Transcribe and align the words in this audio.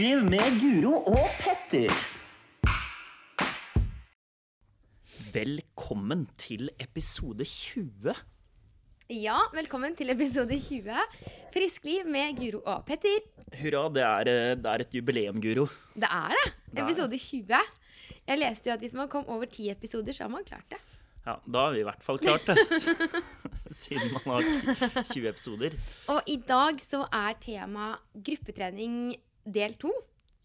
Friskliv 0.00 0.22
med 0.32 0.54
Guro 0.56 0.92
og 1.12 1.26
Petter. 1.42 1.90
Velkommen 5.34 6.22
til 6.40 6.70
episode 6.80 7.44
20. 7.44 8.14
Ja, 9.12 9.36
velkommen 9.52 9.92
til 9.98 10.14
episode 10.14 10.56
20. 10.56 10.96
Friskliv 11.52 12.08
med 12.08 12.32
Guro 12.40 12.62
og 12.64 12.88
Petter. 12.88 13.20
Hurra, 13.60 13.84
det 13.92 14.06
er, 14.08 14.32
eh, 14.32 14.56
det 14.56 14.72
er 14.72 14.86
et 14.86 14.96
jubileum, 14.96 15.36
Guro. 15.36 15.68
Det 15.92 16.08
er 16.08 16.32
det. 16.32 16.80
Episode 16.80 17.18
20. 17.18 17.60
Jeg 18.24 18.38
leste 18.40 18.70
jo 18.70 18.80
at 18.80 18.80
hvis 18.80 18.96
man 18.96 19.12
kom 19.12 19.28
over 19.28 19.44
ti 19.44 19.68
episoder, 19.68 20.16
så 20.16 20.24
har 20.24 20.32
man 20.32 20.48
klart 20.48 20.64
det. 20.70 20.80
Ja, 21.26 21.36
da 21.44 21.66
har 21.66 21.72
vi 21.76 21.84
i 21.84 21.88
hvert 21.90 22.02
fall 22.02 22.18
klart 22.18 22.48
det. 22.48 22.56
Siden 23.84 24.16
man 24.16 24.40
har 24.40 25.04
20 25.12 25.28
episoder. 25.28 25.76
Og 26.08 26.22
i 26.26 26.40
dag 26.40 26.80
så 26.80 27.04
er 27.12 27.36
tema 27.44 27.98
gruppetrening 28.16 29.12
del 29.44 29.76
to. 29.80 29.92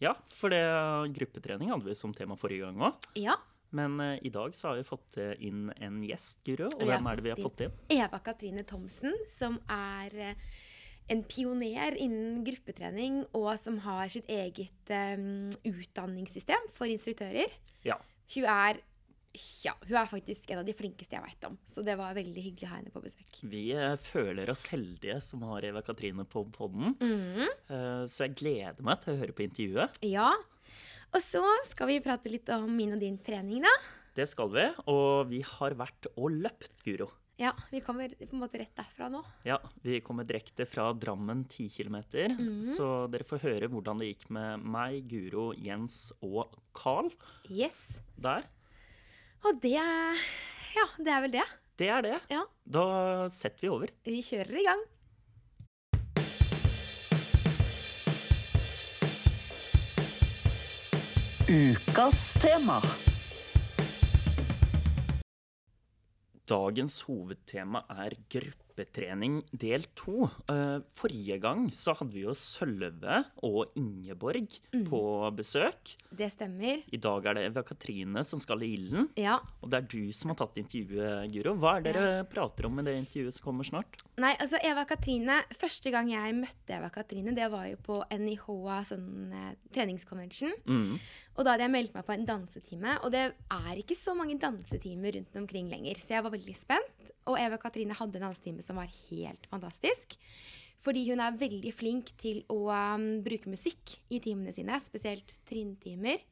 Ja, 0.02 0.12
for 0.28 0.52
det 0.52 0.62
gruppetrening 1.16 1.70
hadde 1.72 1.88
vi 1.88 1.96
som 1.96 2.12
tema 2.14 2.36
forrige 2.36 2.66
gang 2.66 2.82
òg. 2.90 3.06
Ja. 3.16 3.38
Men 3.76 3.98
uh, 4.00 4.14
i 4.22 4.30
dag 4.32 4.54
så 4.54 4.70
har 4.70 4.78
vi 4.78 4.86
fått 4.86 5.16
eh, 5.20 5.34
inn 5.44 5.68
en 5.82 5.98
gjest, 6.04 6.38
Guro. 6.46 6.68
Og 6.70 6.86
hvem 6.86 7.08
er 7.10 7.18
det 7.18 7.24
vi 7.24 7.32
har 7.32 7.40
fått 7.40 7.58
fått 7.58 7.64
inn? 7.66 7.76
Eva 7.96 8.20
Katrine 8.24 8.62
Thomsen, 8.68 9.16
som 9.32 9.58
er 9.72 10.14
uh, 10.14 10.60
en 11.12 11.22
pioner 11.26 11.96
innen 12.02 12.42
gruppetrening, 12.46 13.22
og 13.36 13.50
som 13.60 13.78
har 13.84 14.10
sitt 14.12 14.28
eget 14.32 14.92
um, 15.18 15.48
utdanningssystem 15.66 16.70
for 16.78 16.90
instruktører. 16.90 17.52
Ja. 17.86 17.98
Hun 18.34 18.48
er, 18.50 18.80
ja, 19.64 19.72
hun 19.86 19.96
er 20.00 20.06
faktisk 20.10 20.50
en 20.54 20.60
av 20.62 20.66
de 20.68 20.74
flinkeste 20.76 21.16
jeg 21.16 21.22
veit 21.24 21.46
om, 21.48 21.56
så 21.68 21.84
det 21.86 21.96
var 21.98 22.14
veldig 22.16 22.42
hyggelig 22.44 22.66
å 22.68 22.70
ha 22.72 22.78
henne 22.80 22.92
på 22.94 23.02
besøk. 23.04 23.38
Vi 23.50 23.64
eh, 23.76 23.96
føler 24.00 24.50
oss 24.52 24.66
heldige 24.72 25.18
som 25.24 25.42
har 25.50 25.64
Eva 25.68 25.82
Katrine 25.86 26.24
på 26.28 26.44
podden. 26.54 26.94
Mhm. 27.00 27.46
Eh, 27.68 28.06
Så 28.06 28.26
jeg 28.26 28.36
gleder 28.40 28.82
meg 28.86 29.00
til 29.02 29.14
å 29.14 29.20
høre 29.20 29.32
på 29.36 29.44
intervjuet. 29.46 29.98
Ja. 30.06 30.30
Og 31.14 31.20
så 31.22 31.42
skal 31.68 31.88
vi 31.92 32.00
prate 32.04 32.30
litt 32.32 32.48
om 32.54 32.66
min 32.76 32.92
og 32.96 33.00
din 33.00 33.18
trening, 33.18 33.62
da. 33.62 33.76
Det 34.16 34.26
skal 34.28 34.48
vi. 34.52 34.64
Og 34.88 35.28
vi 35.30 35.42
har 35.44 35.74
vært 35.78 36.08
og 36.16 36.30
løpt, 36.32 36.82
Guro. 36.84 37.08
Ja, 37.38 37.50
vi 37.68 37.82
kommer 37.84 38.08
på 38.16 38.32
en 38.32 38.40
måte 38.40 38.56
rett 38.56 38.72
derfra 38.78 39.10
nå. 39.12 39.18
Ja, 39.44 39.58
vi 39.84 39.98
kommer 40.00 40.24
direkte 40.24 40.64
fra 40.66 40.86
Drammen 40.96 41.42
10 41.44 41.68
km. 41.68 41.98
Så 42.64 42.86
dere 43.12 43.26
får 43.28 43.42
høre 43.44 43.68
hvordan 43.68 43.98
det 44.00 44.08
gikk 44.14 44.30
med 44.32 44.64
meg, 44.64 45.02
Guro, 45.10 45.50
Jens 45.52 46.14
og 46.24 46.56
Carl 46.72 47.10
Yes. 47.50 48.00
der. 48.16 48.46
Og 49.46 49.60
det 49.62 49.76
er 49.78 50.22
Ja, 50.74 50.84
det 50.98 51.12
er 51.12 51.20
vel 51.22 51.32
det. 51.36 51.46
Det 51.78 51.88
er 51.92 52.02
det. 52.02 52.16
Ja. 52.32 52.40
Da 52.66 52.84
setter 53.30 53.62
vi 53.62 53.68
over. 53.70 53.92
Vi 54.04 54.18
kjører 54.24 54.58
i 54.58 54.64
gang. 54.66 54.82
Ukas 61.46 62.22
tema. 62.42 62.80
Dagens 66.50 67.00
hovedtema 67.06 67.84
er 68.02 68.18
gruppetrening 68.76 69.42
del 69.52 69.84
to. 69.94 70.28
Eh, 70.50 70.80
Forrige 70.96 71.38
gang 71.40 71.70
så 71.72 71.94
hadde 71.96 72.12
vi 72.12 72.24
jo 72.24 72.34
Sølve 72.36 73.24
og 73.42 73.72
Ingeborg 73.76 74.58
på 74.88 75.00
besøk. 75.36 75.96
Det 76.10 76.28
stemmer. 76.32 76.82
I 76.92 77.00
dag 77.00 77.26
er 77.26 77.34
det 77.34 77.46
Eva 77.50 77.62
Katrine 77.62 78.24
som 78.24 78.40
skal 78.40 78.62
i 78.62 78.74
ilden. 78.76 79.08
Ja. 79.16 79.38
Og 79.62 79.70
det 79.70 79.80
er 79.80 79.88
du 79.88 80.12
som 80.12 80.32
har 80.32 80.40
tatt 80.40 80.58
intervjuet, 80.60 81.30
Guro. 81.32 81.56
Hva 81.56 81.76
er 81.78 81.86
det 81.86 81.94
dere 81.96 82.26
prater 82.28 82.68
om 82.68 82.78
i 82.80 82.86
det 82.86 82.96
intervjuet 83.00 83.36
som 83.36 83.48
kommer 83.48 83.64
snart? 83.66 84.00
Nei, 84.20 84.34
altså 84.40 84.60
Eva 84.64 84.86
Katrine 84.88 85.42
Første 85.56 85.90
gang 85.92 86.08
jeg 86.08 86.34
møtte 86.36 86.76
Eva 86.76 86.88
Katrine, 86.92 87.34
det 87.36 87.48
var 87.52 87.66
jo 87.68 87.76
på 87.84 87.98
NIH, 88.12 88.46
sånn 88.90 89.32
eh, 89.32 89.50
treningsconvention. 89.74 90.54
Mm. 90.68 90.96
Og 91.36 91.44
da 91.44 91.54
hadde 91.54 91.66
jeg 91.66 91.74
meldt 91.74 91.96
meg 91.96 92.06
på 92.06 92.14
en 92.14 92.28
dansetime, 92.28 92.96
og 93.04 93.12
det 93.12 93.26
er 93.32 93.80
ikke 93.80 93.96
så 93.98 94.14
mange 94.16 94.38
dansetimer 94.40 95.18
rundt 95.18 95.36
omkring 95.40 95.68
lenger. 95.72 96.00
Så 96.00 96.16
jeg 96.16 96.24
var 96.24 96.32
veldig 96.34 96.56
spent. 96.56 97.12
Og 97.26 97.38
Eva 97.42 97.58
Katrine 97.58 97.96
hadde 97.98 98.20
en 98.20 98.28
dansetime 98.28 98.62
som 98.66 98.80
var 98.80 98.90
helt 99.08 99.46
fantastisk. 99.50 100.18
Fordi 100.86 101.02
hun 101.08 101.22
er 101.22 101.38
veldig 101.38 101.72
flink 101.74 102.12
til 102.20 102.44
å 102.52 102.60
um, 102.70 103.06
bruke 103.26 103.50
musikk 103.50 103.96
i 104.12 104.20
timene 104.22 104.54
sine, 104.54 104.78
spesielt 104.82 105.32
trinntimer. 105.48 106.22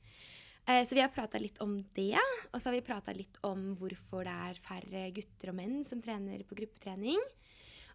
Eh, 0.67 0.87
så 0.87 0.95
vi 0.95 1.03
har 1.03 1.13
prata 1.13 1.41
litt 1.43 1.59
om 1.65 1.77
det. 1.97 2.19
Og 2.53 2.61
så 2.61 2.71
har 2.71 2.77
vi 2.77 2.85
prata 2.87 3.15
litt 3.17 3.41
om 3.45 3.73
hvorfor 3.81 4.25
det 4.29 4.37
er 4.49 4.61
færre 4.65 5.09
gutter 5.17 5.53
og 5.53 5.59
menn 5.59 5.83
som 5.87 6.03
trener 6.05 6.45
på 6.49 6.57
gruppetrening. 6.61 7.19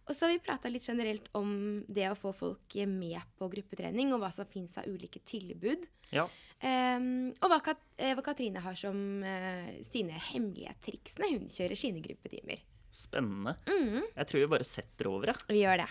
Og 0.08 0.16
så 0.16 0.26
har 0.26 0.34
vi 0.34 0.42
prata 0.42 0.70
litt 0.70 0.86
generelt 0.88 1.28
om 1.38 1.50
det 1.86 2.08
å 2.10 2.18
få 2.18 2.32
folk 2.34 2.74
med 2.88 3.20
på 3.38 3.46
gruppetrening, 3.52 4.10
og 4.10 4.22
hva 4.22 4.30
som 4.34 4.48
fins 4.50 4.74
av 4.80 4.88
ulike 4.90 5.20
tilbud. 5.28 5.84
Ja. 6.10 6.24
Um, 6.60 7.30
og 7.38 7.52
hva, 7.52 7.60
Kat 7.70 7.84
eh, 7.96 8.16
hva 8.18 8.24
Katrine 8.26 8.62
har 8.64 8.74
som 8.76 8.98
uh, 9.22 9.70
sine 9.86 10.18
hemmelige 10.32 10.74
triks 10.82 11.14
når 11.20 11.36
hun 11.36 11.46
kjører 11.52 11.78
sine 11.78 12.02
gruppetimer. 12.04 12.64
Spennende. 12.90 13.54
Mm. 13.70 14.02
Jeg 14.16 14.26
tror 14.26 14.40
vi 14.40 14.46
bare 14.50 14.66
setter 14.66 15.06
over, 15.10 15.30
jeg. 15.30 15.36
Vi 15.48 15.62
gjør 15.62 15.84
det. 15.84 15.90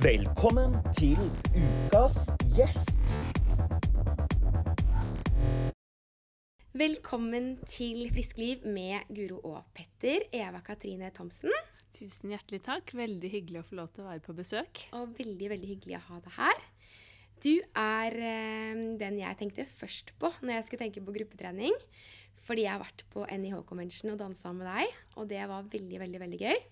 Velkommen 0.00 0.76
til 0.96 1.18
ukas 1.52 2.30
gjest. 2.56 2.96
Velkommen 6.78 7.56
til 7.68 8.06
Friskliv 8.14 8.64
med 8.70 9.08
Guro 9.12 9.42
og 9.50 9.68
Petter. 9.76 10.24
Eva 10.32 10.62
Katrine 10.64 11.10
Thomsen. 11.12 11.52
Tusen 11.92 12.32
hjertelig 12.32 12.62
takk. 12.64 12.94
Veldig 12.96 13.32
hyggelig 13.32 13.60
å 13.60 13.68
få 13.68 13.80
lov 13.82 13.92
til 13.92 14.06
å 14.06 14.10
være 14.12 14.24
på 14.24 14.36
besøk. 14.38 14.86
Og 14.96 15.16
veldig, 15.18 15.52
veldig 15.52 15.72
hyggelig 15.74 15.98
å 15.98 16.04
ha 16.06 16.20
deg 16.24 16.36
her. 16.38 16.66
Du 17.44 17.54
er 17.78 18.14
eh, 18.18 18.78
den 18.98 19.18
jeg 19.20 19.38
tenkte 19.38 19.66
først 19.78 20.14
på 20.18 20.30
når 20.42 20.56
jeg 20.56 20.66
skulle 20.66 20.86
tenke 20.86 21.04
på 21.04 21.14
gruppetrening. 21.14 21.74
Fordi 22.48 22.64
jeg 22.64 22.72
har 22.72 22.80
vært 22.80 23.04
på 23.12 23.26
NIH 23.28 23.60
Convention 23.68 24.14
og 24.14 24.20
dansa 24.22 24.54
med 24.56 24.64
deg, 24.70 24.94
og 25.20 25.26
det 25.28 25.42
var 25.50 25.66
veldig, 25.68 25.98
veldig, 26.00 26.20
veldig 26.22 26.38
gøy. 26.40 26.62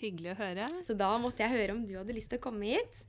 Hyggelig 0.00 0.30
å 0.32 0.38
høre. 0.38 0.68
Så 0.86 0.96
da 0.96 1.10
måtte 1.20 1.44
jeg 1.44 1.52
høre 1.52 1.74
om 1.76 1.82
du 1.84 1.92
hadde 1.98 2.16
lyst 2.16 2.32
til 2.32 2.40
å 2.40 2.46
komme 2.46 2.70
hit. 2.70 3.02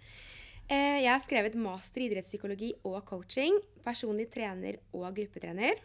Eh, 0.68 1.00
jeg 1.06 1.12
har 1.14 1.24
skrevet 1.24 1.56
master 1.56 2.04
i 2.04 2.10
idrettspsykologi 2.10 2.74
og 2.90 3.00
coaching, 3.08 3.62
personlig 3.86 4.28
trener 4.34 4.82
og 4.92 5.08
gruppetrener. 5.16 5.80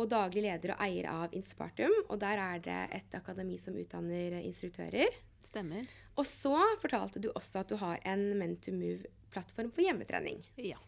Og 0.00 0.08
daglig 0.10 0.42
leder 0.48 0.74
og 0.74 0.82
eier 0.82 1.06
av 1.12 1.36
Inspartum, 1.36 1.94
og 2.08 2.18
der 2.18 2.40
er 2.42 2.62
det 2.64 2.80
et 2.98 3.14
akademi 3.14 3.58
som 3.60 3.76
utdanner 3.78 4.40
instruktører. 4.42 5.14
Stemmer. 5.44 5.90
Og 6.16 6.28
så 6.28 6.54
fortalte 6.82 7.22
du 7.22 7.30
også 7.32 7.62
at 7.62 7.72
du 7.72 7.78
har 7.80 8.00
en 8.08 8.24
Men 8.38 8.56
to 8.62 8.74
Move-plattform 8.76 9.72
for 9.72 9.84
hjemmetrening. 9.84 10.42
Ja. 10.60 10.80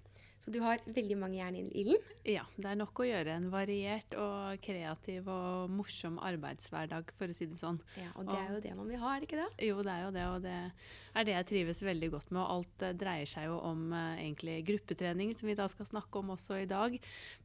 Så 0.45 0.53
du 0.53 0.59
har 0.61 0.83
veldig 0.85 1.17
mange 1.17 1.39
jern 1.39 1.55
i 1.57 1.63
ilden. 1.81 2.01
ja. 2.29 2.43
Det 2.61 2.67
er 2.69 2.77
nok 2.77 3.01
å 3.01 3.07
gjøre 3.07 3.33
en 3.33 3.47
variert 3.49 4.13
og 4.21 4.61
kreativ 4.61 5.31
og 5.33 5.71
morsom 5.73 6.19
arbeidshverdag, 6.21 7.15
for 7.17 7.33
å 7.33 7.37
si 7.37 7.47
det 7.49 7.57
sånn. 7.57 7.79
Ja, 7.97 8.11
og 8.13 8.29
det 8.29 8.37
er 8.37 8.51
jo 8.53 8.59
det 8.67 8.75
man 8.77 8.91
vil 8.93 9.01
ha, 9.01 9.15
er 9.15 9.23
det 9.23 9.29
ikke 9.31 9.39
det? 9.41 9.47
Jo, 9.71 9.79
det 9.87 9.95
er 9.95 10.03
jo 10.03 10.11
det, 10.13 10.25
og 10.29 10.45
det 10.45 10.59
er 11.17 11.29
det 11.29 11.37
jeg 11.39 11.49
trives 11.49 11.81
veldig 11.87 12.11
godt 12.13 12.35
med. 12.35 12.43
Og 12.43 12.53
alt 12.59 12.85
eh, 12.85 12.93
dreier 13.01 13.31
seg 13.31 13.49
jo 13.49 13.57
om 13.71 13.87
eh, 13.97 14.21
egentlig 14.27 14.59
gruppetrening, 14.69 15.33
som 15.33 15.49
vi 15.49 15.57
da 15.57 15.69
skal 15.73 15.89
snakke 15.89 16.21
om 16.21 16.35
også 16.37 16.61
i 16.61 16.69
dag. 16.69 16.99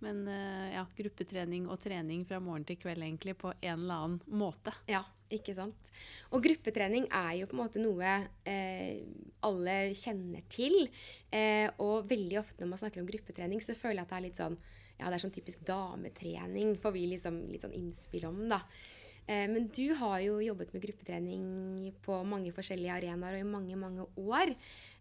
Men 0.04 0.20
eh, 0.28 0.74
ja, 0.76 0.84
gruppetrening 1.00 1.72
og 1.72 1.80
trening 1.86 2.28
fra 2.28 2.42
morgen 2.44 2.68
til 2.68 2.82
kveld 2.84 3.08
egentlig 3.08 3.38
på 3.40 3.56
en 3.56 3.78
eller 3.78 3.96
annen 3.96 4.20
måte. 4.44 4.76
Ja, 4.92 5.06
ikke 5.34 5.56
sant. 5.58 5.92
Og 6.34 6.44
gruppetrening 6.44 7.08
er 7.14 7.40
jo 7.40 7.50
på 7.50 7.58
en 7.58 7.62
måte 7.64 7.82
noe 7.82 8.14
eh, 8.50 9.02
alle 9.46 9.78
kjenner 9.98 10.46
til. 10.52 10.88
Eh, 11.32 11.68
og 11.82 12.10
veldig 12.10 12.40
ofte 12.42 12.64
når 12.64 12.74
man 12.74 12.82
snakker 12.82 13.04
om 13.04 13.10
gruppetrening, 13.10 13.64
så 13.64 13.78
føler 13.78 14.02
jeg 14.02 14.08
at 14.08 14.14
det 14.14 14.20
er 14.20 14.28
litt 14.28 14.42
sånn 14.44 14.60
ja, 15.00 15.08
det 15.08 15.16
er 15.16 15.24
sånn 15.24 15.36
typisk 15.36 15.62
dametrening, 15.68 16.74
får 16.76 16.92
vi 16.92 17.06
liksom 17.14 17.46
litt 17.48 17.64
sånn 17.64 17.76
innspill 17.78 18.26
om, 18.28 18.42
da. 18.52 18.60
Eh, 19.30 19.46
men 19.48 19.70
du 19.72 19.94
har 19.96 20.20
jo 20.26 20.42
jobbet 20.44 20.74
med 20.76 20.84
gruppetrening 20.84 21.44
på 22.04 22.20
mange 22.28 22.52
forskjellige 22.56 22.98
arenaer 22.98 23.38
og 23.38 23.46
i 23.46 23.50
mange, 23.54 23.80
mange 23.80 24.08
år. 24.20 24.52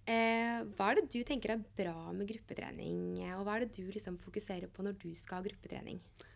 Eh, 0.08 0.62
hva 0.76 0.93
er 0.93 1.00
det 1.00 1.11
du 1.12 1.19
tenker 1.26 1.56
er 1.56 1.67
bra 1.81 2.12
med 2.17 2.31
gruppetrening, 2.31 3.19
og 3.35 3.43
hva 3.44 3.58
er 3.58 3.67
det 3.67 3.81
du 3.81 3.91
liksom 3.91 4.20
fokuserer 4.23 4.70
på 4.73 4.87
når 4.87 5.00
du 5.02 5.11
skal 5.19 5.41
ha 5.41 5.49
gruppetrening? 5.49 5.99
Åh, 5.99 6.27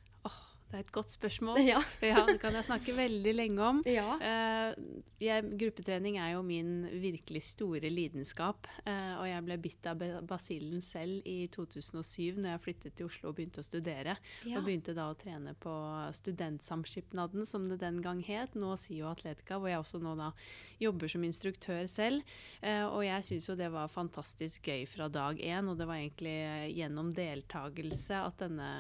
det 0.73 0.79
er 0.79 0.85
et 0.87 0.93
godt 0.95 1.13
spørsmål. 1.13 1.59
Ja. 1.61 1.81
ja, 2.01 2.23
det 2.25 2.39
kan 2.41 2.55
jeg 2.57 2.65
snakke 2.65 2.95
veldig 2.97 3.33
lenge 3.37 3.61
om. 3.67 3.81
Ja. 3.85 4.15
Eh, 4.25 5.01
jeg, 5.21 5.45
gruppetrening 5.61 6.17
er 6.19 6.31
jo 6.33 6.41
min 6.43 6.87
virkelig 7.03 7.43
store 7.51 7.91
lidenskap. 7.93 8.67
eh, 8.89 9.13
og 9.21 9.27
jeg 9.29 9.45
ble 9.45 9.59
bitt 9.61 9.87
av 9.91 9.99
ba- 10.01 10.23
basillen 10.25 10.81
selv 10.83 11.21
i 11.29 11.45
2007 11.53 12.41
når 12.41 12.55
jeg 12.55 12.63
flyttet 12.65 12.97
til 12.97 13.11
Oslo 13.11 13.29
og 13.31 13.37
begynte 13.37 13.61
å 13.61 13.67
studere. 13.67 14.17
Ja. 14.49 14.57
Og 14.59 14.65
begynte 14.67 14.95
da 14.97 15.11
å 15.13 15.19
trene 15.21 15.53
på 15.61 15.75
Studentsamskipnaden, 16.17 17.45
som 17.47 17.69
det 17.69 17.79
den 17.85 18.01
gang 18.03 18.23
het. 18.25 18.57
Nå 18.57 18.73
SIO 18.81 19.11
Atletica, 19.13 19.59
hvor 19.61 19.69
jeg 19.71 19.83
også 19.83 20.01
nå 20.03 20.17
da 20.19 20.31
jobber 20.81 21.13
som 21.13 21.25
instruktør 21.29 21.85
selv. 21.91 22.25
Eh, 22.65 22.85
og 22.87 23.05
jeg 23.05 23.29
syns 23.29 23.51
jo 23.51 23.59
det 23.61 23.69
var 23.77 23.93
fantastisk 23.93 24.67
gøy 24.73 24.87
fra 24.89 25.11
dag 25.13 25.37
én, 25.39 25.69
og 25.69 25.77
det 25.79 25.87
var 25.91 26.01
egentlig 26.01 26.37
gjennom 26.79 27.13
deltakelse 27.15 28.25
at 28.25 28.41
denne 28.43 28.73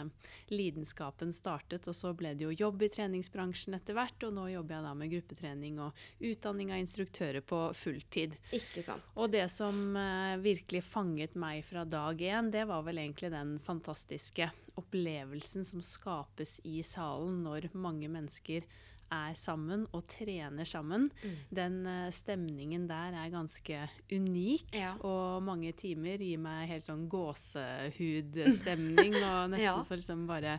lidenskapen 0.52 1.32
startet 1.36 1.81
startet, 1.82 1.88
og 1.88 1.94
så 1.96 2.12
ble 2.14 2.34
det 2.34 2.44
jo 2.44 2.52
jobb 2.52 2.82
i 2.82 2.88
treningsbransjen 2.88 3.74
etter 3.74 3.94
hvert, 3.94 4.22
og 4.24 4.34
nå 4.34 4.48
jobber 4.52 4.76
jeg 4.76 4.84
da 4.84 4.94
med 4.94 5.10
gruppetrening 5.12 5.80
og 5.80 5.92
utdanning 6.20 6.72
av 6.72 6.80
instruktører 6.80 7.42
på 7.42 7.72
fulltid. 7.74 8.36
Ikke 8.52 8.82
sant. 8.82 9.02
Og 9.16 9.30
det 9.30 9.48
som 9.50 9.96
eh, 9.96 10.38
virkelig 10.42 10.82
fanget 10.84 11.34
meg 11.34 11.64
fra 11.64 11.84
dag 11.84 12.16
én, 12.20 12.50
det 12.50 12.66
var 12.66 12.82
vel 12.86 12.98
egentlig 12.98 13.32
den 13.32 13.58
fantastiske 13.58 14.50
opplevelsen 14.76 15.64
som 15.64 15.82
skapes 15.82 16.60
i 16.64 16.82
salen 16.82 17.42
når 17.44 17.72
mange 17.74 18.08
mennesker 18.08 18.64
er 19.12 19.34
sammen 19.38 19.84
og 19.92 20.06
trener 20.08 20.64
sammen. 20.68 21.08
Mm. 21.22 21.36
Den 21.54 21.78
eh, 21.86 22.08
stemningen 22.16 22.88
der 22.90 23.12
er 23.22 23.30
ganske 23.34 23.84
unik, 24.10 24.72
Ja. 24.78 24.94
og 25.04 25.42
mange 25.46 25.72
timer 25.76 26.16
gir 26.18 26.38
meg 26.42 26.68
helt 26.72 26.84
sånn 26.86 27.06
gåsehudstemning, 27.12 29.14
og 29.28 29.50
nesten 29.52 29.66
Ja. 29.68 29.76
så 29.84 29.94
liksom 29.98 30.26
bare 30.26 30.58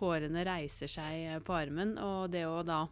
hårene 0.00 0.44
reiser 0.46 0.86
seg 0.90 1.24
eh, 1.34 1.38
på 1.40 1.52
armen. 1.56 1.96
Og 1.98 2.30
det 2.30 2.44
å 2.46 2.62
da 2.66 2.84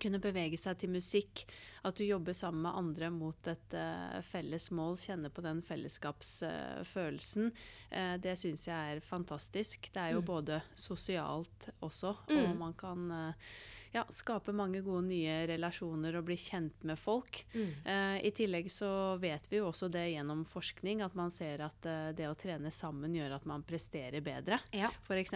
kunne 0.00 0.18
bevege 0.22 0.56
seg 0.58 0.78
til 0.80 0.88
musikk, 0.90 1.42
at 1.84 1.96
du 1.98 2.04
jobber 2.06 2.32
sammen 2.34 2.62
med 2.64 2.74
andre 2.78 3.10
mot 3.12 3.48
et 3.50 3.74
uh, 3.76 4.20
felles 4.24 4.70
mål, 4.72 4.96
kjenne 4.98 5.28
på 5.30 5.42
den 5.44 5.60
fellesskapsfølelsen, 5.62 7.50
eh, 7.90 8.14
det 8.22 8.32
syns 8.40 8.64
jeg 8.70 8.96
er 8.96 9.00
fantastisk. 9.04 9.90
Det 9.92 10.00
er 10.00 10.12
jo 10.14 10.20
Mm. 10.22 10.26
både 10.26 10.62
sosialt 10.74 11.68
også, 11.82 12.16
og 12.16 12.48
Mm. 12.48 12.58
man 12.58 12.72
kan 12.74 13.34
ja, 13.92 14.04
skape 14.08 14.52
mange 14.56 14.80
gode 14.80 15.04
nye 15.10 15.42
relasjoner 15.50 16.16
og 16.16 16.24
bli 16.24 16.36
kjent 16.40 16.84
med 16.88 16.96
folk. 16.98 17.42
Mm. 17.52 17.70
Eh, 17.84 18.16
I 18.28 18.30
tillegg 18.34 18.70
så 18.72 19.16
vet 19.20 19.44
vi 19.50 19.58
jo 19.60 19.68
også 19.68 19.90
det 19.92 20.06
gjennom 20.14 20.46
forskning, 20.48 21.02
at 21.04 21.16
man 21.18 21.32
ser 21.34 21.60
at 21.66 21.88
eh, 21.88 22.08
det 22.16 22.28
å 22.30 22.36
trene 22.38 22.72
sammen 22.72 23.12
gjør 23.14 23.36
at 23.36 23.44
man 23.48 23.64
presterer 23.68 24.24
bedre, 24.24 24.60
Ja, 24.72 24.88
f.eks. 25.04 25.34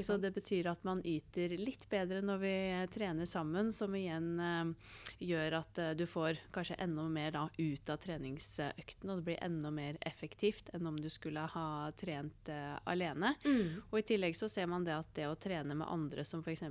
Så 0.00 0.16
det 0.16 0.32
betyr 0.32 0.70
at 0.72 0.84
man 0.88 1.02
yter 1.04 1.52
litt 1.60 1.84
bedre 1.90 2.22
når 2.24 2.40
vi 2.40 2.54
eh, 2.70 2.86
trener 2.92 3.28
sammen, 3.28 3.72
som 3.76 3.92
igjen 3.94 4.40
eh, 4.40 4.96
gjør 5.28 5.58
at 5.60 5.82
eh, 5.84 5.92
du 5.98 6.06
får 6.08 6.40
kanskje 6.54 6.80
enda 6.80 7.04
mer 7.12 7.36
da, 7.36 7.44
ut 7.58 7.92
av 7.92 8.00
treningsøkten, 8.00 9.10
og 9.12 9.20
det 9.20 9.28
blir 9.28 9.44
enda 9.44 9.70
mer 9.74 10.00
effektivt 10.00 10.72
enn 10.72 10.88
om 10.88 10.96
du 10.96 11.10
skulle 11.12 11.44
ha 11.44 11.68
trent 12.00 12.48
eh, 12.48 12.74
alene. 12.88 13.34
Mm. 13.44 13.84
Og 13.90 14.00
i 14.00 14.06
tillegg 14.14 14.38
så 14.38 14.48
ser 14.48 14.70
man 14.72 14.88
det 14.88 14.96
at 14.96 15.12
det 15.18 15.28
å 15.28 15.36
trene 15.36 15.76
med 15.76 15.90
andre 15.92 16.24
som 16.24 16.40
f.eks. 16.40 16.64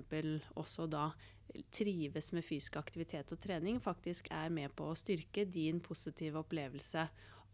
også 0.58 0.90
da 0.90 1.11
trives 1.74 2.32
med 2.36 2.46
fysisk 2.46 2.78
aktivitet 2.80 3.32
og 3.34 3.42
trening, 3.44 3.80
faktisk 3.84 4.30
er 4.32 4.52
med 4.54 4.74
på 4.76 4.90
å 4.92 4.98
styrke 4.98 5.46
din 5.46 5.82
positive 5.84 6.42
opplevelse 6.44 7.08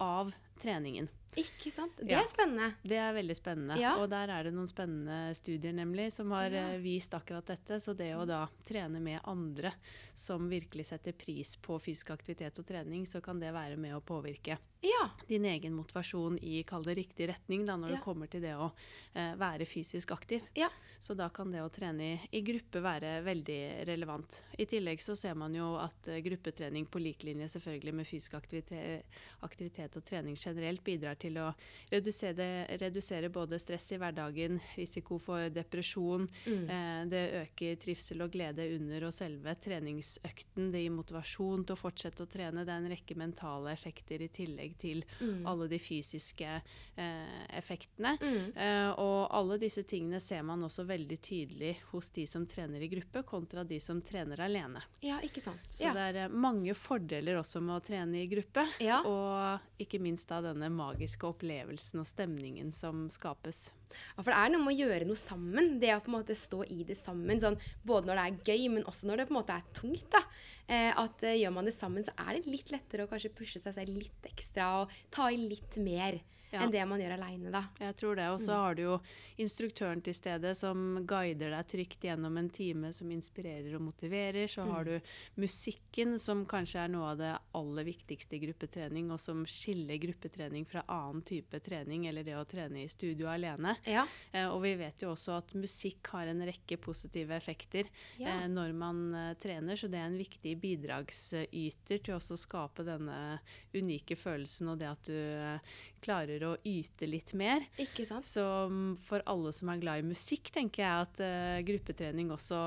av 0.03 0.33
treningen. 0.61 1.09
Ikke 1.37 1.71
sant. 1.71 1.95
Det 1.97 2.09
Ja. 2.11 2.19
er 2.23 2.27
spennende. 2.27 2.73
Det 2.83 2.97
er 2.97 3.13
veldig 3.13 3.35
spennende. 3.37 3.77
Ja. 3.79 3.95
Og 4.01 4.09
der 4.09 4.27
er 4.33 4.43
det 4.43 4.53
noen 4.53 4.67
spennende 4.67 5.33
studier 5.37 5.73
nemlig 5.73 6.11
som 6.13 6.31
har 6.31 6.49
Ja. 6.51 6.67
eh, 6.73 6.79
vist 6.81 7.11
akkurat 7.13 7.45
dette. 7.45 7.79
Så 7.79 7.95
det 7.95 8.13
å 8.15 8.25
da 8.25 8.47
trene 8.65 8.99
med 8.99 9.21
andre 9.25 9.73
som 10.15 10.49
virkelig 10.49 10.85
setter 10.87 11.13
pris 11.13 11.55
på 11.57 11.79
fysisk 11.79 12.09
aktivitet 12.11 12.57
og 12.59 12.65
trening, 12.65 13.05
så 13.05 13.21
kan 13.21 13.39
det 13.39 13.53
være 13.53 13.77
med 13.77 13.93
å 13.93 14.01
påvirke 14.01 14.57
Ja. 14.83 15.09
din 15.27 15.43
egen 15.45 15.73
motivasjon 15.73 16.37
i 16.41 16.63
kall 16.63 16.83
det 16.83 16.95
riktig 16.97 17.27
retning 17.29 17.65
da, 17.65 17.75
når 17.75 17.89
det 17.95 18.01
kommer 18.01 18.27
til 18.29 18.41
det 18.41 18.53
å 18.55 18.71
eh, 19.15 19.35
være 19.35 19.65
fysisk 19.65 20.11
aktiv. 20.11 20.41
Ja. 20.55 20.69
Så 20.99 21.15
da 21.15 21.29
kan 21.29 21.51
det 21.51 21.59
å 21.61 21.69
trene 21.71 22.01
i, 22.01 22.19
i 22.33 22.41
gruppe 22.41 22.81
være 22.81 23.23
veldig 23.23 23.85
relevant. 23.87 24.41
I 24.57 24.65
tillegg 24.65 24.99
så 24.99 25.15
ser 25.15 25.35
man 25.35 25.53
jo 25.53 25.75
at 25.77 26.07
uh, 26.07 26.19
gruppetrening 26.21 26.87
på 26.87 26.99
lik 27.01 27.23
linje 27.23 27.47
selvfølgelig 27.49 27.93
med 27.93 28.05
fysisk 28.07 28.33
aktivitet, 28.33 29.03
aktivitet 29.43 29.95
og 29.97 30.03
trening 30.05 30.35
generelt 30.35 30.83
bidrar 30.83 31.15
til 31.17 31.26
å 31.35 31.53
redusere, 31.91 32.65
redusere 32.79 33.29
både 33.29 33.59
stress 33.59 33.91
i 33.91 33.97
hverdagen, 33.97 34.59
risiko 34.77 35.17
for 35.19 35.49
depresjon. 35.49 36.27
Mm. 36.45 36.69
Eh, 36.69 37.05
det 37.11 37.23
øker 37.41 37.75
trivsel 37.75 38.21
og 38.23 38.31
glede 38.31 38.65
under 38.75 39.03
og 39.09 39.13
selve 39.13 39.55
treningsøkten. 39.55 40.71
Det 40.71 40.81
gir 40.83 40.91
motivasjon 40.95 41.65
til 41.65 41.75
å 41.75 41.79
fortsette 41.79 42.23
å 42.23 42.29
trene. 42.29 42.63
Det 42.65 42.71
er 42.73 42.81
en 42.83 42.91
rekke 42.91 43.15
mentale 43.17 43.71
effekter 43.73 44.21
i 44.21 44.27
tillegg 44.29 44.77
til 44.77 45.03
Mm. 45.19 45.45
alle 45.47 45.67
de 45.67 45.77
fysiske 45.79 46.61
eh, 46.97 47.57
effektene. 47.57 48.17
Mm. 48.21 48.57
Eh, 48.57 48.89
og 48.99 49.27
alle 49.33 49.57
disse 49.57 49.83
tingene 49.83 50.19
ser 50.21 50.43
man 50.43 50.61
også 50.63 50.85
veldig 50.85 51.17
tydelig 51.21 51.77
hos 51.91 52.09
de 52.09 52.25
som 52.27 52.45
trener 52.45 52.81
i 52.81 52.87
gruppe, 52.87 53.23
kontra 53.23 53.63
de 53.63 53.79
som 53.79 54.01
trener 54.01 54.37
alene. 54.39 54.81
Ja, 55.01 55.19
ikke 55.21 55.41
sant. 55.41 55.59
Så 55.69 55.83
Ja. 55.83 55.93
det 55.93 56.15
er 56.15 56.25
eh, 56.25 56.27
mange 56.29 56.73
fordeler 56.75 57.37
også 57.39 57.61
med 57.61 57.75
å 57.81 57.83
trene 57.85 58.21
i 58.23 58.27
gruppe. 58.27 58.67
Ja. 58.79 59.01
Og 59.03 59.59
ikke 59.79 59.99
minst 59.99 60.27
da 60.27 60.41
denne 60.41 60.69
magiske 60.69 61.06
opplevelsen 61.29 62.01
og 62.01 62.07
stemningen 62.09 62.73
som 62.75 63.05
skapes. 63.13 63.69
Ja, 64.17 64.21
for 64.21 64.31
det 64.33 64.37
er 64.37 64.51
noe 64.51 64.65
med 64.65 64.75
å 64.75 64.85
gjøre 64.85 65.07
noe 65.07 65.19
sammen. 65.19 65.77
Det 65.81 65.93
å 65.95 66.01
på 66.03 66.11
en 66.11 66.17
måte 66.19 66.35
stå 66.37 66.63
i 66.67 66.83
det 66.87 66.97
sammen. 66.99 67.39
Sånn, 67.41 67.59
både 67.87 68.09
når 68.09 68.19
det 68.19 68.25
er 68.25 68.51
gøy, 68.51 68.67
men 68.75 68.87
også 68.89 69.09
når 69.09 69.21
det 69.21 69.27
på 69.29 69.35
en 69.35 69.39
måte 69.39 69.57
er 69.57 69.67
tungt. 69.77 70.07
da. 70.13 70.23
Eh, 70.67 70.91
at 70.91 71.23
eh, 71.23 71.39
Gjør 71.41 71.53
man 71.55 71.69
det 71.69 71.75
sammen, 71.77 72.03
så 72.03 72.15
er 72.27 72.37
det 72.37 72.51
litt 72.51 72.73
lettere 72.73 73.07
å 73.07 73.11
kanskje 73.11 73.33
pushe 73.37 73.61
seg 73.63 73.77
selv 73.77 73.95
litt 73.95 74.27
ekstra 74.27 74.71
og 74.81 74.97
ta 75.13 75.29
i 75.31 75.39
litt 75.39 75.79
mer 75.79 76.19
Ja. 76.51 76.61
enn 76.63 76.71
det 76.71 76.83
man 76.87 76.99
gjør 77.01 77.13
aleine, 77.17 77.51
da. 77.51 77.63
Jeg 77.79 77.95
tror 77.99 78.15
det. 78.15 78.27
Og 78.31 78.39
så 78.39 78.55
har 78.55 78.75
du 78.77 78.81
jo 78.83 78.99
instruktøren 79.43 80.01
til 80.03 80.13
stede 80.15 80.53
som 80.55 81.01
guider 81.07 81.51
deg 81.51 81.67
trygt 81.67 82.05
gjennom 82.07 82.37
en 82.39 82.49
time 82.49 82.93
som 82.95 83.09
inspirerer 83.11 83.75
og 83.75 83.81
motiverer. 83.89 84.47
Så 84.47 84.63
har 84.69 84.85
du 84.87 84.99
musikken, 85.35 86.17
som 86.19 86.45
kanskje 86.49 86.85
er 86.85 86.93
noe 86.93 87.11
av 87.11 87.17
det 87.19 87.33
aller 87.57 87.87
viktigste 87.87 88.37
i 88.37 88.41
gruppetrening, 88.45 89.11
og 89.11 89.19
som 89.19 89.43
skiller 89.49 89.99
gruppetrening 90.01 90.65
fra 90.69 90.83
annen 90.87 91.21
type 91.27 91.59
trening, 91.65 92.07
eller 92.07 92.23
det 92.23 92.37
å 92.39 92.45
trene 92.47 92.83
i 92.83 92.89
studio 92.91 93.27
alene. 93.31 93.75
Ja. 93.85 94.05
Eh, 94.31 94.47
og 94.47 94.61
vi 94.63 94.75
vet 94.79 95.03
jo 95.03 95.11
også 95.13 95.37
at 95.37 95.53
musikk 95.57 96.07
har 96.15 96.27
en 96.31 96.45
rekke 96.47 96.77
positive 96.81 97.35
effekter 97.35 97.87
Ja. 98.17 98.39
eh, 98.43 98.47
når 98.47 98.73
man 98.73 99.03
eh, 99.15 99.33
trener, 99.35 99.75
så 99.75 99.87
det 99.91 99.99
er 99.99 100.07
en 100.09 100.17
viktig 100.17 100.55
bidragsyter 100.61 102.01
til 102.03 102.15
også 102.15 102.35
å 102.37 102.41
skape 102.41 102.85
denne 102.87 103.39
unike 103.75 104.15
følelsen 104.17 104.69
og 104.71 104.79
det 104.81 104.89
at 104.89 105.03
du 105.09 105.13
eh, 105.17 105.59
klarer 106.03 106.43
å 106.47 106.55
yte 106.67 107.07
litt 107.09 107.33
mer. 107.37 107.65
Ikke 107.81 108.05
sant? 108.07 108.25
Så 108.27 108.43
mm, 108.71 108.97
for 109.07 109.23
alle 109.29 109.53
som 109.55 109.71
er 109.73 109.81
glad 109.81 110.03
i 110.03 110.07
musikk, 110.07 110.51
tenker 110.55 110.83
jeg 110.83 111.07
at 111.07 111.23
uh, 111.23 111.65
gruppetrening 111.67 112.31
også 112.35 112.59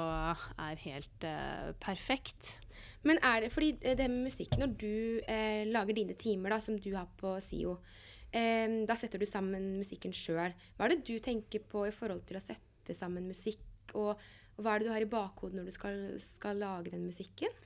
er 0.59 0.83
helt 0.87 1.29
uh, 1.29 1.71
perfekt. 1.83 2.55
Men 3.07 3.21
er 3.25 3.47
det 3.47 3.53
fordi 3.55 3.73
eh, 3.81 3.97
det 3.97 4.09
med 4.13 4.29
musikk, 4.29 4.57
når 4.61 4.75
du 4.81 4.95
uh, 5.25 5.63
lager 5.71 5.97
dine 5.97 6.17
timer, 6.21 6.55
da, 6.55 6.61
som 6.63 6.77
du 6.81 6.91
har 6.95 7.09
på 7.21 7.33
SIO, 7.45 7.79
eh, 8.37 8.83
da 8.89 8.97
setter 8.99 9.23
du 9.23 9.29
sammen 9.29 9.79
musikken 9.79 10.15
sjøl. 10.17 10.55
Hva 10.77 10.87
er 10.87 10.95
det 10.95 11.07
du 11.09 11.17
tenker 11.23 11.65
på 11.71 11.87
i 11.89 11.95
forhold 11.95 12.27
til 12.29 12.41
å 12.41 12.45
sette 12.45 12.97
sammen 12.97 13.29
musikk, 13.31 13.65
og, 13.97 14.21
og 14.57 14.63
hva 14.63 14.75
er 14.75 14.83
det 14.83 14.91
du 14.91 14.95
har 14.95 15.07
i 15.07 15.11
bakhodet 15.11 15.59
når 15.59 15.71
du 15.71 15.77
skal, 15.77 16.01
skal 16.25 16.61
lage 16.61 16.93
den 16.93 17.07
musikken? 17.09 17.57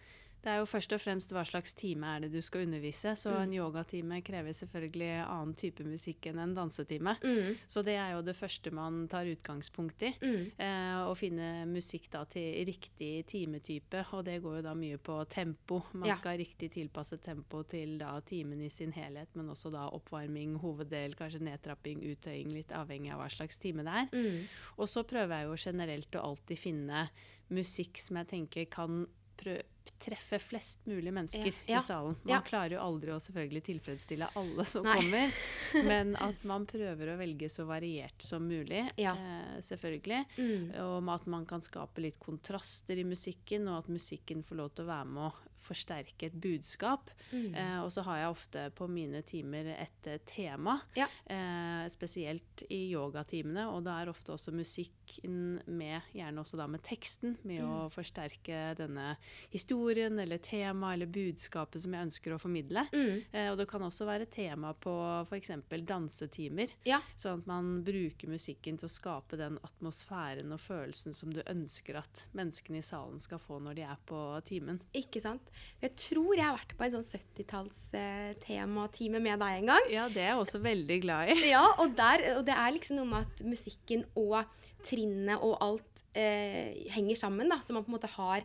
Det 0.45 0.51
er 0.53 0.59
jo 0.61 0.67
først 0.69 0.93
og 0.93 1.01
fremst 1.01 1.31
hva 1.33 1.41
slags 1.49 1.73
time 1.73 2.05
er 2.05 2.25
det 2.27 2.29
du 2.35 2.43
skal 2.45 2.67
undervise. 2.67 3.15
Så 3.17 3.33
en 3.41 3.53
yogatime 3.57 4.19
krever 4.27 4.53
selvfølgelig 4.53 5.09
annen 5.25 5.55
type 5.57 5.87
musikk 5.89 6.29
enn 6.29 6.43
en 6.43 6.53
dansetime. 6.57 7.15
Mm. 7.25 7.55
Så 7.65 7.81
det 7.87 7.95
er 7.97 8.11
jo 8.13 8.21
det 8.27 8.35
første 8.37 8.69
man 8.77 9.07
tar 9.09 9.31
utgangspunkt 9.31 10.05
i. 10.05 10.11
Mm. 10.21 10.43
Eh, 10.61 11.01
å 11.09 11.15
finne 11.17 11.49
musikk 11.71 12.11
da 12.13 12.27
til 12.29 12.61
riktig 12.69 13.25
timetype, 13.33 14.05
og 14.13 14.27
det 14.29 14.37
går 14.45 14.59
jo 14.61 14.67
da 14.69 14.77
mye 14.77 15.01
på 15.01 15.17
tempo. 15.33 15.81
Man 15.95 16.11
Ja. 16.11 16.19
skal 16.21 16.37
riktig 16.43 16.71
tilpasset 16.77 17.23
tempo 17.25 17.63
til 17.65 17.97
da 17.99 18.21
timen 18.21 18.61
i 18.61 18.69
sin 18.69 18.93
helhet, 18.93 19.33
men 19.35 19.49
også 19.49 19.73
da 19.73 19.89
oppvarming, 19.89 20.59
hoveddel, 20.61 21.17
kanskje 21.17 21.41
nedtrapping, 21.41 22.05
uttøying, 22.13 22.53
litt 22.53 22.69
avhengig 22.69 23.13
av 23.17 23.21
hva 23.25 23.31
slags 23.33 23.57
time 23.59 23.83
det 23.83 23.97
er. 24.05 24.09
Mm. 24.13 24.45
Og 24.77 24.89
så 24.93 25.09
prøver 25.09 25.41
jeg 25.41 25.49
jo 25.49 25.71
generelt 25.71 26.11
å 26.21 26.29
alltid 26.35 26.59
finne 26.59 27.09
musikk 27.49 27.97
som 27.97 28.17
jeg 28.21 28.29
tenker 28.29 28.69
kan 28.69 29.07
prø 29.41 29.57
treffe 29.99 30.39
flest 30.39 30.87
mulig 30.87 31.13
mennesker 31.13 31.47
Ja, 31.47 31.53
ja, 31.67 31.79
i 31.79 31.83
salen. 31.83 32.17
Man 32.23 32.33
ja. 32.33 32.41
klarer 32.45 32.77
jo 32.77 32.83
aldri 32.85 33.15
å 33.15 33.21
selvfølgelig 33.23 33.63
tilfredsstille 33.69 34.29
alle 34.41 34.67
som 34.69 34.87
Nei. 34.87 34.97
kommer, 35.01 35.39
men 35.91 36.15
at 36.21 36.45
man 36.49 36.67
prøver 36.69 37.13
å 37.13 37.17
velge 37.21 37.49
så 37.53 37.67
variert 37.69 38.25
som 38.25 38.47
mulig, 38.49 38.85
eh, 38.97 39.57
selvfølgelig. 39.65 40.23
Mm. 40.39 40.69
Og 40.85 41.11
at 41.15 41.27
man 41.31 41.47
kan 41.49 41.65
skape 41.65 42.05
litt 42.05 42.21
kontraster 42.23 43.01
i 43.01 43.07
musikken, 43.09 43.69
og 43.71 43.85
at 43.85 43.93
musikken 43.93 44.45
får 44.45 44.61
lov 44.61 44.75
til 44.75 44.87
å 44.87 44.93
være 44.93 45.11
med 45.11 45.27
å 45.29 45.44
forsterke 45.65 46.29
et 46.29 46.37
budskap. 46.41 47.11
Mm. 47.33 47.55
Eh, 47.55 47.79
og 47.83 47.91
så 47.95 48.05
har 48.07 48.21
jeg 48.23 48.31
ofte 48.35 48.65
på 48.77 48.89
mine 48.91 49.23
timer 49.27 49.73
et 49.75 50.07
eh, 50.13 50.19
tema, 50.29 50.79
Ja. 50.97 51.07
eh, 51.27 51.89
spesielt 51.93 52.63
i 52.71 52.93
yogatimene. 52.93 53.67
Og 53.73 53.83
da 53.85 53.99
er 54.03 54.13
ofte 54.13 54.33
også 54.37 54.53
musikken 54.55 55.61
med, 55.67 56.03
gjerne 56.15 56.41
også 56.45 56.57
da 56.61 56.67
med 56.71 56.83
teksten, 56.83 57.37
med 57.45 57.63
Mm. 57.65 57.71
å 57.71 57.91
forsterke 57.93 58.75
denne 58.77 59.17
historien 59.51 60.19
eller 60.19 60.39
temaet 60.39 60.95
eller 60.95 61.07
budskapet 61.07 61.81
som 61.83 61.93
jeg 61.95 62.07
ønsker 62.09 62.35
å 62.35 62.41
formidle. 62.41 62.87
Mm. 62.93 63.25
Eh, 63.33 63.51
og 63.51 63.59
det 63.59 63.69
kan 63.71 63.81
også 63.83 64.05
være 64.07 64.27
tema 64.31 64.73
på 64.75 64.95
f.eks. 65.29 65.51
dansetimer. 65.85 66.71
Ja. 66.87 67.01
Sånn 67.17 67.41
at 67.43 67.47
man 67.49 67.83
bruker 67.87 68.29
musikken 68.31 68.79
til 68.81 68.89
å 68.89 68.93
skape 68.93 69.39
den 69.41 69.59
atmosfæren 69.65 70.53
og 70.55 70.61
følelsen 70.61 71.15
som 71.17 71.33
du 71.35 71.41
ønsker 71.47 71.97
at 72.01 72.25
menneskene 72.37 72.81
i 72.81 72.85
salen 72.87 73.21
skal 73.23 73.39
få 73.43 73.61
når 73.63 73.79
de 73.79 73.87
er 73.87 74.01
på 74.09 74.21
timen. 74.49 74.81
Ikke 74.95 75.21
sant? 75.23 75.51
Jeg 75.83 75.93
tror 76.01 76.33
jeg 76.37 76.45
har 76.47 76.57
vært 76.57 76.77
på 76.79 76.85
en 76.87 76.95
sånn 76.95 77.11
70-talls-tematime 77.21 79.19
med 79.23 79.39
deg 79.43 79.53
en 79.61 79.69
gang. 79.73 79.85
Ja, 79.93 80.05
det 80.13 80.23
er 80.23 80.31
jeg 80.33 80.43
også 80.43 80.59
veldig 80.65 80.99
glad 81.05 81.23
i. 81.33 81.35
Ja, 81.55 81.65
og, 81.79 81.89
der, 81.99 82.19
og 82.39 82.43
det 82.49 82.57
er 82.57 82.77
liksom 82.77 82.97
noe 83.01 83.11
med 83.11 83.21
at 83.27 83.37
musikken 83.47 84.01
og 84.19 84.39
trinnet 84.85 85.39
og 85.41 85.55
alt 85.65 85.95
eh, 86.17 86.71
henger 86.95 87.17
sammen. 87.19 87.49
da, 87.51 87.59
Så 87.65 87.73
man 87.77 87.85
på 87.85 87.91
en 87.93 87.97
måte 87.99 88.15
har 88.17 88.41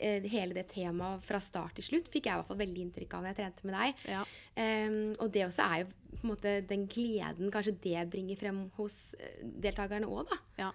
eh, 0.00 0.22
hele 0.32 0.54
det 0.56 0.66
temaet 0.72 1.24
fra 1.26 1.40
start 1.42 1.74
til 1.78 1.86
slutt, 1.90 2.10
fikk 2.12 2.24
jeg 2.28 2.34
i 2.34 2.38
hvert 2.40 2.50
fall 2.50 2.62
veldig 2.62 2.82
inntrykk 2.86 3.12
av 3.16 3.20
når 3.22 3.30
jeg 3.32 3.38
trente 3.42 3.68
med 3.68 3.74
deg. 3.78 3.90
Ja. 4.14 4.22
Um, 4.56 5.00
og 5.18 5.26
det 5.34 5.46
også 5.46 5.62
er 5.66 5.76
jo 5.84 5.86
på 6.10 6.24
en 6.24 6.32
måte 6.32 6.50
den 6.66 6.84
gleden 6.90 7.52
kanskje 7.54 7.78
det 7.84 8.00
bringer 8.12 8.36
frem 8.40 8.58
hos 8.78 8.96
eh, 9.20 9.40
deltakerne 9.62 10.10
òg, 10.10 10.22
da. 10.30 10.36
Ja. 10.64 10.70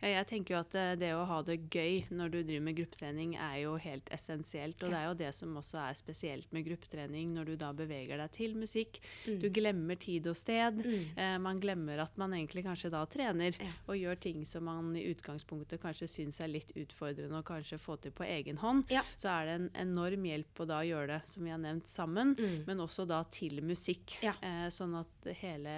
Ja, 0.00 0.08
jeg 0.08 0.26
tenker 0.30 0.54
jo 0.54 0.60
at 0.60 0.74
eh, 0.78 0.92
det 1.00 1.08
å 1.16 1.24
ha 1.26 1.40
det 1.42 1.56
gøy 1.74 2.04
når 2.14 2.28
du 2.30 2.36
driver 2.42 2.60
med 2.68 2.76
gruppetrening 2.78 3.32
er 3.36 3.56
jo 3.64 3.72
helt 3.82 4.08
essensielt. 4.14 4.82
Og 4.84 4.90
det 4.92 4.98
er 5.00 5.06
jo 5.08 5.14
det 5.18 5.32
som 5.34 5.56
også 5.58 5.80
er 5.82 5.94
spesielt 5.98 6.52
med 6.54 6.64
gruppetrening, 6.68 7.32
når 7.34 7.44
du 7.50 7.56
da 7.58 7.72
beveger 7.74 8.16
deg 8.22 8.30
til 8.36 8.54
musikk. 8.54 9.00
Mm. 9.26 9.40
Du 9.42 9.48
glemmer 9.50 9.96
tid 9.98 10.26
og 10.30 10.36
sted. 10.38 10.78
Eh, 11.16 11.38
man 11.42 11.58
glemmer 11.58 11.98
at 12.04 12.14
man 12.20 12.32
egentlig 12.36 12.62
kanskje 12.68 12.90
da 12.94 13.02
trener 13.10 13.52
Ja. 13.58 13.72
og 13.88 13.96
gjør 13.98 14.16
ting 14.22 14.44
som 14.46 14.64
man 14.70 14.94
i 14.96 15.02
utgangspunktet 15.10 15.80
kanskje 15.82 16.06
syns 16.08 16.38
er 16.40 16.48
litt 16.52 16.70
utfordrende 16.78 17.40
å 17.40 17.42
kanskje 17.46 17.78
få 17.82 17.96
til 18.00 18.12
på 18.14 18.24
egen 18.28 18.56
hånd. 18.62 18.84
Ja. 18.94 19.02
Så 19.18 19.28
er 19.32 19.44
det 19.46 19.54
en 19.58 19.70
enorm 19.88 20.24
hjelp 20.30 20.54
å 20.62 20.66
da 20.70 20.78
gjøre 20.86 21.06
det, 21.16 21.20
som 21.28 21.42
vi 21.44 21.50
har 21.50 21.58
nevnt, 21.58 21.86
sammen, 21.90 22.36
Mm. 22.38 22.62
men 22.66 22.78
også 22.84 23.04
da 23.08 23.22
til 23.24 23.60
musikk. 23.62 24.18
Ja. 24.22 24.32
Eh, 24.42 24.68
sånn 24.70 24.94
at 25.00 25.24
hele 25.40 25.74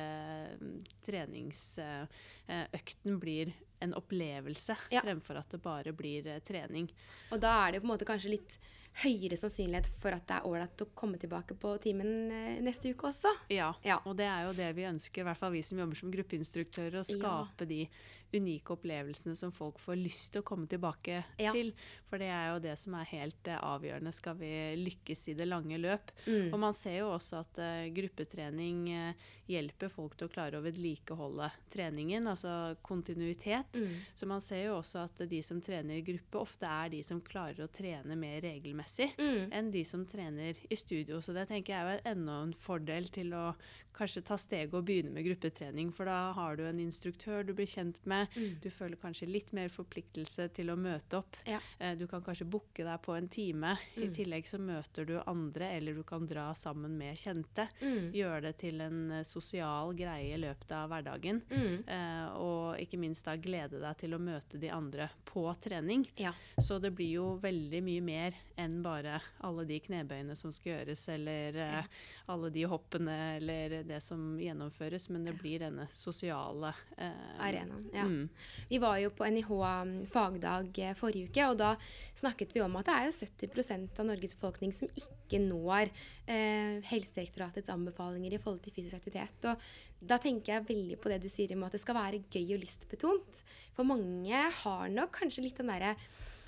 mm, 0.61 0.83
treningsøkten 1.07 3.19
blir 3.21 3.53
en 3.81 3.95
opplevelse, 3.95 4.77
Ja. 4.93 5.01
fremfor 5.01 5.37
at 5.39 5.49
det 5.51 5.63
bare 5.63 5.93
blir 5.93 6.27
eh, 6.27 6.41
trening. 6.41 6.91
Og 7.33 7.41
da 7.41 7.67
er 7.69 7.73
det 7.73 7.81
på 7.83 7.89
en 7.89 7.95
måte 7.99 8.05
kanskje 8.09 8.31
litt 8.35 8.59
høyere 9.05 9.37
sannsynlighet 9.39 9.87
for 10.03 10.11
at 10.13 10.27
det 10.27 10.37
er 10.37 10.47
ålreit 10.49 10.83
å 10.83 10.89
komme 10.99 11.17
tilbake 11.17 11.55
på 11.59 11.77
timen 11.81 12.31
eh, 12.31 12.61
neste 12.61 12.91
uke 12.93 13.09
også. 13.13 13.31
Ja, 13.49 13.73
Ja. 13.85 14.01
og 14.05 14.17
det 14.17 14.27
er 14.27 14.47
jo 14.47 14.53
det 14.53 14.75
vi 14.77 14.83
ønsker, 14.89 15.21
i 15.23 15.25
hvert 15.25 15.39
fall 15.39 15.53
vi 15.53 15.63
som 15.63 15.79
jobber 15.79 15.97
som 15.97 16.11
gruppeinstruktører, 16.11 16.99
å 17.01 17.05
Ja. 17.07 17.47
skape 17.47 17.67
de 17.69 17.89
unike 18.33 18.75
opplevelsene 18.77 19.35
som 19.37 19.51
folk 19.53 19.79
får 19.83 19.97
lyst 19.99 20.33
til 20.35 20.43
å 20.43 20.47
komme 20.47 20.67
tilbake 20.71 21.25
Ja. 21.39 21.53
til. 21.53 21.73
For 22.09 22.19
det 22.19 22.29
er 22.29 22.53
jo 22.53 22.59
det 22.61 22.77
som 22.79 22.95
er 22.95 23.05
helt 23.11 23.49
eh, 23.49 23.59
avgjørende 23.59 24.13
skal 24.13 24.37
vi 24.37 24.51
lykkes 24.77 25.29
i 25.29 25.35
det 25.35 25.47
lange 25.49 25.79
løp. 25.79 26.11
Mm. 26.27 26.53
Og 26.53 26.59
man 26.61 26.75
ser 26.75 26.99
jo 27.01 27.11
også 27.15 27.41
at 27.41 27.59
uh, 27.59 27.89
gruppetrening 27.95 28.89
uh, 28.93 29.13
hjelper 29.51 29.89
folk 29.91 30.17
til 30.17 30.29
å 30.29 30.33
klare 30.33 30.59
å 30.59 30.63
vedlikeholde 30.65 31.51
treningen, 31.73 32.27
altså 32.31 32.77
kontinuitet. 32.87 33.75
Mm. 33.75 33.97
Så 34.15 34.27
man 34.31 34.41
ser 34.45 34.67
jo 34.69 34.77
også 34.79 35.05
at 35.09 35.23
de 35.31 35.43
som 35.43 35.61
trener 35.61 35.99
i 35.99 36.05
gruppe, 36.07 36.39
ofte 36.39 36.67
er 36.71 36.91
de 36.93 37.03
som 37.07 37.21
klarer 37.21 37.65
å 37.67 37.71
trene 37.73 38.17
mer 38.17 38.41
regelmessig 38.45 39.11
Mm. 39.19 39.51
enn 39.53 39.71
de 39.71 39.83
som 39.85 40.05
trener 40.07 40.57
i 40.71 40.77
studio. 40.77 41.19
Så 41.21 41.33
det 41.35 41.49
tenker 41.49 41.75
jeg 41.75 41.99
er 41.99 42.13
enda 42.15 42.43
en 42.43 42.53
fordel 42.55 43.09
til 43.11 43.33
å 43.35 43.55
kanskje 43.97 44.23
ta 44.25 44.37
steget 44.41 44.75
og 44.75 44.85
begynne 44.89 45.13
med 45.13 45.25
gruppetrening. 45.27 45.93
For 45.93 46.05
da 46.09 46.33
har 46.37 46.57
du 46.57 46.65
en 46.67 46.79
instruktør 46.81 47.45
du 47.47 47.53
blir 47.55 47.67
kjent 47.69 47.99
med. 48.09 48.29
Mm. 48.37 48.59
Du 48.63 48.69
føler 48.71 48.97
kanskje 48.97 49.29
litt 49.29 49.53
mer 49.57 49.69
forpliktelse 49.69 50.49
til 50.57 50.71
å 50.73 50.77
møte 50.77 51.19
opp. 51.21 51.37
Ja. 51.47 51.59
Eh, 51.79 51.95
Du 52.01 52.07
kan 52.07 52.23
kanskje 52.23 52.47
booke 52.49 52.85
deg 52.85 53.03
på 53.03 53.17
en 53.17 53.29
time. 53.29 53.77
I 53.97 54.07
Mm. 54.07 54.15
tillegg 54.15 54.47
så 54.47 54.59
møter 54.59 55.05
du 55.07 55.21
andre, 55.27 55.71
eller 55.77 55.95
du 55.95 56.03
kan 56.03 56.27
dra 56.27 56.55
sammen 56.55 56.97
med 56.97 57.17
kjente. 57.17 57.69
Mm. 57.83 58.13
Gjøre 58.13 58.41
det 58.43 58.57
til 58.59 58.81
en 58.81 59.11
eh, 59.13 59.23
sosial 59.23 59.93
greie 59.95 60.35
i 60.35 60.39
løpet 60.41 60.71
av 60.73 60.89
hverdagen. 60.91 61.43
Mm. 61.51 61.89
Eh, 61.89 62.29
og 62.37 62.79
ikke 62.79 62.99
minst 62.99 63.25
da 63.25 63.37
glede 63.37 63.81
deg 63.81 63.97
til 63.99 64.11
å 64.15 64.19
møte 64.19 64.59
de 64.59 64.69
andre 64.71 65.11
på 65.25 65.45
trening. 65.61 66.07
Ja. 66.17 66.33
Så 66.59 66.81
det 66.81 66.95
blir 66.95 67.11
jo 67.13 67.39
veldig 67.43 67.83
mye 67.83 68.01
mer 68.03 68.35
enn 68.61 68.81
bare 68.85 69.19
alle 69.47 69.65
de 69.69 69.79
knebøyene 69.83 70.37
som 70.39 70.53
skal 70.55 70.75
gjøres, 70.75 71.03
eller 71.15 71.59
ja. 71.59 71.83
alle 72.31 72.51
de 72.55 72.65
hoppene, 72.71 73.17
eller 73.39 73.81
det 73.89 74.01
som 74.05 74.37
gjennomføres, 74.41 75.09
men 75.11 75.27
det 75.27 75.35
blir 75.41 75.63
denne 75.65 75.87
sosiale 75.97 76.73
eh, 76.97 77.35
Arenaen. 77.41 77.89
Ja. 77.95 78.07
Mm, 78.07 78.29
Vi 78.71 78.81
var 78.83 78.99
jo 79.03 79.13
på 79.17 79.29
NIH 79.29 79.51
um, 79.51 79.95
fagdag 80.13 80.83
eh, 80.85 80.97
forrige 80.99 81.31
uke, 81.31 81.51
og 81.51 81.61
da 81.61 81.75
snakket 82.19 82.55
vi 82.57 82.65
om 82.65 82.79
at 82.81 82.89
det 82.91 82.97
er 82.97 83.11
jo 83.11 83.19
70% 83.19 84.01
av 84.01 84.11
Norges 84.11 84.37
befolkning 84.39 84.75
som 84.77 84.91
ikke 84.93 85.43
når 85.43 85.91
eh, 85.91 86.81
Helsedirektoratets 86.91 87.73
anbefalinger 87.73 88.37
i 88.37 88.43
forhold 88.43 88.63
til 88.65 88.77
fysisk 88.77 89.01
aktivitet. 89.01 89.51
Og 89.51 90.09
da 90.11 90.17
tenker 90.21 90.55
jeg 90.55 90.69
veldig 90.71 90.99
på 91.01 91.13
det 91.13 91.21
du 91.23 91.29
sier 91.29 91.53
om 91.57 91.67
at 91.67 91.77
det 91.77 91.83
skal 91.83 91.99
være 91.99 92.23
gøy 92.33 92.57
og 92.57 92.63
lystbetont. 92.63 93.43
For 93.77 93.89
mange 93.89 94.45
har 94.63 94.93
nok 94.93 95.13
kanskje 95.21 95.45
litt 95.45 95.61
den 95.61 95.73
derre 95.73 95.95
eh, 95.95 96.40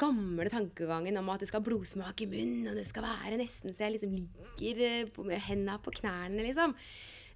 gamle 0.00 0.48
tankegangen 0.50 1.16
om 1.20 1.28
at 1.30 1.40
det 1.42 1.48
skal 1.50 1.60
ha 1.60 1.66
blodsmak 1.68 2.22
i 2.24 2.30
munnen, 2.30 2.70
og 2.70 2.78
det 2.78 2.86
skal 2.88 3.04
være 3.04 3.36
nesten 3.40 3.74
så 3.74 3.84
jeg 3.86 3.98
liksom 3.98 4.14
ligger 4.16 4.80
eh, 4.86 5.04
på- 5.12 5.26
med 5.28 5.38
henda 5.44 5.76
på 5.78 5.92
knærne, 6.00 6.40
liksom. 6.46 6.74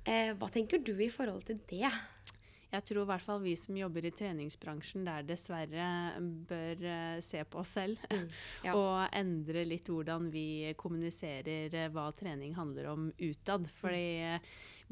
Eh, 0.05 0.33
hva 0.35 0.49
tenker 0.51 0.83
du 0.83 0.95
i 0.99 1.11
forhold 1.13 1.45
til 1.47 1.61
det? 1.71 1.91
Jeg 2.73 2.85
tror 2.89 3.03
i 3.03 3.09
hvert 3.11 3.21
fall 3.23 3.43
vi 3.45 3.53
som 3.61 3.77
jobber 3.77 4.07
i 4.09 4.11
treningsbransjen 4.17 5.05
der 5.05 5.27
dessverre 5.29 6.17
bør 6.49 6.81
eh, 6.89 7.21
se 7.21 7.43
på 7.45 7.61
oss 7.61 7.75
selv. 7.77 8.01
Mm, 8.11 8.25
ja. 8.65 8.73
Og 8.75 9.13
endre 9.13 9.67
litt 9.69 9.91
hvordan 9.93 10.31
vi 10.33 10.73
kommuniserer 10.81 11.69
eh, 11.77 11.91
hva 11.93 12.09
trening 12.17 12.57
handler 12.57 12.89
om 12.95 13.11
utad. 13.21 13.69
Fordi 13.77 14.41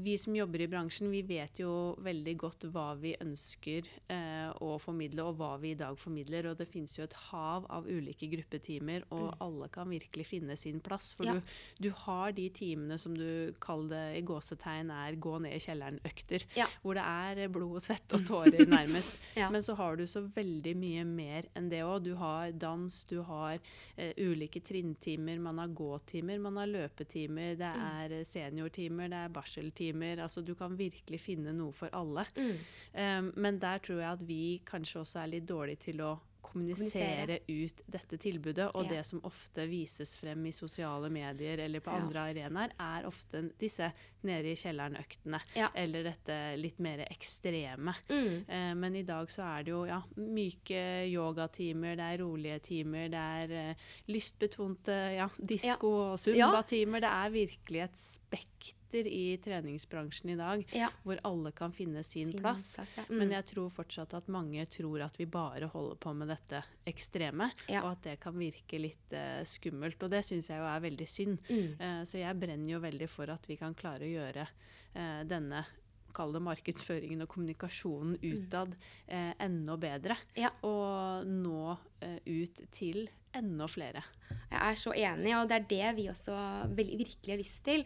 vi 0.03 0.17
som 0.19 0.35
jobber 0.37 0.61
i 0.65 0.69
bransjen, 0.71 1.11
vi 1.13 1.21
vet 1.29 1.59
jo 1.61 1.71
veldig 2.05 2.35
godt 2.41 2.65
hva 2.73 2.95
vi 3.01 3.13
ønsker 3.21 3.87
eh, 4.11 4.51
å 4.65 4.75
formidle, 4.81 5.25
og 5.29 5.37
hva 5.41 5.53
vi 5.61 5.73
i 5.75 5.79
dag 5.79 5.99
formidler. 6.01 6.49
Og 6.51 6.57
det 6.61 6.67
finnes 6.71 6.95
jo 6.99 7.05
et 7.05 7.17
hav 7.31 7.67
av 7.69 7.87
ulike 7.91 8.29
gruppetimer, 8.33 9.05
og 9.13 9.35
alle 9.45 9.69
kan 9.73 9.91
virkelig 9.93 10.27
finne 10.31 10.57
sin 10.57 10.81
plass. 10.81 11.13
For 11.19 11.27
Ja. 11.29 11.35
du, 11.35 11.41
du 11.79 11.91
har 12.07 12.33
de 12.33 12.49
timene 12.51 12.99
som 12.99 13.15
du 13.17 13.53
kaller 13.61 13.89
det 13.91 14.19
i 14.21 14.25
gåsetegn 14.29 14.91
er 14.95 15.17
gå 15.21 15.35
ned 15.45 15.57
i 15.57 15.61
kjelleren-økter. 15.65 16.45
Ja. 16.57 16.67
Hvor 16.83 16.95
det 16.99 17.05
er 17.05 17.49
blod 17.53 17.77
og 17.81 17.85
svette 17.85 18.17
og 18.21 18.27
tårer, 18.29 18.67
nærmest. 18.77 19.19
Ja. 19.37 19.51
Men 19.51 19.63
så 19.67 19.75
har 19.79 19.97
du 20.01 20.07
så 20.07 20.23
veldig 20.35 20.77
mye 20.79 21.05
mer 21.09 21.51
enn 21.59 21.69
det 21.73 21.83
òg. 21.85 22.05
Du 22.07 22.15
har 22.21 22.53
dans, 22.53 23.01
du 23.11 23.19
har 23.27 23.59
eh, 23.97 24.13
ulike 24.17 24.61
trinntimer, 24.65 25.39
man 25.43 25.59
har 25.59 25.69
gåtimer, 25.77 26.39
man 26.41 26.57
har 26.63 26.71
løpetimer, 26.71 27.57
det 27.61 27.71
Mm. 27.71 27.83
er 28.03 28.13
eh, 28.21 28.25
seniortimer, 28.25 29.09
det 29.11 29.19
er 29.27 29.29
barseltimer. 29.35 29.90
Altså 30.21 30.43
du 30.45 30.55
kan 30.55 30.77
virkelig 30.79 31.21
finne 31.21 31.53
noe 31.53 31.73
for 31.73 31.89
alle. 31.93 32.27
Mm. 32.37 32.57
Um, 32.95 33.33
men 33.37 33.59
der 33.59 33.79
tror 33.79 34.01
jeg 34.01 34.13
at 34.13 34.27
vi 34.29 34.61
kanskje 34.65 35.01
også 35.01 35.21
er 35.23 35.27
litt 35.27 35.47
dårlige 35.47 35.77
til 35.91 36.01
å 36.01 36.19
kommunisere 36.51 37.39
ut 37.49 37.83
dette 37.87 38.17
tilbudet. 38.19 38.71
Og 38.75 38.85
Ja. 38.87 38.89
det 38.97 39.07
som 39.07 39.21
ofte 39.23 39.69
vises 39.69 40.17
frem 40.17 40.47
i 40.47 40.51
sosiale 40.51 41.11
medier 41.11 41.59
eller 41.61 41.81
på 41.81 41.91
Ja. 41.93 42.01
andre 42.01 42.19
arenaer, 42.21 42.71
er 42.81 43.07
ofte 43.07 43.53
disse 43.59 43.93
nede 44.25 44.47
i 44.51 44.55
kjelleren-øktene. 44.57 45.41
Ja. 45.55 45.69
Eller 45.75 46.03
dette 46.03 46.57
litt 46.59 46.79
mer 46.81 47.05
ekstreme. 47.11 47.95
Mm. 48.09 48.45
Eh, 48.49 48.75
men 48.75 48.97
i 48.97 49.03
dag 49.03 49.29
så 49.29 49.43
er 49.61 49.63
det 49.65 49.71
jo 49.71 49.85
ja, 49.87 50.03
myke 50.17 51.07
yogatimer, 51.13 51.95
det 51.97 52.09
er 52.09 52.25
rolige 52.25 52.59
timer, 52.63 53.09
det 53.09 53.15
er 53.51 53.71
eh, 53.71 53.75
lystbetonte 54.09 55.17
ja, 55.17 55.29
disko- 55.39 56.13
og 56.13 56.19
zumba-timer. 56.19 57.01
Det 57.01 57.11
er 57.11 57.31
virkelig 57.31 57.83
et 57.85 57.97
spekter 57.97 58.75
i 58.99 59.37
treningsbransjen 59.43 60.31
i 60.31 60.37
dag 60.37 60.65
Ja. 60.75 60.89
hvor 61.05 61.19
alle 61.25 61.53
kan 61.53 61.73
finne 61.73 62.03
sin, 62.03 62.33
Sin 62.33 62.41
plass. 62.41 62.75
plass, 62.77 62.97
ja. 62.99 63.05
Mm. 63.09 63.19
Men 63.19 63.31
jeg 63.31 63.47
tror 63.47 63.71
fortsatt 63.71 64.15
at 64.15 64.29
mange 64.29 64.67
tror 64.67 65.03
at 65.03 65.17
vi 65.19 65.27
bare 65.27 65.67
holder 65.67 65.97
på 65.97 66.15
med 66.15 66.29
dette 66.29 66.63
ekstreme, 66.87 67.51
Ja. 67.69 67.83
og 67.83 67.93
at 67.93 68.03
det 68.03 68.21
kan 68.21 68.35
virke 68.35 68.79
litt 68.81 69.13
uh, 69.13 69.43
skummelt. 69.45 70.03
Og 70.03 70.11
det 70.11 70.25
syns 70.25 70.49
jeg 70.49 70.59
jo 70.59 70.65
er 70.65 70.81
veldig 70.81 71.09
synd. 71.09 71.39
Mm. 71.49 71.77
Uh, 71.81 72.05
så 72.05 72.19
jeg 72.19 72.39
brenner 72.41 72.71
jo 72.71 72.81
veldig 72.81 73.09
for 73.09 73.31
at 73.31 73.47
vi 73.47 73.57
kan 73.57 73.75
klare 73.75 74.03
å 74.05 74.15
gjøre 74.15 74.49
uh, 74.97 75.23
denne 75.25 75.65
Kall 76.13 76.33
det 76.35 76.41
markedsføringen 76.43 77.23
og 77.23 77.29
kommunikasjonen 77.31 78.17
utad 78.19 78.73
eh, 79.07 79.31
enda 79.39 79.77
bedre. 79.79 80.17
Mm. 80.35 80.41
Ja. 80.43 80.51
Og 80.67 81.25
nå 81.25 81.77
eh, 82.03 82.17
ut 82.27 82.59
til 82.75 83.05
enda 83.33 83.69
flere. 83.71 84.03
Jeg 84.51 84.59
er 84.59 84.75
så 84.75 84.91
enig, 84.93 85.37
og 85.39 85.47
det 85.47 85.55
er 85.61 85.69
det 85.71 85.93
vi 86.01 86.09
også 86.11 86.35
virkelig 86.75 87.31
har 87.31 87.39
lyst 87.39 87.63
til. 87.63 87.85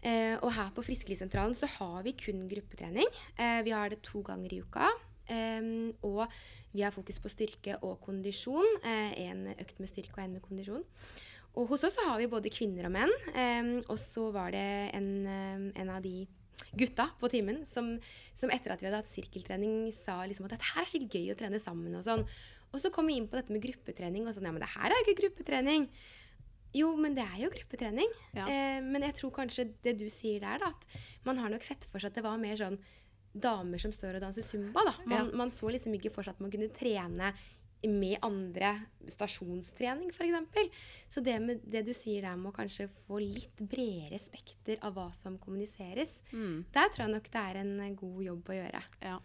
Eh, 0.00 0.36
og 0.40 0.52
her 0.56 0.72
på 0.72 0.84
Frisklivssentralen 0.86 1.56
så 1.58 1.68
har 1.78 2.02
vi 2.06 2.16
kun 2.16 2.46
gruppetrening. 2.48 3.08
Eh, 3.36 3.60
vi 3.66 3.74
har 3.76 3.92
det 3.92 4.00
to 4.06 4.22
ganger 4.26 4.54
i 4.54 4.62
uka. 4.64 4.88
Um, 5.30 5.92
og 6.02 6.26
vi 6.74 6.82
har 6.82 6.94
fokus 6.94 7.20
på 7.22 7.30
styrke 7.30 7.76
og 7.86 8.00
kondisjon. 8.02 8.66
Eh, 8.82 9.14
en 9.28 9.46
økt 9.54 9.78
med 9.78 9.90
styrke 9.90 10.18
og 10.18 10.24
en 10.24 10.36
med 10.36 10.42
kondisjon. 10.42 10.84
Og 11.58 11.70
hos 11.70 11.84
oss 11.86 11.96
så 11.98 12.06
har 12.08 12.18
vi 12.20 12.30
både 12.30 12.52
kvinner 12.52 12.86
og 12.88 12.94
menn. 12.94 13.14
Um, 13.34 13.72
og 13.88 13.98
så 14.02 14.28
var 14.34 14.52
det 14.54 14.66
en, 14.96 15.10
eh, 15.26 15.82
en 15.82 15.90
av 15.90 16.02
de 16.02 16.26
gutta 16.76 17.08
på 17.18 17.30
timen 17.32 17.64
som, 17.66 17.96
som 18.36 18.50
etter 18.52 18.74
at 18.74 18.82
vi 18.82 18.86
hadde 18.86 19.00
hatt 19.00 19.10
sirkeltrening, 19.10 19.90
sa 19.94 20.20
liksom 20.28 20.46
at 20.46 20.54
dette 20.54 20.68
her 20.74 20.84
er 20.84 20.90
skikkelig 20.90 21.10
gøy 21.10 21.34
å 21.34 21.38
trene 21.38 21.62
sammen 21.62 21.94
og 21.98 22.04
sånn. 22.06 22.26
Og 22.70 22.82
så 22.82 22.92
kom 22.94 23.08
vi 23.10 23.16
inn 23.18 23.26
på 23.30 23.38
dette 23.38 23.54
med 23.54 23.64
gruppetrening 23.64 24.28
og 24.28 24.36
sånn. 24.36 24.46
Ja, 24.46 24.54
men 24.54 24.62
det 24.62 24.74
her 24.76 24.90
er 24.90 24.98
jo 24.98 25.06
ikke 25.08 25.22
gruppetrening. 25.24 25.88
Jo, 26.76 26.92
men 26.96 27.14
det 27.16 27.24
er 27.24 27.38
jo 27.44 27.50
gruppetrening. 27.50 28.10
Ja. 28.36 28.44
Eh, 28.46 28.80
men 28.84 29.02
jeg 29.02 29.14
tror 29.18 29.32
kanskje 29.34 29.68
det 29.82 29.96
du 29.98 30.06
sier 30.12 30.40
der, 30.40 30.58
da, 30.62 30.68
at 30.70 30.86
man 31.26 31.38
har 31.42 31.50
nok 31.50 31.62
sett 31.66 31.86
for 31.90 31.98
seg 31.98 32.12
at 32.12 32.20
det 32.20 32.24
var 32.26 32.38
mer 32.38 32.54
sånn 32.60 32.78
damer 33.34 33.78
som 33.78 33.92
står 33.94 34.16
og 34.18 34.24
danser 34.24 34.42
zumba, 34.42 34.82
da. 34.86 34.94
Man, 35.06 35.26
Ja. 35.30 35.36
man 35.36 35.50
så 35.54 35.70
liksom 35.70 35.94
ikke 35.94 36.12
for 36.14 36.22
seg 36.26 36.34
at 36.34 36.40
man 36.40 36.50
kunne 36.50 36.68
trene 36.74 37.32
med 37.88 38.18
andre 38.26 38.74
stasjonstrening, 39.10 40.10
f.eks. 40.12 40.68
Så 41.08 41.22
det, 41.24 41.36
med, 41.42 41.62
det 41.66 41.80
du 41.86 41.92
sier 41.96 42.22
der 42.22 42.36
med 42.38 42.50
å 42.52 42.54
kanskje 42.54 42.86
få 43.06 43.18
litt 43.22 43.62
bredere 43.66 44.18
spekter 44.20 44.78
av 44.86 44.94
hva 44.94 45.08
som 45.16 45.38
kommuniseres, 45.40 46.20
Mm. 46.30 46.64
der 46.72 46.88
tror 46.92 47.06
jeg 47.06 47.14
nok 47.14 47.30
det 47.32 47.40
er 47.40 47.56
en 47.60 47.96
god 47.96 48.22
jobb 48.22 48.50
å 48.52 48.54
gjøre. 48.58 48.82
Ja. 49.02 49.16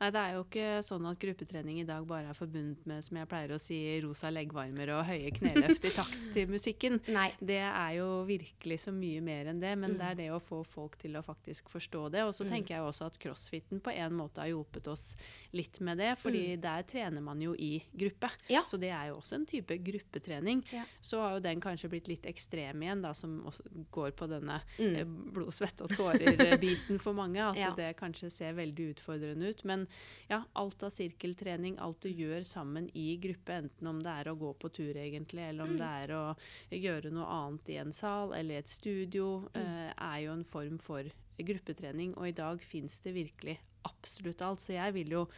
Nei, 0.00 0.10
det 0.14 0.20
er 0.20 0.34
jo 0.36 0.44
ikke 0.44 0.66
sånn 0.86 1.06
at 1.10 1.18
gruppetrening 1.22 1.80
i 1.80 1.86
dag 1.88 2.04
bare 2.06 2.28
er 2.30 2.36
forbundet 2.38 2.84
med, 2.86 3.02
som 3.04 3.16
jeg 3.16 3.28
pleier 3.30 3.54
å 3.54 3.58
si, 3.62 3.78
rosa 4.04 4.30
leggvarmer 4.30 4.92
og 4.98 5.04
høye 5.08 5.32
kneløft 5.34 5.84
i 5.88 5.94
takt 5.98 6.28
til 6.34 6.52
musikken. 6.52 7.00
Nei. 7.08 7.30
Det 7.40 7.58
er 7.64 7.96
jo 7.98 8.08
virkelig 8.28 8.80
så 8.84 8.92
mye 8.94 9.20
mer 9.24 9.50
enn 9.50 9.60
det, 9.62 9.72
men 9.78 9.96
det 9.98 10.06
er 10.12 10.18
det 10.20 10.28
å 10.36 10.40
få 10.42 10.62
folk 10.68 10.98
til 11.00 11.16
å 11.18 11.24
faktisk 11.26 11.72
forstå 11.72 12.04
det. 12.14 12.24
Og 12.28 12.34
så 12.36 12.46
tenker 12.48 12.76
jeg 12.76 12.84
også 12.86 13.08
at 13.10 13.18
crossfiten 13.22 13.80
på 13.82 13.94
en 13.96 14.14
måte 14.20 14.42
har 14.44 14.52
hjulpet 14.52 14.86
oss 14.92 15.12
litt 15.56 15.80
med 15.80 15.98
det, 15.98 16.12
fordi 16.20 16.56
der 16.62 16.82
trener 16.86 17.24
man 17.24 17.40
jo 17.42 17.56
i 17.56 17.80
gruppe. 17.90 18.01
Ja. 18.48 18.62
Så 18.66 18.78
det 18.80 18.90
er 18.90 19.08
jo 19.10 19.16
også 19.20 19.34
en 19.38 19.46
type 19.46 19.76
gruppetrening. 19.84 20.62
Ja. 20.72 20.84
Så 21.02 21.20
har 21.20 21.34
jo 21.36 21.40
den 21.44 21.60
kanskje 21.60 21.88
blitt 21.92 22.08
litt 22.08 22.26
ekstrem 22.26 22.82
igjen, 22.82 23.02
da, 23.02 23.12
som 23.14 23.38
går 23.90 24.10
på 24.18 24.28
denne 24.28 24.60
Mm. 24.78 24.96
eh, 24.96 25.04
blod, 25.04 25.52
svette 25.54 25.82
og 25.84 25.90
tårer-biten 25.90 26.98
for 27.00 27.12
mange. 27.14 27.38
At 27.42 27.56
Ja. 27.56 27.70
det 27.74 27.96
kanskje 27.96 28.30
ser 28.30 28.52
veldig 28.54 28.94
utfordrende 28.94 29.48
ut. 29.50 29.64
Men 29.64 29.86
ja, 30.30 30.42
alt 30.56 30.82
av 30.82 30.90
sirkeltrening, 30.90 31.78
alt 31.78 32.00
du 32.00 32.08
gjør 32.08 32.44
sammen 32.44 32.90
i 32.94 33.16
gruppe, 33.18 33.52
enten 33.62 33.86
om 33.88 34.00
det 34.00 34.10
er 34.12 34.30
å 34.32 34.38
gå 34.38 34.54
på 34.58 34.72
tur 34.72 34.94
egentlig, 34.94 35.48
eller 35.48 35.64
om 35.64 35.76
det 35.76 35.86
er 35.86 36.08
å 36.16 36.36
gjøre 36.70 37.10
noe 37.12 37.26
annet 37.26 37.68
i 37.68 37.76
en 37.76 37.92
sal 37.92 38.32
eller 38.32 38.54
i 38.54 38.58
et 38.58 38.68
studio, 38.68 39.48
eh, 39.54 39.92
er 39.98 40.20
jo 40.24 40.32
en 40.32 40.44
form 40.44 40.78
for 40.78 41.04
gruppetrening. 41.38 42.14
Og 42.16 42.28
i 42.28 42.32
dag 42.32 42.60
fins 42.60 42.98
det 43.00 43.14
virkelig 43.14 43.58
absolutt 43.84 44.40
alt. 44.42 44.60
Så 44.60 44.74
jeg 44.74 44.92
vil 44.94 45.08
jo 45.10 45.28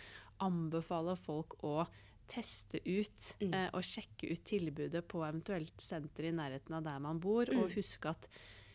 anbefale 0.41 1.17
folk 1.17 1.57
å 1.65 1.87
teste 2.29 2.81
ut 2.85 3.35
Mm. 3.41 3.55
eh, 3.55 3.71
og 3.73 3.83
sjekke 3.83 4.31
ut 4.33 4.45
tilbudet 4.45 5.07
på 5.09 5.23
eventuelt 5.27 5.81
senter 5.81 6.25
i 6.25 6.33
nærheten 6.33 6.75
av 6.75 6.83
der 6.85 6.99
man 6.99 7.21
bor, 7.21 7.45
og 7.55 7.73
huske 7.75 8.09
at 8.09 8.29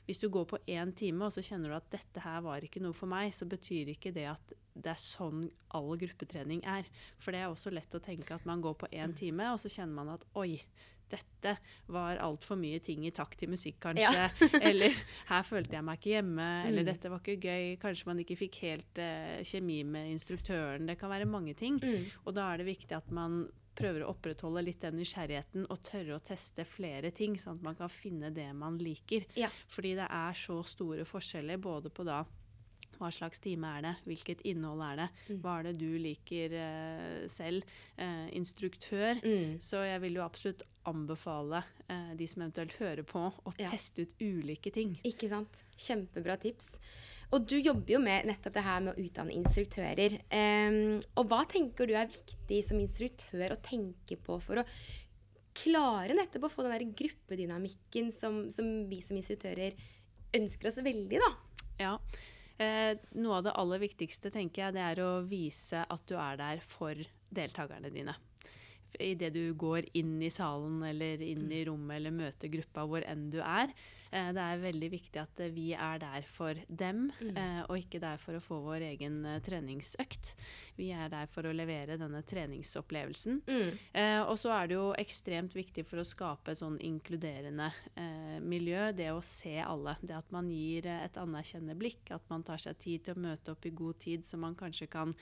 hvis 0.08 0.20
du 0.20 0.30
går 0.30 0.46
på 0.46 0.58
én 0.68 0.96
time 0.96 1.26
og 1.26 1.32
så 1.32 1.42
kjenner 1.42 1.70
du 1.70 1.76
at 1.76 1.90
dette 1.92 2.20
her 2.24 2.42
var 2.42 2.62
ikke 2.62 2.82
noe 2.82 2.94
for 2.94 3.06
meg, 3.08 3.32
så 3.32 3.46
betyr 3.46 3.90
ikke 3.94 4.12
det 4.14 4.26
at 4.26 4.54
det 4.76 4.92
er 4.92 4.96
sånn 5.02 5.52
all 5.76 5.96
gruppetrening 5.98 6.64
er. 6.66 6.84
For 7.20 7.32
det 7.32 7.42
er 7.42 7.50
også 7.52 7.72
lett 7.72 7.94
å 7.94 8.02
tenke 8.02 8.34
at 8.34 8.46
man 8.46 8.62
går 8.62 8.74
på 8.76 8.88
én 8.92 9.14
time, 9.16 9.52
og 9.54 9.60
så 9.60 9.70
kjenner 9.70 9.94
man 9.94 10.10
at 10.10 10.26
oi, 10.36 10.62
dette 11.12 11.56
var 11.92 12.20
altfor 12.24 12.60
mye 12.60 12.80
ting 12.84 13.06
i 13.08 13.14
takt 13.16 13.40
til 13.42 13.52
musikk, 13.52 13.80
kanskje. 13.88 14.28
eller 14.70 14.98
her 15.30 15.46
følte 15.48 15.78
jeg 15.78 15.86
meg 15.86 16.02
ikke 16.02 16.16
hjemme. 16.16 16.50
Eller 16.70 16.88
dette 16.88 17.12
var 17.12 17.24
ikke 17.24 17.40
gøy. 17.50 17.78
Kanskje 17.82 18.10
man 18.12 18.24
ikke 18.24 18.40
fikk 18.40 18.62
helt 18.66 19.02
uh, 19.02 19.40
kjemi 19.46 19.82
med 19.88 20.12
instruktøren. 20.16 20.90
Det 20.90 21.00
kan 21.00 21.14
være 21.14 21.30
mange 21.30 21.56
ting. 21.58 21.80
Mm. 21.82 22.10
Og 22.26 22.36
da 22.38 22.52
er 22.52 22.62
det 22.62 22.70
viktig 22.72 22.98
at 22.98 23.10
man 23.16 23.44
prøver 23.80 24.04
å 24.04 24.10
opprettholde 24.12 24.64
litt 24.66 24.82
den 24.84 24.98
nysgjerrigheten 25.00 25.68
og 25.72 25.82
tørre 25.86 26.18
å 26.18 26.24
teste 26.24 26.66
flere 26.68 27.14
ting, 27.16 27.38
sånn 27.40 27.60
at 27.60 27.68
man 27.70 27.78
kan 27.80 27.92
finne 27.92 28.32
det 28.36 28.50
man 28.58 28.80
liker. 28.82 29.28
Ja. 29.40 29.52
Fordi 29.72 29.96
det 30.00 30.10
er 30.10 30.36
så 30.38 30.60
store 30.68 31.08
forskjeller 31.08 31.62
både 31.64 31.92
på 31.94 32.06
da 32.08 32.24
hva 32.98 33.12
slags 33.14 33.40
time 33.44 33.70
er 33.78 33.82
det? 33.86 33.94
Hvilket 34.10 34.42
innhold 34.50 34.82
er 34.84 34.96
det? 35.04 35.08
Mm. 35.30 35.38
Hva 35.44 35.54
er 35.60 35.68
det 35.70 35.74
du 35.80 35.90
liker 36.02 36.56
eh, 36.60 37.28
selv? 37.32 37.64
Eh, 37.98 38.26
instruktør. 38.40 39.22
Mm. 39.24 39.58
Så 39.64 39.84
jeg 39.88 40.02
vil 40.04 40.18
jo 40.20 40.26
absolutt 40.26 40.66
anbefale 40.90 41.62
eh, 41.88 42.12
de 42.20 42.28
som 42.28 42.42
eventuelt 42.44 42.74
hører 42.82 43.06
på, 43.08 43.28
å 43.30 43.54
Ja. 43.60 43.70
teste 43.72 44.04
ut 44.08 44.16
ulike 44.20 44.72
ting. 44.74 44.98
Ikke 45.08 45.30
sant? 45.32 45.64
Kjempebra 45.78 46.40
tips. 46.42 46.74
Og 47.32 47.46
du 47.46 47.60
jobber 47.62 47.94
jo 47.94 48.00
med 48.02 48.26
nettopp 48.26 48.56
det 48.56 48.64
her 48.66 48.80
med 48.82 48.96
å 48.98 49.04
utdanne 49.06 49.36
instruktører. 49.38 50.16
Og 51.14 51.28
hva 51.30 51.44
tenker 51.46 51.86
du 51.86 51.94
er 51.94 52.10
viktig 52.10 52.64
som 52.66 52.80
instruktør 52.82 53.54
å 53.54 53.60
tenke 53.62 54.18
på 54.18 54.40
for 54.42 54.64
å 54.64 54.66
klare 55.60 56.16
nettopp 56.18 56.48
å 56.48 56.52
få 56.52 56.66
den 56.66 56.74
der 56.74 56.88
gruppedynamikken 56.98 58.10
som, 58.16 58.48
som 58.54 58.66
vi 58.90 59.02
som 59.06 59.18
instruktører 59.20 59.78
ønsker 60.40 60.70
oss 60.72 60.82
veldig, 60.86 61.20
da? 61.22 61.30
Ja. 61.80 61.94
Eh, 62.60 62.98
noe 63.16 63.38
av 63.38 63.46
det 63.46 63.56
aller 63.56 63.80
viktigste 63.80 64.32
tenker 64.36 64.66
jeg, 64.66 64.76
det 64.76 64.84
er 64.84 65.00
å 65.06 65.12
vise 65.24 65.86
at 65.88 66.04
du 66.12 66.18
er 66.20 66.40
der 66.40 66.64
for 66.64 66.98
deltakerne 67.32 67.92
dine. 67.94 68.16
Idet 69.00 69.32
du 69.36 69.54
går 69.60 69.88
inn 70.00 70.18
i 70.26 70.32
salen 70.34 70.82
eller 70.84 71.22
inn 71.24 71.48
i 71.54 71.62
rommet 71.70 72.00
eller 72.00 72.16
møter 72.16 72.52
gruppa 72.52 72.84
hvor 72.90 73.06
enn 73.08 73.30
du 73.32 73.40
er. 73.40 73.72
Eh, 74.12 74.30
det 74.36 74.44
er 74.44 74.64
veldig 74.64 74.90
viktig 74.94 75.22
at 75.22 75.44
eh, 75.44 75.52
vi 75.54 75.68
er 75.78 76.02
der 76.02 76.26
for 76.28 76.58
dem, 76.68 77.10
mm. 77.20 77.38
og 77.68 77.76
ikke 77.78 78.02
der 78.02 78.18
for 78.22 78.38
å 78.38 78.44
få 78.44 78.60
vår 78.66 78.88
egen 78.92 79.22
eh, 79.28 79.42
treningsøkt. 79.46 80.34
Vi 80.80 80.90
er 80.96 81.12
der 81.12 81.30
for 81.32 81.46
å 81.46 81.54
levere 81.54 81.98
denne 82.00 82.22
treningsopplevelsen. 82.28 83.42
Mm. 83.50 83.78
Eh, 83.94 84.22
og 84.24 84.38
så 84.40 84.54
er 84.56 84.70
det 84.70 84.78
jo 84.78 84.88
ekstremt 85.00 85.56
viktig 85.58 85.86
for 85.88 86.02
å 86.02 86.08
skape 86.08 86.54
et 86.54 86.62
sånn 86.62 86.80
inkluderende 86.86 87.70
eh, 88.00 88.40
miljø, 88.42 88.90
det 88.96 89.12
å 89.14 89.22
se 89.26 89.58
alle. 89.62 89.98
Det 90.02 90.18
at 90.18 90.34
man 90.36 90.50
gir 90.54 90.88
eh, 90.90 91.06
et 91.06 91.20
anerkjennende 91.20 91.78
blikk, 91.80 92.10
at 92.16 92.26
man 92.32 92.46
tar 92.48 92.62
seg 92.62 92.80
tid 92.82 93.06
til 93.06 93.18
å 93.18 93.26
møte 93.28 93.54
opp 93.54 93.68
i 93.68 93.76
god 93.76 94.00
tid, 94.02 94.28
så 94.28 94.40
man 94.42 94.58
kanskje 94.60 94.90
kan 94.92 95.14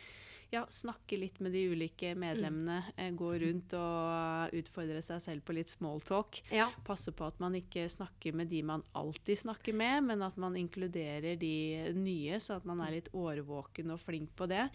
ja, 0.51 0.65
snakke 0.71 1.17
litt 1.19 1.39
med 1.43 1.51
de 1.51 1.65
ulike 1.73 2.13
medlemmene, 2.15 2.83
Mm. 2.97 3.15
gå 3.17 3.31
rundt 3.41 3.73
og 3.73 4.53
utfordre 4.53 5.01
seg 5.03 5.21
selv 5.21 5.41
på 5.45 5.53
litt 5.53 5.67
smalltalk. 5.67 6.41
Ja. 6.51 6.69
Passe 6.85 7.11
på 7.11 7.27
at 7.27 7.39
man 7.39 7.53
ikke 7.53 7.87
snakker 7.89 8.33
med 8.33 8.47
de 8.49 8.61
man 8.63 8.83
alltid 8.95 9.37
snakker 9.37 9.73
med, 9.73 10.03
men 10.03 10.21
at 10.21 10.37
man 10.37 10.55
inkluderer 10.55 11.37
de 11.37 11.91
nye, 11.93 12.39
så 12.39 12.55
at 12.57 12.65
man 12.65 12.79
er 12.81 12.91
litt 12.91 13.09
årvåken 13.13 13.91
og 13.91 13.99
flink 13.99 14.35
på 14.35 14.47
det. 14.47 14.69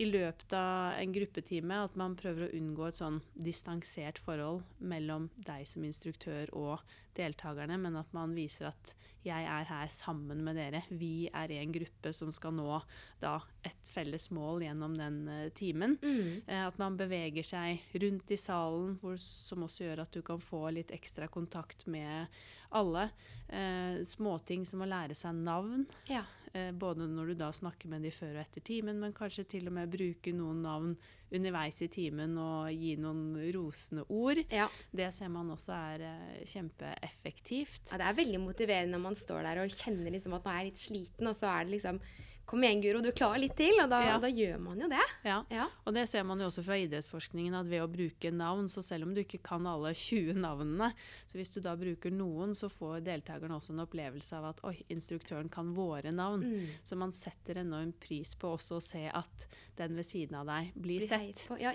I 0.00 0.06
løpet 0.08 0.54
av 0.56 0.96
en 0.98 1.12
gruppetime 1.12 1.82
at 1.84 1.96
man 2.00 2.16
prøver 2.18 2.46
å 2.46 2.52
unngå 2.56 2.88
et 2.88 2.98
sånn 2.98 3.20
distansert 3.34 4.18
forhold 4.24 4.64
mellom 4.80 5.28
deg 5.36 5.66
som 5.68 5.84
instruktør 5.84 6.50
og 6.56 6.80
deltakerne, 7.16 7.76
men 7.78 7.98
at 8.00 8.12
man 8.16 8.32
viser 8.36 8.70
at 8.70 8.94
jeg 9.22 9.46
er 9.46 9.68
her 9.68 9.90
sammen 9.92 10.40
med 10.42 10.56
dere. 10.58 10.80
Vi 10.90 11.28
er 11.30 11.52
en 11.54 11.74
gruppe 11.74 12.10
som 12.16 12.32
skal 12.34 12.56
nå 12.56 12.80
da 13.22 13.36
et 13.66 13.90
felles 13.94 14.30
mål 14.34 14.64
gjennom 14.64 14.96
den 14.98 15.20
uh, 15.28 15.44
timen. 15.54 15.94
Mm. 16.02 16.42
Uh, 16.48 16.64
at 16.66 16.80
man 16.80 16.98
beveger 16.98 17.46
seg 17.46 17.84
rundt 18.02 18.32
i 18.34 18.40
salen, 18.40 18.96
hvor, 19.02 19.20
som 19.22 19.62
også 19.68 19.86
gjør 19.86 20.02
at 20.06 20.16
du 20.16 20.22
kan 20.26 20.42
få 20.42 20.64
litt 20.74 20.90
ekstra 20.94 21.30
kontakt 21.30 21.86
med 21.86 22.32
alle. 22.74 23.10
Uh, 23.46 24.02
småting 24.08 24.66
som 24.66 24.82
å 24.82 24.90
lære 24.90 25.14
seg 25.18 25.38
navn. 25.38 25.86
Ja. 26.10 26.24
Eh, 26.52 26.68
både 26.76 27.06
når 27.08 27.30
du 27.30 27.34
da 27.40 27.46
snakker 27.54 27.88
med 27.88 28.02
de 28.04 28.10
før 28.12 28.34
og 28.36 28.42
etter 28.42 28.64
timen, 28.66 28.98
men 29.00 29.14
kanskje 29.16 29.46
til 29.54 29.70
og 29.70 29.72
med 29.72 29.92
bruke 29.92 30.34
noen 30.36 30.58
navn 30.60 30.90
underveis 31.32 31.78
i 31.80 31.88
timen 31.92 32.34
og 32.36 32.68
gi 32.76 32.92
noen 33.00 33.38
rosende 33.56 34.04
ord. 34.12 34.42
ja. 34.52 34.66
Det 34.92 35.08
ser 35.16 35.32
man 35.32 35.54
også 35.54 35.72
er 35.72 36.04
eh, 36.10 36.42
kjempeeffektivt. 36.44 37.86
Ja, 37.88 38.02
det 38.02 38.10
er 38.10 38.18
veldig 38.20 38.42
motiverende 38.44 38.98
når 38.98 39.04
man 39.06 39.16
står 39.16 39.48
der 39.48 39.62
og 39.62 39.72
kjenner 39.72 40.12
liksom 40.12 40.36
at 40.36 40.44
man 40.44 40.58
er 40.58 40.68
litt 40.68 40.82
sliten, 40.82 41.30
og 41.30 41.38
så 41.38 41.54
er 41.54 41.64
det 41.64 41.78
liksom 41.78 42.02
Kom 42.46 42.64
igjen, 42.64 42.82
Guro, 42.82 43.00
du 43.00 43.10
klarer 43.16 43.38
litt 43.40 43.54
til. 43.56 43.72
Og 43.82 43.88
da, 43.90 44.00
Ja. 44.04 44.18
da 44.18 44.28
gjør 44.28 44.58
man 44.60 44.80
jo 44.80 44.88
det. 44.88 45.04
Ja. 45.24 45.38
Ja. 45.50 45.68
Og 45.86 45.94
det 45.94 46.08
ser 46.10 46.24
man 46.24 46.38
jo 46.42 46.46
også 46.50 46.64
fra 46.66 46.74
idrettsforskningen, 46.76 47.54
at 47.54 47.66
ved 47.70 47.80
å 47.82 47.88
bruke 47.88 48.32
navn, 48.34 48.68
så 48.68 48.82
selv 48.84 49.04
om 49.06 49.14
du 49.14 49.22
ikke 49.22 49.40
kan 49.42 49.66
alle 49.66 49.94
20 50.02 50.34
navnene, 50.34 50.92
så 51.26 51.38
hvis 51.38 51.52
du 51.54 51.60
da 51.60 51.74
bruker 51.76 52.10
noen, 52.12 52.52
så 52.54 52.68
får 52.68 53.00
deltakerne 53.06 53.56
også 53.56 53.70
en 53.72 53.84
opplevelse 53.86 54.32
av 54.36 54.50
at 54.50 54.60
oi, 54.68 54.76
instruktøren 54.90 55.48
kan 55.50 55.72
våre 55.74 56.12
navn. 56.12 56.42
Mm. 56.42 56.68
Så 56.84 56.96
man 56.98 57.12
setter 57.12 57.62
enorm 57.62 57.92
pris 57.98 58.34
på 58.34 58.52
også 58.56 58.76
å 58.78 58.82
se 58.82 59.06
at 59.08 59.46
den 59.76 59.96
ved 59.96 60.04
siden 60.04 60.36
av 60.36 60.46
deg 60.46 60.72
blir 60.74 61.00
Blir 61.02 61.08
sett. 61.08 61.46
Ja. 61.60 61.72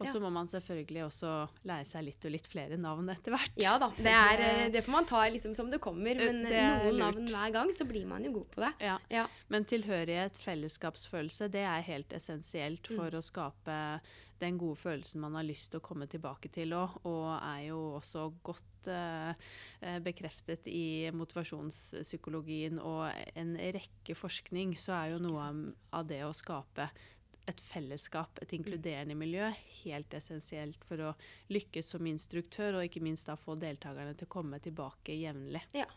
Og 0.00 0.06
så 0.08 0.20
må 0.20 0.30
man 0.32 0.46
selvfølgelig 0.48 1.02
også 1.06 1.30
lære 1.68 1.86
seg 1.88 2.04
litt 2.06 2.24
og 2.24 2.32
litt 2.32 2.46
flere 2.48 2.76
navn 2.80 3.08
etter 3.12 3.32
hvert. 3.34 3.52
Ja 3.60 3.78
da. 3.80 3.90
Det, 4.00 4.12
er, 4.12 4.40
eh, 4.40 4.68
det 4.72 4.82
får 4.84 4.92
man 4.92 5.04
ta 5.08 5.22
liksom 5.28 5.54
som 5.56 5.70
det 5.70 5.80
kommer. 5.80 6.16
Men 6.16 6.42
Det 6.44 6.60
noen 6.84 6.98
navn 7.00 7.26
hver 7.28 7.52
gang, 7.52 7.72
så 7.76 7.84
blir 7.88 8.06
man 8.08 8.24
jo 8.24 8.32
god 8.38 8.48
på 8.54 8.60
det. 8.64 8.72
Ja. 8.84 8.98
Ja. 9.12 9.26
Tilhørighet, 10.00 10.38
fellesskapsfølelse, 10.40 11.48
det 11.52 11.60
er 11.68 11.82
helt 11.84 12.12
essensielt 12.16 12.88
for 12.88 13.12
å 13.12 13.20
skape 13.20 13.74
den 14.40 14.56
gode 14.56 14.78
følelsen 14.80 15.20
man 15.20 15.34
har 15.36 15.44
lyst 15.44 15.68
til 15.70 15.80
å 15.82 15.84
komme 15.84 16.06
tilbake 16.08 16.48
til 16.48 16.72
òg, 16.72 16.94
og 17.04 17.26
er 17.36 17.66
jo 17.66 17.80
også 17.98 18.22
godt 18.42 18.88
eh, 18.88 20.00
bekreftet 20.00 20.64
i 20.72 21.10
motivasjonspsykologien 21.12 22.80
og 22.80 23.10
en 23.36 23.52
rekke 23.60 24.16
forskning, 24.16 24.72
så 24.80 24.96
er 25.02 25.12
jo 25.12 25.22
noe 25.26 25.44
av- 25.50 25.64
av 26.00 26.08
det 26.08 26.22
å 26.24 26.32
skape 26.32 26.88
et 27.50 27.60
fellesskap, 27.60 28.38
et 28.40 28.52
inkluderende 28.56 29.16
miljø, 29.18 29.50
helt 29.82 30.14
essensielt 30.16 30.84
for 30.88 31.10
å 31.10 31.14
lykkes 31.52 31.92
som 31.92 32.06
instruktør, 32.06 32.78
og 32.78 32.86
ikke 32.88 33.02
minst 33.04 33.28
da 33.28 33.36
få 33.36 33.58
deltakerne 33.60 34.14
til 34.16 34.28
å 34.28 34.34
komme 34.38 34.60
tilbake 34.62 35.16
jevnlig. 35.20 35.66
Ja. 35.76 35.88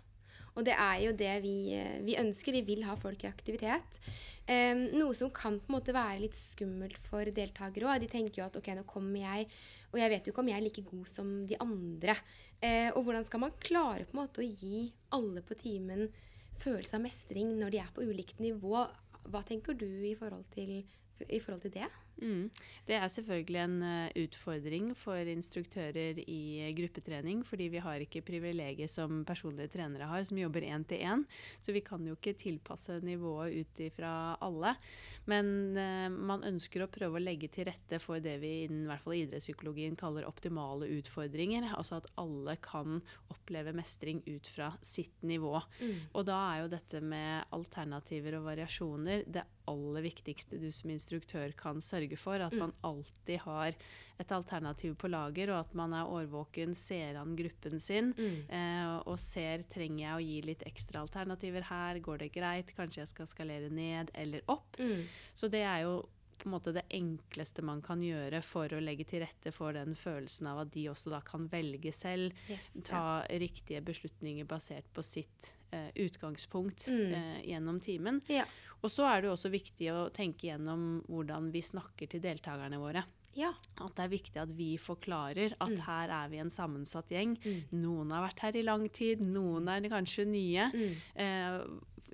Og 0.54 0.66
det 0.68 0.76
er 0.78 1.00
jo 1.06 1.14
det 1.18 1.34
vi, 1.44 1.58
eh, 1.78 2.00
vi 2.06 2.18
ønsker. 2.20 2.54
Vi 2.54 2.66
vil 2.68 2.86
ha 2.88 2.96
folk 3.00 3.24
i 3.24 3.30
aktivitet. 3.32 4.00
Um, 4.44 4.90
noe 5.00 5.16
som 5.16 5.30
kan 5.32 5.56
på 5.56 5.72
en 5.72 5.76
måte 5.78 5.94
være 5.96 6.20
litt 6.20 6.36
skummelt 6.36 6.98
for 7.00 7.24
deltakere 7.24 7.88
òg. 7.88 8.02
De 8.04 8.10
tenker 8.12 8.42
jo 8.42 8.48
at 8.50 8.58
ok, 8.60 8.74
nå 8.76 8.84
kommer 8.84 9.22
jeg, 9.22 9.48
og 9.94 10.02
jeg 10.02 10.12
vet 10.12 10.28
jo 10.28 10.34
ikke 10.34 10.44
om 10.44 10.50
jeg 10.52 10.58
er 10.58 10.66
like 10.66 10.84
god 10.90 11.08
som 11.08 11.30
de 11.48 11.60
andre. 11.64 12.18
Uh, 12.60 12.90
og 12.92 13.06
hvordan 13.06 13.26
skal 13.30 13.44
man 13.46 13.56
klare 13.64 14.04
på 14.04 14.18
en 14.18 14.22
måte 14.24 14.44
å 14.44 14.50
gi 14.50 14.90
alle 15.16 15.46
på 15.48 15.56
timen 15.60 16.10
følelse 16.60 17.00
av 17.00 17.06
mestring 17.06 17.56
når 17.60 17.72
de 17.72 17.80
er 17.86 17.96
på 17.96 18.04
ulikt 18.04 18.44
nivå? 18.44 18.84
Hva 19.32 19.46
tenker 19.48 19.80
du 19.80 19.88
i 19.88 20.16
forhold 20.20 20.46
til 20.52 20.84
i 21.24 21.40
forhold 21.40 21.64
til 21.64 21.72
det? 21.78 21.88
Mm. 22.22 22.50
Det 22.88 22.96
er 22.98 23.10
selvfølgelig 23.12 23.60
en 23.64 23.76
uh, 23.84 24.24
utfordring 24.24 24.90
for 24.98 25.32
instruktører 25.34 26.20
i 26.24 26.70
gruppetrening, 26.78 27.42
fordi 27.48 27.70
vi 27.74 27.82
har 27.84 28.04
ikke 28.04 28.24
privilegiet 28.26 28.92
som 28.92 29.24
personlige 29.28 29.72
trenere 29.74 30.08
har, 30.10 30.24
som 30.28 30.40
jobber 30.40 30.66
én 30.68 30.86
til 30.88 31.04
én. 31.04 31.24
Så 31.64 31.76
vi 31.76 31.84
kan 31.86 32.04
jo 32.06 32.18
ikke 32.18 32.36
tilpasse 32.40 33.00
nivået 33.06 33.64
ut 33.64 33.84
ifra 33.88 34.14
alle. 34.44 34.76
Men 35.30 35.48
uh, 35.78 36.10
man 36.12 36.46
ønsker 36.48 36.86
å 36.86 36.92
prøve 36.92 37.20
å 37.20 37.24
legge 37.24 37.50
til 37.54 37.68
rette 37.72 38.00
for 38.04 38.24
det 38.24 38.38
vi 38.44 38.54
innen 38.68 38.88
hvert 38.90 39.04
fall 39.06 39.18
idrettspsykologien 39.20 39.98
kaller 40.00 40.28
optimale 40.30 40.90
utfordringer. 41.00 41.72
Altså 41.74 42.02
at 42.02 42.12
alle 42.22 42.58
kan 42.64 43.02
oppleve 43.34 43.76
mestring 43.76 44.22
ut 44.28 44.48
fra 44.48 44.74
sitt 44.86 45.24
nivå. 45.26 45.56
Mm. 45.82 45.98
Og 46.14 46.28
da 46.30 46.40
er 46.52 46.64
jo 46.64 46.74
dette 46.76 47.04
med 47.04 47.54
alternativer 47.56 48.40
og 48.40 48.48
variasjoner 48.52 49.28
det 49.28 49.46
aller 49.72 50.04
viktigste 50.04 50.58
du 50.60 50.68
som 50.76 50.92
instruktør 50.92 51.54
kan 51.56 51.80
sørge 51.84 52.03
for. 52.20 52.42
At 52.44 52.54
man 52.54 52.74
mm. 52.74 52.80
alltid 52.90 53.40
har 53.46 53.78
et 54.22 54.32
alternativ 54.32 54.96
på 55.02 55.10
lager, 55.10 55.52
og 55.54 55.64
at 55.64 55.74
man 55.78 55.94
er 55.98 56.10
årvåken, 56.10 56.76
ser 56.78 57.18
an 57.20 57.36
gruppen 57.38 57.80
sin 57.82 58.12
mm. 58.14 58.50
eh, 58.54 58.96
og 59.10 59.18
ser 59.22 59.66
trenger 59.72 60.04
jeg 60.04 60.16
å 60.16 60.26
gi 60.28 60.42
litt 60.46 60.66
ekstra 60.70 61.02
alternativer 61.02 61.66
her, 61.70 62.02
går 62.04 62.26
det 62.26 62.34
greit, 62.36 62.74
kanskje 62.78 63.02
jeg 63.02 63.14
skal 63.14 63.30
skalere 63.32 63.72
ned 63.74 64.14
eller 64.14 64.46
opp. 64.54 64.78
Mm. 64.78 65.08
Så 65.34 65.50
det 65.54 65.64
er 65.66 65.88
jo 65.88 66.04
på 66.38 66.50
en 66.50 66.56
måte 66.56 66.74
det 66.76 66.86
enkleste 66.94 67.64
man 67.66 67.82
kan 67.86 68.02
gjøre 68.04 68.42
for 68.46 68.74
å 68.74 68.82
legge 68.84 69.06
til 69.10 69.24
rette 69.24 69.54
for 69.56 69.76
den 69.76 69.98
følelsen 69.98 70.50
av 70.52 70.64
at 70.66 70.74
de 70.74 70.88
også 70.92 71.14
da 71.14 71.22
kan 71.26 71.48
velge 71.52 71.94
selv, 71.96 72.36
yes, 72.52 72.70
ta 72.88 73.04
ja. 73.24 73.40
riktige 73.44 73.84
beslutninger 73.86 74.48
basert 74.50 74.88
på 74.94 75.06
sitt 75.06 75.54
eh, 75.72 75.90
utgangspunkt 76.06 76.88
mm. 76.92 77.18
eh, 77.18 77.42
gjennom 77.54 77.82
timen. 77.84 78.22
Ja. 78.32 78.46
Og 78.82 78.92
så 78.92 79.08
er 79.10 79.24
det 79.24 79.34
også 79.34 79.52
viktig 79.54 79.92
å 79.94 80.08
tenke 80.14 80.50
gjennom 80.50 81.04
hvordan 81.08 81.52
vi 81.54 81.64
snakker 81.66 82.12
til 82.12 82.24
deltakerne 82.24 82.82
våre. 82.82 83.06
Ja. 83.34 83.50
At 83.82 83.96
det 83.98 84.04
er 84.04 84.12
viktig 84.12 84.42
at 84.42 84.52
vi 84.54 84.74
forklarer 84.82 85.56
at 85.58 85.72
mm. 85.74 85.82
her 85.88 86.12
er 86.14 86.30
vi 86.30 86.42
en 86.44 86.54
sammensatt 86.54 87.10
gjeng. 87.14 87.34
Mm. 87.42 87.80
Noen 87.82 88.14
har 88.14 88.28
vært 88.28 88.44
her 88.46 88.60
i 88.60 88.66
lang 88.66 88.86
tid, 88.94 89.24
noen 89.26 89.72
er 89.74 89.90
kanskje 89.92 90.28
nye. 90.30 90.70
Mm. 90.74 90.94
Eh, 91.26 91.58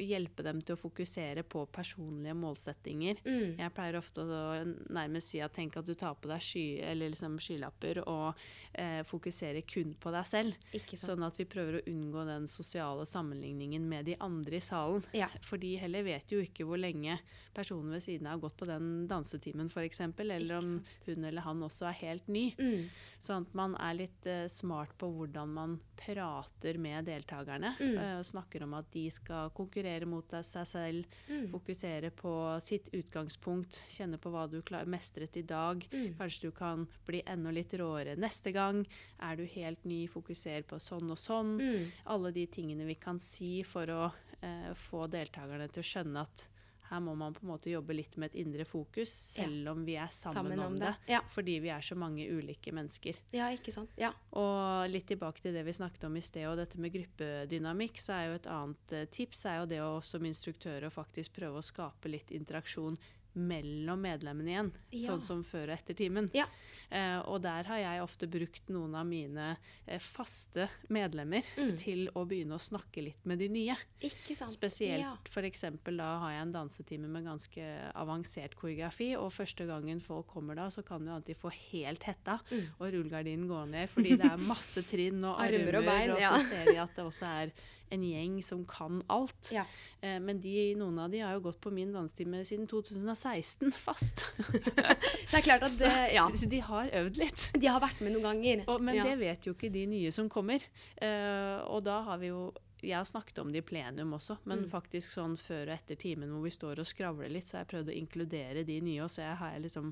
hjelpe 0.03 0.43
dem 0.45 0.61
til 0.63 0.75
å 0.75 0.79
fokusere 0.79 1.43
på 1.47 1.65
personlige 1.73 2.35
målsettinger. 2.37 3.21
Mm. 3.25 3.57
Jeg 3.59 3.73
pleier 3.75 3.99
ofte 3.99 4.23
å 4.23 4.41
nærmest 4.89 5.33
si 5.33 5.41
at 5.43 5.55
tenk 5.55 5.77
at 5.79 5.87
du 5.87 5.95
tar 5.97 6.17
på 6.19 6.31
deg 6.31 6.43
sky, 6.43 6.65
liksom 6.99 7.37
skylapper 7.43 8.03
og 8.05 8.39
eh, 8.73 9.01
fokusere 9.07 9.61
kun 9.67 9.93
på 9.99 10.13
deg 10.13 10.27
selv. 10.27 10.69
Sånn 10.93 11.23
at 11.25 11.37
vi 11.39 11.47
prøver 11.49 11.79
å 11.79 11.85
unngå 11.89 12.25
den 12.27 12.47
sosiale 12.49 13.05
sammenligningen 13.09 13.85
med 13.89 14.09
de 14.09 14.17
andre 14.23 14.59
i 14.59 14.63
salen. 14.63 15.05
Ja. 15.15 15.29
For 15.45 15.61
de 15.61 15.75
heller 15.81 16.05
vet 16.07 16.31
jo 16.33 16.41
ikke 16.43 16.67
hvor 16.67 16.81
lenge 16.81 17.19
personen 17.55 17.93
ved 17.95 18.03
siden 18.05 18.27
av 18.29 18.37
har 18.37 18.43
gått 18.45 18.57
på 18.59 18.67
den 18.69 18.89
dansetimen 19.09 19.69
f.eks., 19.71 20.01
eller 20.19 20.57
om 20.59 20.75
hun 21.05 21.25
eller 21.25 21.43
han 21.45 21.63
også 21.65 21.89
er 21.89 21.97
helt 22.03 22.27
ny. 22.31 22.45
Mm. 22.59 22.85
Sånn 23.19 23.45
at 23.47 23.55
man 23.57 23.75
er 23.79 23.97
litt 23.97 24.27
eh, 24.29 24.45
smart 24.51 24.95
på 24.99 25.09
hvordan 25.11 25.55
man 25.55 25.77
prater 25.99 26.79
med 26.79 27.09
deltakerne. 27.09 27.73
Mm. 27.79 27.97
Eh, 27.97 28.13
og 28.19 28.27
snakker 28.27 28.63
om 28.63 28.77
at 28.79 28.87
de 28.93 29.05
skal 29.11 29.51
konkurrere 29.55 30.07
mot 30.09 30.37
seg 30.45 30.67
selv, 30.69 31.19
mm. 31.27 31.49
fokusere 31.51 32.13
på 32.15 32.33
sitt 32.63 32.91
utgangspunkt, 32.95 33.81
kjenne 33.91 34.19
på 34.21 34.31
hva 34.33 34.45
du 34.51 34.61
mestret 34.89 35.35
i 35.39 35.43
dag. 35.47 35.83
Mm. 35.91 36.13
Kanskje 36.19 36.49
du 36.49 36.55
kan 36.55 36.85
bli 37.07 37.23
enda 37.25 37.51
litt 37.51 37.73
råere 37.79 38.15
neste 38.19 38.53
gang. 38.55 38.58
Er 38.59 39.39
du 39.39 39.45
helt 39.55 39.83
ny, 39.89 40.03
fokuser 40.11 40.63
på 40.67 40.79
sånn 40.83 41.09
og 41.11 41.19
sånn. 41.19 41.57
Mm. 41.59 41.89
Alle 42.15 42.31
de 42.35 42.45
tingene 42.51 42.87
vi 42.87 42.99
kan 42.99 43.19
si 43.23 43.59
for 43.67 43.89
å 43.91 44.05
eh, 44.41 44.71
få 44.77 45.07
deltakerne 45.11 45.69
til 45.71 45.83
å 45.83 45.89
skjønne 45.89 46.25
at 46.27 46.47
her 46.89 47.01
må 47.05 47.13
man 47.17 47.35
på 47.35 47.43
en 47.43 47.51
måte 47.51 47.69
jobbe 47.69 47.93
litt 47.93 48.15
med 48.17 48.31
et 48.31 48.39
indre 48.41 48.65
fokus, 48.65 49.11
selv 49.35 49.67
ja. 49.67 49.73
om 49.75 49.83
vi 49.85 49.95
er 50.01 50.09
sammen, 50.13 50.37
sammen 50.39 50.61
om, 50.63 50.73
om, 50.73 50.79
det. 50.81 50.93
det. 51.05 51.13
Ja. 51.13 51.19
Fordi 51.29 51.57
vi 51.61 51.69
er 51.73 51.85
så 51.85 51.97
mange 51.99 52.25
ulike 52.25 52.73
mennesker. 52.73 53.19
Ja, 53.35 53.51
ikke 53.53 53.73
sant? 53.75 53.93
Ja. 53.99 54.09
Og 54.41 54.89
litt 54.89 55.05
tilbake 55.11 55.43
til 55.43 55.53
det 55.53 55.63
vi 55.67 55.75
snakket 55.77 56.07
om 56.09 56.17
i 56.17 56.23
sted, 56.25 56.47
og 56.49 56.57
dette 56.57 56.81
med 56.81 56.93
gruppedynamikk, 56.95 58.01
så 58.01 58.15
er 58.17 58.25
jo 58.25 58.39
et 58.39 58.49
annet 58.49 58.97
uh, 58.97 59.05
tips 59.13 59.45
er 59.45 59.61
jo 59.61 59.69
det 59.69 59.81
å 59.85 59.93
som 60.05 60.25
instruktør 60.25 60.87
å 60.87 60.93
faktisk 60.93 61.37
prøve 61.37 61.61
å 61.61 61.65
skape 61.65 62.09
litt 62.09 62.33
interaksjon 62.33 62.97
mellom 63.37 64.01
medlemmene 64.01 64.51
igjen, 64.51 64.71
ja. 64.95 65.05
sånn 65.07 65.21
som 65.23 65.41
før 65.45 65.69
og 65.69 65.75
etter 65.77 65.97
timen. 65.97 66.29
Ja. 66.35 66.47
Eh, 66.89 67.19
og 67.29 67.43
der 67.43 67.67
har 67.69 67.77
jeg 67.77 68.01
ofte 68.01 68.27
brukt 68.31 68.71
noen 68.73 68.95
av 68.97 69.05
mine 69.05 69.51
eh, 69.85 70.01
faste 70.01 70.65
medlemmer 70.89 71.45
mm. 71.57 71.75
til 71.77 72.07
å 72.17 72.23
begynne 72.29 72.57
å 72.57 72.61
snakke 72.61 73.03
litt 73.05 73.27
med 73.29 73.41
de 73.43 73.49
nye. 73.53 73.77
Ikke 74.01 74.37
sant? 74.37 74.53
Spesielt 74.55 75.05
ja. 75.05 75.13
f.eks. 75.29 75.65
da 75.85 76.09
har 76.23 76.33
jeg 76.33 76.47
en 76.47 76.55
dansetime 76.55 77.11
med 77.11 77.29
ganske 77.29 77.69
avansert 77.93 78.57
koreografi, 78.59 79.11
og 79.19 79.31
første 79.35 79.69
gangen 79.69 80.01
folk 80.01 80.31
kommer 80.33 80.57
da, 80.57 80.69
så 80.73 80.83
kan 80.85 81.05
du 81.05 81.13
alltid 81.13 81.37
få 81.37 81.53
helt 81.71 82.07
hetta, 82.09 82.39
mm. 82.49 82.79
og 82.79 82.87
rullegardinen 82.95 83.49
går 83.49 83.69
ned 83.75 83.93
fordi 83.93 84.17
det 84.19 84.29
er 84.29 84.47
masse 84.49 84.83
trinn 84.89 85.21
og 85.21 85.37
armer, 85.45 85.81
og, 85.81 85.85
bein, 85.85 86.15
og 86.15 86.23
så 86.25 86.41
ser 86.49 86.71
de 86.73 86.79
at 86.81 86.97
det 86.97 87.05
også 87.05 87.29
er 87.29 87.53
en 87.89 88.03
gjeng 88.05 88.37
som 88.45 88.63
kan 88.69 89.01
alt. 89.07 89.51
Ja. 89.55 89.65
Eh, 90.01 90.19
men 90.23 90.41
de, 90.41 90.55
noen 90.79 90.99
av 91.01 91.11
de 91.13 91.23
har 91.23 91.35
jo 91.37 91.43
gått 91.49 91.59
på 91.63 91.73
min 91.73 91.91
dansetime 91.95 92.43
siden 92.47 92.67
2016 92.69 93.73
fast. 93.87 94.25
det 94.37 95.41
er 95.41 95.45
klart 95.45 95.67
at 95.67 95.77
det, 95.81 95.93
ja. 96.15 96.29
Så 96.35 96.49
de 96.51 96.61
har 96.65 96.93
øvd 97.01 97.19
litt. 97.21 97.49
De 97.57 97.69
har 97.69 97.83
vært 97.83 98.01
med 98.05 98.15
noen 98.15 98.29
ganger. 98.31 98.65
Og, 98.67 98.81
men 98.85 99.01
ja. 99.01 99.09
det 99.09 99.19
vet 99.21 99.49
jo 99.49 99.55
ikke 99.57 99.73
de 99.73 99.85
nye 99.89 100.13
som 100.15 100.31
kommer. 100.31 100.63
Eh, 100.95 101.59
og 101.67 101.83
da 101.87 102.01
har 102.09 102.21
vi 102.21 102.33
jo 102.33 102.49
jeg 102.79 102.95
har 102.95 103.03
snakket 103.03 103.41
om 103.41 103.49
det 103.51 103.59
i 103.59 103.65
plenum 103.67 104.13
også, 104.15 104.37
men 104.47 104.63
mm. 104.63 104.69
faktisk 104.71 105.11
sånn 105.11 105.33
før 105.39 105.67
og 105.67 105.73
etter 105.75 105.97
timen 105.99 106.31
hvor 106.31 106.45
vi 106.45 106.53
står 106.53 106.79
og 106.79 106.87
skravler 106.87 107.31
litt, 107.31 107.49
så 107.49 107.57
har 107.57 107.65
jeg 107.65 107.71
prøvd 107.73 107.91
å 107.91 107.97
inkludere 107.99 108.63
de 108.67 108.77
nye. 108.85 109.01
Og 109.03 109.11
så 109.11 109.25
jeg 109.25 109.35
har 109.41 109.55
jeg 109.55 109.65
liksom 109.65 109.91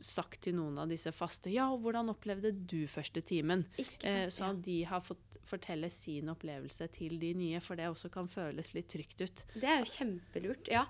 sagt 0.00 0.42
til 0.46 0.56
noen 0.58 0.78
av 0.82 0.90
disse 0.90 1.12
faste 1.14 1.52
Ja, 1.52 1.66
hvordan 1.76 2.10
opplevde 2.12 2.52
du 2.54 2.84
første 2.90 3.22
timen? 3.24 3.66
Eh, 4.02 4.26
så 4.32 4.52
de 4.56 4.80
har 4.88 5.04
fått 5.04 5.38
fortelle 5.46 5.90
sin 5.92 6.30
opplevelse 6.32 6.88
til 6.94 7.18
de 7.22 7.34
nye, 7.38 7.62
for 7.64 7.78
det 7.78 7.90
også 7.90 8.10
kan 8.12 8.30
føles 8.30 8.74
litt 8.76 8.90
trygt 8.92 9.24
ut. 9.24 9.44
Det 9.54 9.70
er 9.70 9.82
jo 9.82 9.90
kjempelurt, 9.92 10.70
ja. 10.72 10.86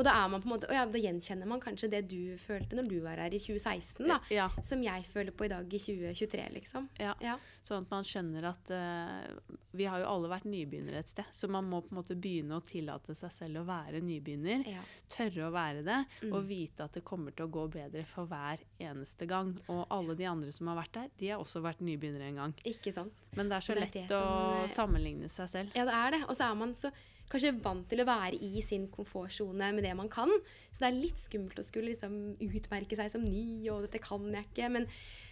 Og 0.00 0.06
da, 0.06 0.14
er 0.16 0.30
man 0.32 0.40
på 0.40 0.48
en 0.48 0.54
måte, 0.54 0.68
og 0.70 0.72
ja, 0.72 0.86
da 0.88 1.00
gjenkjenner 1.00 1.48
man 1.50 1.60
kanskje 1.60 1.90
det 1.92 2.06
du 2.08 2.32
følte 2.40 2.78
når 2.78 2.86
du 2.88 2.96
var 3.04 3.20
her 3.20 3.34
i 3.36 3.40
2016, 3.42 4.06
da, 4.08 4.16
ja. 4.32 4.46
som 4.64 4.80
jeg 4.80 5.04
føler 5.12 5.34
på 5.36 5.44
i 5.44 5.50
dag 5.52 5.74
i 5.76 5.80
2023, 5.82 6.46
liksom. 6.54 6.86
Ja. 7.02 7.12
ja. 7.20 7.34
Sånn 7.66 7.84
at 7.84 7.92
man 7.92 8.06
skjønner 8.08 8.46
at 8.48 8.72
uh, 8.72 9.58
vi 9.76 9.84
har 9.90 10.00
jo 10.00 10.08
alle 10.08 10.30
vært 10.32 10.48
nybegynnere 10.48 11.02
et 11.04 11.12
sted, 11.12 11.28
så 11.36 11.50
man 11.52 11.68
må 11.68 11.82
på 11.84 11.92
en 11.92 12.00
måte 12.00 12.16
begynne 12.16 12.56
å 12.56 12.64
tillate 12.64 13.14
seg 13.18 13.34
selv 13.34 13.60
å 13.60 13.66
være 13.68 14.00
nybegynner. 14.06 14.64
Tørre 15.12 15.50
å 15.50 15.52
være 15.52 15.84
det, 15.84 16.00
mm. 16.24 16.32
og 16.32 16.48
vite 16.48 16.88
at 16.88 16.96
det 16.96 17.04
kommer 17.04 17.36
til 17.36 17.50
å 17.50 17.52
gå 17.52 17.68
bedre 17.76 18.06
for 18.08 18.30
hver 18.30 18.64
eneste 18.80 19.28
gang. 19.28 19.52
Og 19.68 19.84
alle 19.92 20.16
de 20.16 20.30
andre 20.32 20.56
som 20.56 20.72
har 20.72 20.80
vært 20.80 20.96
der, 20.96 21.14
de 21.20 21.32
har 21.34 21.44
også 21.44 21.60
vært 21.64 21.84
nybegynnere 21.84 22.32
en 22.32 22.44
gang. 22.46 22.58
Ikke 22.72 22.96
sant. 22.96 23.12
Men 23.36 23.52
det 23.52 23.60
er 23.60 23.68
så 23.68 23.76
det 23.76 23.84
er 23.84 23.88
lett 24.00 24.16
som, 24.16 24.64
å 24.64 24.68
sammenligne 24.80 25.28
seg 25.30 25.52
selv. 25.52 25.76
Ja, 25.76 25.84
det 25.84 25.96
er 26.00 26.16
det. 26.16 26.24
Og 26.26 26.38
så 26.40 26.48
er 26.48 26.56
man 26.64 26.72
så 26.78 26.94
kanskje 27.30 27.54
vant 27.62 27.86
til 27.90 28.02
å 28.02 28.08
være 28.08 28.38
i 28.42 28.62
sin 28.64 28.88
komfortsone 28.92 29.72
med 29.76 29.86
det 29.86 29.94
man 29.98 30.10
kan. 30.12 30.30
Så 30.70 30.82
det 30.82 30.90
er 30.90 31.00
litt 31.00 31.22
skummelt 31.22 31.60
å 31.60 31.66
skulle 31.66 31.92
liksom 31.92 32.36
utmerke 32.42 32.98
seg 32.98 33.10
som 33.12 33.24
ny, 33.24 33.62
og 33.72 33.86
dette 33.86 34.02
kan 34.02 34.26
jeg 34.34 34.48
ikke. 34.50 34.70
Men 34.74 34.88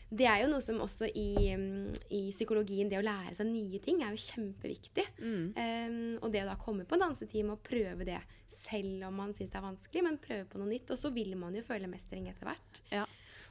det 0.09 0.25
er 0.25 0.41
jo 0.41 0.49
noe 0.55 0.65
som 0.65 0.81
også 0.81 1.11
i, 1.11 1.53
i 2.17 2.23
psykologien, 2.33 2.89
det 2.89 3.01
å 3.01 3.05
lære 3.05 3.35
seg 3.37 3.51
nye 3.51 3.81
ting, 3.85 4.01
er 4.01 4.15
jo 4.15 4.23
kjempeviktig. 4.23 5.05
Mm. 5.21 5.45
Um, 5.53 5.99
og 6.23 6.33
det 6.33 6.47
å 6.47 6.49
da 6.49 6.57
komme 6.61 6.87
på 6.89 6.97
en 6.97 7.05
dansetime 7.09 7.57
og 7.57 7.65
prøve 7.67 8.07
det, 8.09 8.23
selv 8.49 9.05
om 9.11 9.21
man 9.21 9.35
syns 9.37 9.53
det 9.53 9.61
er 9.61 9.67
vanskelig, 9.67 10.05
men 10.07 10.21
prøve 10.23 10.49
på 10.49 10.63
noe 10.63 10.71
nytt. 10.71 10.95
Og 10.95 11.01
så 11.01 11.13
vil 11.13 11.35
man 11.41 11.57
jo 11.59 11.67
føle 11.67 11.91
mestring 11.91 12.31
etter 12.31 12.49
hvert. 12.49 12.83
Ja. 12.95 13.05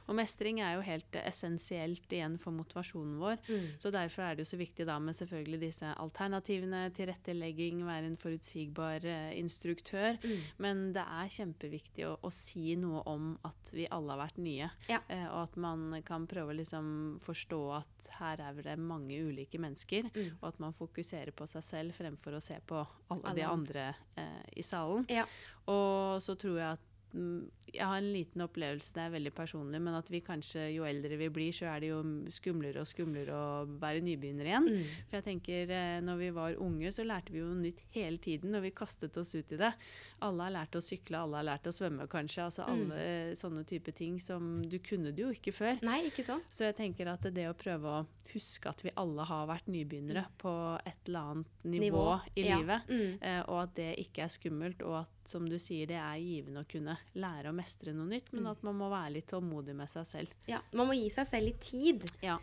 Og 0.08 0.16
mestring 0.16 0.62
er 0.64 0.76
jo 0.76 0.84
helt 0.86 1.18
essensielt 1.20 2.12
igjen 2.12 2.38
for 2.40 2.56
motivasjonen 2.56 3.18
vår. 3.20 3.40
Mm. 3.48 3.66
Så 3.82 3.92
derfor 3.94 4.24
er 4.24 4.36
det 4.36 4.46
jo 4.46 4.50
så 4.52 4.60
viktig 4.60 4.86
da 4.88 4.96
med 5.02 5.16
selvfølgelig 5.18 5.60
disse 5.66 5.90
alternativene, 6.00 6.86
tilrettelegging, 6.96 7.82
være 7.86 8.08
en 8.08 8.16
forutsigbar 8.20 9.04
uh, 9.04 9.30
instruktør. 9.36 10.16
Mm. 10.24 10.46
Men 10.64 10.82
det 10.96 11.04
er 11.04 11.34
kjempeviktig 11.36 12.08
å, 12.08 12.14
å, 12.24 12.32
si 12.32 12.72
noe 12.80 13.04
om 13.10 13.34
at 13.46 13.72
vi 13.74 13.88
alle 13.92 14.14
har 14.14 14.22
vært 14.24 14.40
nye. 14.42 14.70
Ja. 14.88 15.02
Uh, 15.10 15.26
og 15.28 15.40
at 15.44 15.60
man 15.60 15.86
kan 16.08 16.26
prøve 16.30 16.54
å 16.54 16.58
liksom 16.58 16.90
forstå 17.24 17.60
at 17.82 18.10
her 18.22 18.44
er 18.48 18.62
det 18.64 18.78
mange 18.80 19.20
ulike 19.28 19.60
mennesker, 19.60 20.08
mm. 20.14 20.40
og 20.40 20.50
at 20.52 20.62
man 20.64 20.76
fokuserer 20.76 21.34
på 21.36 21.46
seg 21.50 21.66
selv 21.66 21.98
fremfor 21.98 22.38
å 22.38 22.44
se 22.44 22.56
på 22.64 22.80
alle, 22.80 23.20
alle. 23.20 23.36
de 23.36 23.46
andre 23.48 23.88
uh, 24.16 24.44
i 24.56 24.64
salen. 24.64 25.04
Ja. 25.12 25.28
Og 25.68 26.22
så 26.24 26.32
tror 26.40 26.56
jeg 26.56 26.78
at 26.78 26.87
jeg 27.12 27.84
har 27.84 27.98
en 27.98 28.10
liten 28.12 28.42
opplevelse, 28.44 28.92
det 28.94 29.02
er 29.02 29.14
veldig 29.14 29.32
personlig, 29.36 29.80
men 29.80 29.96
at 29.96 30.10
vi 30.12 30.20
kanskje, 30.24 30.66
jo 30.74 30.84
eldre 30.88 31.16
vi 31.20 31.28
blir, 31.32 31.54
så 31.56 31.70
er 31.72 31.80
det 31.82 31.90
jo 31.90 32.02
skumlere 32.32 32.82
og 32.82 32.88
skumlere 32.88 33.32
å 33.32 33.64
være 33.80 34.04
nybegynner 34.04 34.50
igjen. 34.50 34.68
Mm. 34.68 34.92
For 35.08 35.18
jeg 35.18 35.26
tenker, 35.30 35.72
eh, 35.72 36.00
når 36.04 36.20
vi 36.20 36.30
var 36.36 36.60
unge, 36.64 36.92
så 36.92 37.06
lærte 37.08 37.32
vi 37.32 37.40
jo 37.40 37.48
nytt 37.56 37.80
hele 37.96 38.20
tiden, 38.20 38.56
og 38.56 38.64
vi 38.66 38.74
kastet 38.76 39.16
oss 39.20 39.34
ut 39.36 39.56
i 39.56 39.60
det. 39.60 39.72
Alle 40.24 40.48
har 40.48 40.54
lært 40.54 40.78
å 40.78 40.82
sykle, 40.82 41.20
alle 41.20 41.40
har 41.40 41.46
lært 41.46 41.68
å 41.70 41.72
svømme, 41.74 42.08
kanskje. 42.10 42.44
Altså 42.48 42.64
mm. 42.64 42.70
alle 42.72 43.00
mm. 43.08 43.38
sånne 43.40 43.64
type 43.68 43.94
ting 43.96 44.18
som 44.22 44.48
Du 44.66 44.78
kunne 44.84 45.12
det 45.14 45.24
jo 45.24 45.32
ikke 45.34 45.54
før. 45.54 45.82
Nei, 45.86 46.00
ikke 46.10 46.24
sånn. 46.26 46.42
Så 46.50 46.66
jeg 46.68 46.78
tenker 46.78 47.10
at 47.12 47.26
det 47.34 47.48
å 47.50 47.56
prøve 47.58 47.92
å 48.00 48.04
huske 48.32 48.68
at 48.70 48.82
vi 48.84 48.92
alle 49.00 49.24
har 49.24 49.46
vært 49.48 49.68
nybegynnere 49.72 50.26
mm. 50.26 50.34
på 50.40 50.54
et 50.82 51.08
eller 51.08 51.32
annet 51.32 51.64
nivå, 51.64 51.84
nivå. 51.84 52.06
i 52.34 52.44
ja. 52.44 52.58
livet, 52.58 52.90
mm. 52.90 53.12
eh, 53.30 53.40
og 53.46 53.62
at 53.62 53.76
det 53.78 53.90
ikke 54.04 54.26
er 54.26 54.32
skummelt, 54.32 54.84
og 54.84 55.00
at 55.02 55.32
som 55.32 55.48
du 55.48 55.58
sier, 55.60 55.88
det 55.88 55.98
er 56.00 56.20
givende 56.20 56.64
å 56.64 56.68
kunne 56.68 56.96
lære 57.18 57.50
å 57.50 57.56
mestre 57.56 57.92
noe 57.96 58.08
nytt, 58.08 58.32
men 58.36 58.48
at 58.52 58.64
man 58.66 58.76
må 58.78 58.88
være 58.92 59.18
litt 59.18 59.28
tålmodig 59.32 59.76
med 59.76 59.90
seg 59.92 60.08
selv. 60.08 60.34
Ja, 60.48 60.62
Man 60.72 60.90
må 60.90 60.96
gi 60.96 61.08
seg 61.12 61.28
selv 61.28 61.50
litt 61.50 61.60
tid. 61.64 62.04
Ja. 62.24 62.38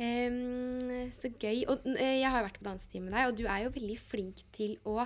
Um, 0.00 1.10
så 1.12 1.28
gøy. 1.34 1.66
Og 1.68 1.84
eh, 1.92 2.20
jeg 2.22 2.30
har 2.30 2.40
jo 2.40 2.46
vært 2.46 2.60
på 2.60 2.66
dansetime 2.66 3.08
med 3.08 3.16
deg, 3.16 3.28
og 3.28 3.36
du 3.38 3.44
er 3.44 3.66
jo 3.66 3.74
veldig 3.74 3.98
flink 4.00 4.44
til 4.56 4.78
å 4.88 5.04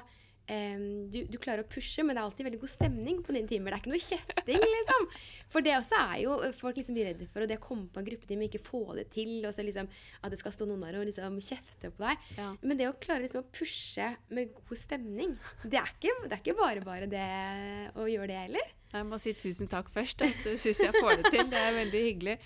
em, 0.51 0.85
du, 1.13 1.21
du 1.31 1.37
klarer 1.41 1.65
å 1.65 1.69
pushe, 1.71 2.05
men 2.05 2.15
det 2.15 2.21
er 2.23 2.29
alltid 2.29 2.49
veldig 2.49 2.61
god 2.63 2.73
stemning 2.73 3.23
på 3.25 3.35
dine 3.37 3.51
timer. 3.51 3.73
Det 3.73 3.79
er 3.79 3.83
ikke 3.83 3.93
noe 3.95 4.05
kjefting, 4.05 4.67
liksom. 4.75 5.09
For 5.55 5.65
det 5.65 5.75
også 5.79 6.01
er 6.01 6.21
jo 6.25 6.37
folk 6.59 6.81
liksom 6.81 6.99
redde 6.99 7.29
for, 7.31 7.45
og 7.45 7.51
det 7.51 7.59
å 7.61 7.65
komme 7.65 7.89
på 7.93 8.03
en 8.03 8.09
gruppetime 8.09 8.47
og 8.47 8.51
ikke 8.51 8.67
få 8.67 8.83
det 8.99 9.07
til, 9.15 9.35
og 9.45 9.55
så 9.57 9.65
liksom 9.67 9.91
at 10.21 10.35
det 10.35 10.41
skal 10.41 10.55
stå 10.57 10.69
noen 10.69 10.85
der 10.87 11.01
og 11.01 11.09
liksom 11.09 11.41
kjefte 11.45 11.93
på 11.95 12.07
deg. 12.07 12.31
Ja. 12.39 12.53
Men 12.63 12.81
det 12.81 12.91
å 12.91 12.97
klare 13.01 13.25
liksom 13.27 13.45
å 13.45 13.51
pushe 13.55 14.13
med 14.35 14.55
god 14.61 14.81
stemning, 14.81 15.37
det 15.65 15.81
er 15.81 15.93
ikke, 15.97 16.17
det 16.27 16.33
er 16.33 16.43
ikke 16.43 16.59
bare 16.61 16.85
bare 16.85 17.11
det 17.11 17.29
å 17.99 18.09
gjøre 18.11 18.31
det 18.33 18.41
heller. 18.47 18.73
Jeg 18.95 19.07
må 19.09 19.19
si 19.19 19.33
tusen 19.35 19.71
takk 19.71 19.89
først. 19.91 20.23
At 20.23 20.47
jeg 20.47 20.61
syns 20.63 20.85
jeg 20.85 20.95
får 20.95 21.19
det 21.19 21.33
til. 21.35 21.49
Det 21.51 21.59
er 21.59 21.75
veldig 21.81 22.03
hyggelig. 22.05 22.37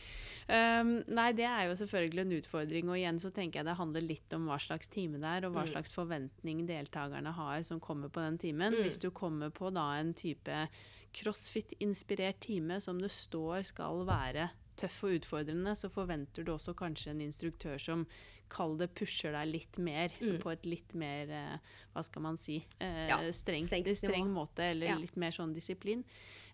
Um, 0.48 1.04
nei, 1.12 1.32
det 1.36 1.44
er 1.44 1.66
jo 1.68 1.74
selvfølgelig 1.76 2.20
en 2.24 2.32
utfordring. 2.40 2.88
Og 2.88 2.96
igjen 2.96 3.18
så 3.20 3.30
tenker 3.30 3.60
jeg 3.60 3.66
det 3.68 3.76
handler 3.76 4.00
litt 4.00 4.32
om 4.32 4.46
hva 4.48 4.56
slags 4.58 4.88
time 4.88 5.18
det 5.20 5.28
er, 5.28 5.44
og 5.46 5.52
hva 5.54 5.66
Mm. 5.66 5.72
slags 5.74 5.92
forventning 5.92 6.66
deltakerne 6.66 7.34
har 7.36 7.62
som 7.68 7.78
kommer 7.80 8.08
på 8.08 8.20
den 8.24 8.38
timen. 8.38 8.72
Mm. 8.72 8.82
Hvis 8.82 8.98
du 8.98 9.10
kommer 9.10 9.50
på 9.50 9.70
da 9.72 9.98
en 10.00 10.14
type 10.14 10.68
crossfit-inspirert 11.14 12.40
time 12.40 12.80
som 12.80 12.98
det 13.00 13.10
står 13.12 13.62
skal 13.68 14.04
være 14.08 14.48
tøff 14.78 15.00
og 15.04 15.16
utfordrende, 15.18 15.74
så 15.76 15.90
forventer 15.90 16.44
du 16.46 16.52
også 16.54 16.74
kanskje 16.78 17.10
en 17.10 17.20
instruktør 17.24 17.78
som 17.82 18.06
kall 18.48 18.76
det 18.80 18.94
pusher 18.96 19.32
deg 19.34 19.50
litt 19.52 19.78
mer, 19.78 20.08
Mm. 20.22 20.38
på 20.40 20.50
et 20.52 20.64
litt 20.64 20.94
mer 20.94 21.28
eh, 21.28 21.58
hva 21.94 22.02
skal 22.04 22.22
man 22.22 22.36
si 22.38 22.64
eh, 22.80 23.08
Ja, 23.08 23.18
strengt, 23.32 23.66
strengt 23.68 23.96
streng 23.98 24.28
måte, 24.32 24.60
eller 24.70 24.86
Ja. 24.86 24.96
litt 24.96 25.16
mer 25.16 25.30
sånn 25.30 25.52
disiplin. 25.52 26.04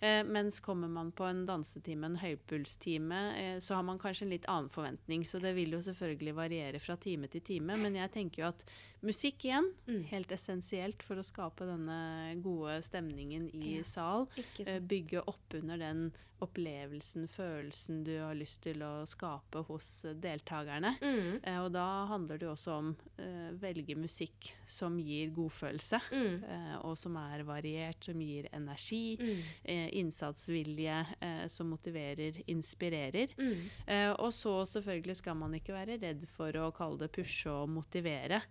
Eh, 0.05 0.21
mens 0.29 0.59
kommer 0.61 0.89
man 0.93 1.13
på 1.17 1.25
en 1.25 1.47
dansetime, 1.49 2.05
en 2.11 2.19
høypulstime, 2.21 3.21
eh, 3.41 3.59
så 3.65 3.75
har 3.79 3.83
man 3.89 3.99
kanskje 4.03 4.27
en 4.27 4.35
litt 4.35 4.49
annen 4.53 4.69
forventning. 4.73 5.25
Så 5.25 5.41
det 5.41 5.55
vil 5.57 5.73
jo 5.73 5.81
selvfølgelig 5.87 6.35
variere 6.37 6.81
fra 6.83 6.97
time 7.01 7.31
til 7.33 7.41
time. 7.47 7.77
Men 7.81 7.97
jeg 7.97 8.13
tenker 8.13 8.43
jo 8.43 8.49
at 8.51 8.65
musikk 9.05 9.47
igjen, 9.49 9.73
Mm. 9.89 10.05
helt 10.11 10.29
essensielt 10.33 11.03
for 11.03 11.17
å 11.17 11.25
skape 11.25 11.65
denne 11.69 12.37
gode 12.43 12.83
stemningen 12.85 13.49
i 13.55 13.77
Ja. 13.79 13.83
sal. 13.83 14.29
Eh, 14.61 14.79
bygge 14.81 15.23
opp 15.27 15.55
under 15.55 15.77
den 15.79 16.13
opplevelsen, 16.43 17.27
følelsen 17.31 18.03
du 18.05 18.19
har 18.21 18.35
lyst 18.35 18.63
til 18.63 18.83
å 18.85 19.07
skape 19.09 19.63
hos 19.69 20.05
deltakerne. 20.21 20.99
Mm. 21.01 21.41
Eh, 21.43 21.59
og 21.63 21.73
da 21.73 22.07
handler 22.11 22.39
det 22.39 22.47
jo 22.49 22.53
også 22.53 22.73
om 22.79 22.97
eh, 23.19 23.53
velge 23.61 23.95
musikk 23.97 24.51
som 24.67 24.99
gir 24.99 25.31
godfølelse. 25.31 26.01
Mm. 26.13 26.45
Eh, 26.45 26.77
og 26.85 26.97
som 26.99 27.17
er 27.17 27.45
variert, 27.45 28.03
som 28.05 28.21
gir 28.21 28.49
energi, 28.53 29.17
Mm. 29.17 29.43
eh, 29.65 29.89
innsatsvilje, 30.01 30.97
eh, 31.21 31.47
som 31.51 31.69
motiverer, 31.73 32.39
inspirerer. 32.51 33.33
Mm. 33.39 33.63
Eh, 33.87 34.11
og 34.19 34.33
så 34.35 34.55
selvfølgelig 34.69 35.17
skal 35.21 35.37
man 35.41 35.55
ikke 35.59 35.75
være 35.77 35.99
redd 36.03 36.25
for 36.35 36.53
å 36.61 36.69
kalle 36.77 36.99
det 37.05 37.11
pushe 37.15 37.51
og 37.53 37.69
motivere, 37.73 38.43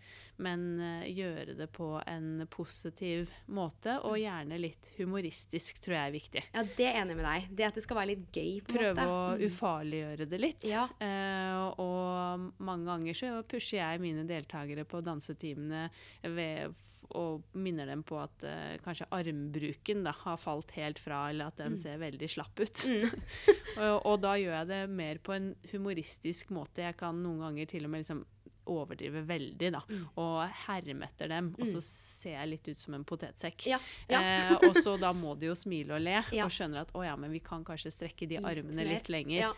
men 0.44 0.66
eh, 0.80 1.08
gjøre 1.14 1.58
det 1.60 1.70
på 1.76 1.90
en 2.10 2.46
positiv 2.52 3.30
måte, 3.54 4.00
og 4.08 4.18
gjerne 4.22 4.60
litt 4.62 4.94
humoristisk, 4.98 5.82
tror 5.84 5.98
jeg 6.00 6.08
er 6.10 6.16
viktig. 6.18 6.44
Ja, 6.54 6.64
det 6.64 6.88
er 6.88 6.92
jeg 6.94 7.04
enig 7.06 7.18
med 7.20 7.28
deg. 7.30 7.50
Det 7.60 7.68
at 7.70 7.80
det 7.80 7.86
skal 7.88 8.00
være 8.02 8.12
litt 8.14 8.28
gøy. 8.34 8.54
på 8.64 8.74
en 8.74 8.78
Prøve 8.80 8.96
måte. 8.96 9.10
å 9.10 9.22
Mm. 9.34 9.46
ufarliggjøre 9.50 10.26
det 10.30 10.40
litt. 10.42 10.64
Ja. 10.70 10.88
Eh, 11.00 11.62
og 11.82 11.93
mange 12.64 12.86
ganger 12.90 13.14
så 13.18 13.32
pusher 13.48 13.80
jeg 13.82 14.02
mine 14.04 14.26
deltakere 14.30 14.86
på 14.90 15.02
dansetimene 15.06 15.90
ved 16.24 16.74
og 17.14 17.44
minner 17.60 17.86
dem 17.92 18.02
på 18.08 18.16
at 18.18 18.46
uh, 18.48 18.78
kanskje 18.82 19.06
armbruken 19.14 20.06
da, 20.08 20.14
har 20.24 20.38
falt 20.42 20.72
helt 20.80 20.98
fra, 21.04 21.30
eller 21.30 21.52
at 21.52 21.58
den 21.60 21.74
Mm. 21.76 21.78
ser 21.78 21.98
veldig 22.02 22.30
slapp 22.32 22.60
ut. 22.64 22.86
Mm. 22.90 23.04
og, 23.84 23.98
og 24.08 24.22
da 24.24 24.32
gjør 24.40 24.56
jeg 24.56 24.68
det 24.72 24.80
mer 24.90 25.20
på 25.22 25.36
en 25.36 25.52
humoristisk 25.74 26.50
måte. 26.56 26.82
Jeg 26.88 26.98
kan 26.98 27.20
noen 27.22 27.44
ganger 27.44 27.70
til 27.70 27.86
og 27.86 27.92
med 27.94 28.02
liksom 28.06 28.24
overdrive 28.66 29.22
veldig, 29.28 29.70
da, 29.76 29.82
Mm. 29.92 30.08
og 30.24 30.50
herme 30.66 31.06
etter 31.12 31.28
dem. 31.36 31.52
Og 31.60 31.68
Mm. 31.68 31.74
så 31.76 31.82
ser 31.84 32.38
jeg 32.40 32.50
litt 32.56 32.68
ut 32.72 32.80
som 32.80 32.94
en 32.98 33.04
potetsekk. 33.06 33.68
Ja. 33.68 33.80
ja. 34.10 34.22
Eh, 34.24 34.56
og 34.70 34.76
så 34.80 34.98
da 34.98 35.12
må 35.14 35.36
de 35.38 35.52
jo 35.52 35.56
smile 35.60 35.94
og 36.00 36.02
le, 36.02 36.24
Ja. 36.40 36.46
og 36.48 36.52
skjønner 36.56 36.82
at 36.88 36.94
å 36.96 37.04
ja, 37.06 37.16
men 37.20 37.36
vi 37.36 37.44
kan 37.44 37.66
kanskje 37.68 37.92
strekke 37.94 38.26
de 38.32 38.40
Litt 38.40 38.46
armene 38.56 38.80
mer. 38.80 38.94
litt 38.96 39.10
lenger. 39.12 39.40
ja. 39.44 39.54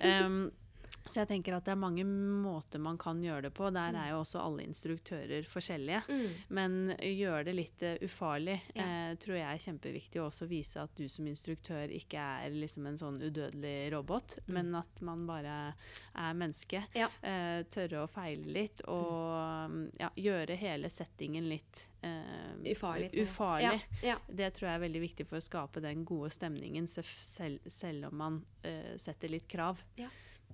Så 1.06 1.20
jeg 1.22 1.28
tenker 1.28 1.54
at 1.56 1.64
det 1.64 1.72
er 1.72 1.78
mange 1.80 2.04
måter 2.04 2.80
man 2.82 2.98
kan 2.98 3.20
gjøre 3.22 3.42
det 3.48 3.52
på. 3.54 3.70
Der 3.72 3.92
Mm. 3.92 4.00
er 4.02 4.08
jo 4.10 4.20
også 4.20 4.40
alle 4.42 4.64
instruktører 4.66 5.44
forskjellige. 5.46 6.02
Mm. 6.08 6.30
Men 6.50 6.96
gjøre 6.98 7.44
det 7.44 7.54
litt 7.54 7.82
uh, 7.82 7.96
ufarlig 8.02 8.60
Ja. 8.74 8.82
eh, 9.10 9.14
tror 9.16 9.36
jeg 9.36 9.46
er 9.54 9.64
kjempeviktig. 9.72 10.20
Og 10.20 10.30
også 10.32 10.48
vise 10.48 10.76
at 10.82 10.94
du 10.96 11.08
som 11.08 11.26
instruktør 11.26 11.88
ikke 11.90 12.18
er 12.18 12.50
liksom 12.50 12.86
en 12.86 12.98
sånn 12.98 13.20
udødelig 13.22 13.92
robot, 13.92 14.38
Mm. 14.48 14.52
men 14.54 14.74
at 14.74 15.02
man 15.02 15.26
bare 15.26 15.74
er 16.14 16.34
menneske. 16.34 16.84
Ja. 16.94 17.08
Eh, 17.22 17.62
tørre 17.70 18.04
å 18.04 18.08
feile 18.10 18.46
litt, 18.46 18.82
og 18.88 19.70
mm, 19.70 19.90
ja, 20.00 20.10
gjøre 20.16 20.56
hele 20.56 20.88
settingen 20.90 21.48
litt 21.48 21.88
eh, 22.02 22.72
Ufarlig. 22.72 23.10
ufarlig. 23.14 23.80
Det 24.28 24.52
tror 24.54 24.68
jeg 24.68 24.74
er 24.76 24.88
veldig 24.88 25.00
viktig 25.00 25.26
for 25.26 25.36
å 25.38 25.42
skape 25.42 25.80
den 25.82 26.04
gode 26.04 26.30
stemningen, 26.30 26.86
selv, 26.88 27.58
selv 27.66 28.06
om 28.12 28.16
man 28.16 28.44
eh, 28.64 28.96
setter 28.96 29.28
litt 29.28 29.48
krav. 29.48 29.82
Ja. 29.96 30.08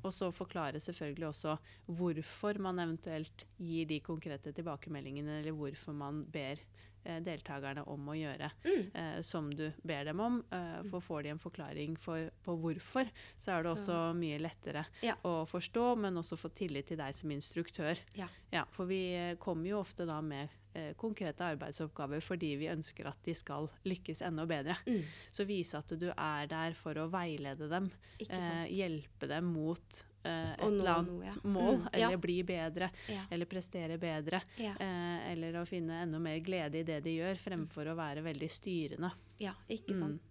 Og 0.04 0.12
så 0.12 0.32
forklare 0.34 0.80
selvfølgelig 0.80 1.28
også 1.28 1.56
hvorfor 1.86 2.58
man 2.58 2.78
eventuelt 2.82 3.46
gir 3.62 3.86
de 3.86 4.00
konkrete 4.00 4.52
tilbakemeldingene, 4.52 5.40
eller 5.40 5.52
hvorfor 5.52 5.94
man 5.94 6.24
ber 6.24 6.58
eh, 7.04 7.18
deltakerne 7.20 7.82
om 7.90 8.08
å 8.12 8.14
gjøre 8.14 8.50
Mm. 8.64 8.90
eh, 8.94 9.20
som 9.22 9.50
du 9.50 9.72
ber 9.84 10.04
dem 10.04 10.20
om. 10.20 10.44
Eh, 10.52 10.82
for 10.90 11.00
får 11.00 11.22
de 11.24 11.28
en 11.30 11.38
forklaring 11.38 11.96
for, 11.98 12.30
på 12.44 12.54
hvorfor, 12.60 13.08
så 13.36 13.52
er 13.58 13.62
det 13.64 13.72
Så- 13.78 13.90
også 13.90 14.16
mye 14.16 14.38
lettere 14.38 14.84
Ja. 15.02 15.14
å 15.24 15.44
forstå, 15.44 15.96
men 15.98 16.14
også 16.14 16.36
få 16.38 16.48
tillit 16.54 16.86
til 16.86 16.96
deg 16.98 17.12
som 17.14 17.30
instruktør. 17.30 17.98
Ja. 18.14 18.64
for 18.70 18.86
vi 18.86 19.14
eh, 19.14 19.34
kommer 19.36 19.66
jo 19.68 19.80
ofte 19.80 20.06
da 20.06 20.20
med 20.20 20.48
konkrete 20.96 21.44
arbeidsoppgaver 21.44 22.20
fordi 22.24 22.56
vi 22.56 22.68
ønsker 22.72 23.06
at 23.10 23.18
de 23.24 23.34
skal 23.34 23.68
lykkes 23.84 24.22
enda 24.22 24.46
bedre. 24.46 24.76
Mm. 24.86 25.02
Så 25.30 25.44
vise 25.48 25.76
at 25.78 25.92
du 25.98 26.08
er 26.10 26.46
der 26.48 26.72
for 26.78 26.94
å 26.94 27.08
veilede 27.12 27.68
dem, 27.68 27.90
eh, 28.28 28.64
hjelpe 28.72 29.28
dem 29.28 29.44
mot 29.52 30.04
eh, 30.24 30.52
et 30.54 30.60
nå 30.62 30.68
eller 30.70 30.92
annet 30.94 31.34
ja. 31.34 31.40
mål, 31.44 31.76
Mm, 31.82 31.88
ja. 31.92 32.06
eller 32.08 32.16
bli 32.22 32.42
bedre, 32.42 32.90
Ja. 33.08 33.24
eller 33.30 33.46
prestere 33.46 33.98
bedre. 33.98 34.40
Ja. 34.56 34.72
Eh, 34.78 35.32
eller 35.32 35.60
å 35.60 35.66
finne 35.66 36.02
enda 36.04 36.18
mer 36.18 36.38
glede 36.40 36.78
i 36.80 36.82
det 36.84 37.00
de 37.04 37.16
gjør, 37.18 37.36
fremfor 37.36 37.86
å 37.92 37.96
være 37.98 38.22
veldig 38.22 38.50
styrende. 38.50 39.12
ja, 39.40 39.52
ikke 39.68 39.94
Mm. 39.94 40.00
sant. 40.00 40.22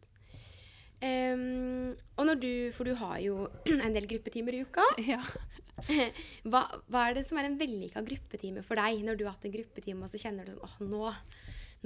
Og 2.19 2.25
når 2.27 2.39
du, 2.39 2.51
for 2.75 2.85
du 2.85 2.93
har 2.95 3.17
jo 3.23 3.47
en 3.85 3.93
del 3.95 4.05
gruppetimer 4.09 4.53
i 4.53 4.61
uka. 4.65 4.83
Ja. 5.07 5.21
Hva, 6.51 6.61
hva 6.91 7.05
er 7.07 7.17
det 7.17 7.25
som 7.27 7.39
er 7.39 7.47
en 7.47 7.57
vellykka 7.59 8.03
gruppetime 8.05 8.63
for 8.65 8.79
deg, 8.79 9.01
når 9.05 9.17
du 9.19 9.25
har 9.25 9.35
hatt 9.35 9.47
en 9.47 9.53
gruppetime 9.55 10.05
og 10.05 10.11
så 10.11 10.21
kjenner 10.21 10.47
du 10.47 10.53
sånn 10.53 10.67
åh, 10.67 10.77
nå, 10.91 11.11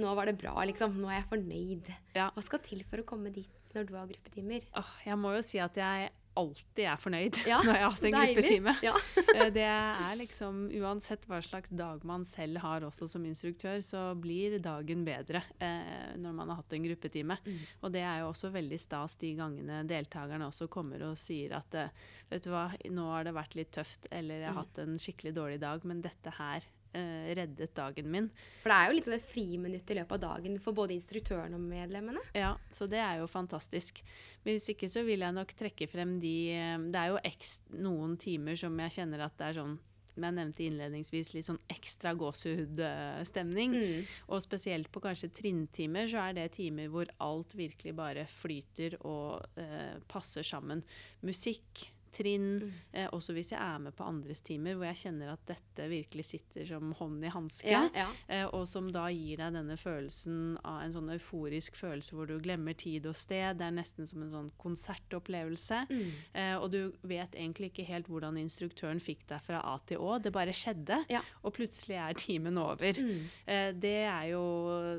nå 0.02 0.14
var 0.18 0.28
det 0.28 0.36
bra, 0.40 0.54
liksom. 0.68 0.98
Nå 1.00 1.10
er 1.10 1.20
jeg 1.20 1.28
fornøyd. 1.30 1.90
Ja. 2.18 2.28
Hva 2.34 2.44
skal 2.44 2.62
til 2.66 2.82
for 2.88 3.02
å 3.02 3.08
komme 3.08 3.32
dit 3.34 3.72
når 3.76 3.88
du 3.88 3.94
har 3.96 4.08
gruppetimer? 4.10 4.66
Åh, 4.76 4.94
jeg 5.06 5.20
må 5.20 5.32
jo 5.36 5.44
si 5.46 5.60
at 5.62 5.78
jeg 5.80 6.10
alltid 6.36 6.84
er 6.86 7.00
fornøyd 7.00 7.38
Ja, 7.50 7.58
når 7.64 7.72
jeg 7.78 7.82
har 7.84 7.92
hatt 7.94 8.04
en 8.10 8.16
gruppetime. 8.16 8.74
Ja. 8.84 8.94
Eh, 9.36 9.50
det 9.52 9.64
er 9.68 10.14
liksom 10.16 10.62
Uansett 10.78 11.26
hva 11.28 11.42
slags 11.44 11.72
dag 11.76 12.04
man 12.08 12.22
selv 12.24 12.60
har 12.62 12.84
også 12.86 13.08
som 13.10 13.24
instruktør, 13.28 13.82
så 13.84 14.04
blir 14.16 14.54
dagen 14.64 15.02
bedre 15.04 15.42
eh, 15.60 16.14
når 16.16 16.32
man 16.38 16.48
har 16.52 16.62
hatt 16.62 16.72
en 16.76 16.86
gruppetime. 16.86 17.36
Mm. 17.44 17.58
Og 17.82 17.92
det 17.92 18.00
er 18.06 18.22
jo 18.22 18.30
også 18.30 18.48
veldig 18.54 18.78
stas 18.80 19.18
de 19.20 19.34
gangene 19.36 19.82
deltakerne 19.88 20.48
også 20.48 20.70
kommer 20.72 21.04
og 21.10 21.18
sier 21.20 21.52
at 21.58 21.76
eh, 21.76 21.92
vet 22.30 22.46
du 22.46 22.50
hva, 22.54 22.68
nå 22.88 23.10
har 23.12 23.28
det 23.28 23.34
vært 23.36 23.58
litt 23.58 23.74
tøft, 23.76 24.08
eller 24.10 24.40
jeg 24.46 24.48
har 24.48 24.56
Mm. 24.56 24.62
hatt 24.62 24.78
en 24.86 24.96
skikkelig 25.02 25.34
dårlig 25.36 25.60
dag, 25.60 25.84
men 25.84 26.00
dette 26.00 26.32
her 26.38 26.64
eh, 26.96 27.32
reddet 27.38 27.74
dagen 27.76 28.10
min. 28.12 28.28
For 28.62 28.72
det 28.72 28.78
er 28.78 28.88
jo 28.88 28.96
litt 28.96 29.08
sånn 29.08 29.18
et 29.18 29.28
friminutt 29.30 29.92
i 29.92 29.98
løpet 30.00 30.16
av 30.16 30.22
dagen 30.24 30.60
for 30.62 30.76
både 30.76 30.96
instruktøren 30.96 31.56
og 31.56 31.66
medlemmene. 31.66 32.22
Ja, 32.36 32.54
så 32.72 32.88
det 32.90 33.02
er 33.02 33.20
jo 33.20 33.28
fantastisk. 33.30 34.02
Hvis 34.46 34.70
ikke 34.72 34.90
så 34.92 35.04
vil 35.06 35.24
jeg 35.26 35.36
nok 35.36 35.52
trekke 35.58 35.90
frem 35.90 36.16
de 36.22 36.36
eh, 36.54 36.78
Det 36.92 37.02
er 37.02 37.12
jo 37.12 37.20
ekstra, 37.22 37.82
noen 37.86 38.16
timer 38.20 38.58
som 38.58 38.80
jeg 38.86 38.98
kjenner 39.00 39.26
at 39.26 39.36
det 39.38 39.50
er 39.50 39.60
sånn 39.60 39.76
som 40.16 40.24
jeg 40.24 40.36
nevnte 40.38 40.64
innledningsvis, 40.64 41.34
litt 41.36 41.44
sånn 41.44 41.60
ekstra 41.68 42.14
gåsehudstemning. 42.16 43.74
Mm. 43.76 44.06
Og 44.32 44.40
spesielt 44.40 44.88
på 44.92 45.02
kanskje 45.04 45.28
trinntimer, 45.36 46.08
så 46.08 46.24
er 46.24 46.38
det 46.38 46.46
timer 46.56 46.88
hvor 46.92 47.10
alt 47.20 47.52
virkelig 47.58 47.92
bare 47.98 48.24
flyter 48.30 48.96
og 49.02 49.60
eh, 49.60 50.00
passer 50.08 50.46
sammen. 50.46 50.80
Musikk, 51.26 51.84
trinn. 52.12 52.58
Mm. 52.62 52.72
Eh, 52.92 53.08
også 53.12 53.32
hvis 53.36 53.50
jeg 53.52 53.60
er 53.60 53.78
med 53.82 53.94
på 53.96 54.04
andres 54.06 54.40
timer, 54.46 54.74
hvor 54.76 54.86
jeg 54.86 55.00
kjenner 55.06 55.32
at 55.32 55.44
dette 55.46 55.88
virkelig 55.90 56.24
sitter 56.24 56.66
som 56.68 56.92
hånd 56.98 57.24
i 57.24 57.32
hanske. 57.32 57.70
Ja, 57.70 57.88
ja. 57.94 58.06
Eh, 58.28 58.46
og 58.46 58.66
som 58.68 58.90
da 58.92 59.06
gir 59.10 59.36
deg 59.42 59.54
denne 59.56 59.76
følelsen 59.76 60.56
av 60.64 60.82
en 60.84 60.92
sånn 60.94 61.10
euforisk 61.16 61.76
følelse 61.76 62.14
hvor 62.16 62.26
du 62.30 62.38
glemmer 62.40 62.76
tid 62.78 63.06
og 63.06 63.16
sted. 63.16 63.58
Det 63.58 63.66
er 63.66 63.76
nesten 63.76 64.06
som 64.06 64.22
en 64.22 64.30
sånn 64.32 64.50
konsertopplevelse. 64.62 65.82
Mm. 65.90 66.10
Eh, 66.34 66.54
og 66.56 66.70
du 66.72 66.80
vet 67.06 67.34
egentlig 67.36 67.70
ikke 67.72 67.86
helt 67.90 68.08
hvordan 68.10 68.38
instruktøren 68.40 69.00
fikk 69.02 69.26
deg 69.30 69.42
fra 69.44 69.60
A 69.64 69.76
til 69.86 70.02
Å. 70.02 70.18
Det 70.22 70.32
bare 70.34 70.54
skjedde, 70.56 71.04
Ja. 71.12 71.20
og 71.42 71.54
plutselig 71.54 71.96
er 71.96 72.14
timen 72.14 72.58
over. 72.58 72.92
Mm. 72.92 73.20
Eh, 73.46 73.72
det 73.72 73.96
er 74.06 74.30
jo 74.32 74.42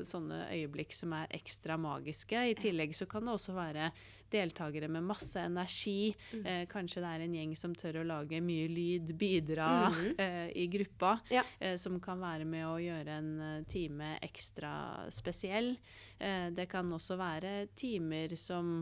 sånne 0.06 0.48
øyeblikk 0.52 0.92
som 0.92 1.12
er 1.12 1.26
ekstra 1.34 1.76
magiske. 1.78 2.36
I 2.50 2.54
tillegg 2.54 2.94
så 2.94 3.06
kan 3.08 3.24
det 3.24 3.34
også 3.34 3.54
være 3.54 3.90
deltakere 4.32 4.88
med 4.88 5.06
masse 5.06 5.40
energi. 5.40 6.12
Mm. 6.32 6.46
Eh, 6.46 6.64
kanskje 6.70 7.02
det 7.04 7.12
er 7.12 7.24
en 7.24 7.36
gjeng 7.38 7.54
som 7.58 7.74
tør 7.78 8.00
å 8.02 8.06
lage 8.08 8.42
mye 8.44 8.68
lyd, 8.72 9.14
bidra 9.18 9.70
mm. 9.94 10.10
eh, 10.24 10.44
i 10.64 10.66
gruppa. 10.72 11.16
Ja. 11.32 11.44
Eh, 11.58 11.76
som 11.80 11.98
kan 12.02 12.20
være 12.22 12.48
med 12.48 12.66
å 12.68 12.76
gjøre 12.82 13.18
en 13.20 13.32
eh, 13.46 13.64
time 13.70 14.14
ekstra 14.24 14.72
spesiell. 15.14 15.74
Eh, 16.18 16.48
det 16.54 16.68
kan 16.70 16.92
også 16.92 17.18
være 17.20 17.56
timer 17.78 18.36
som 18.38 18.80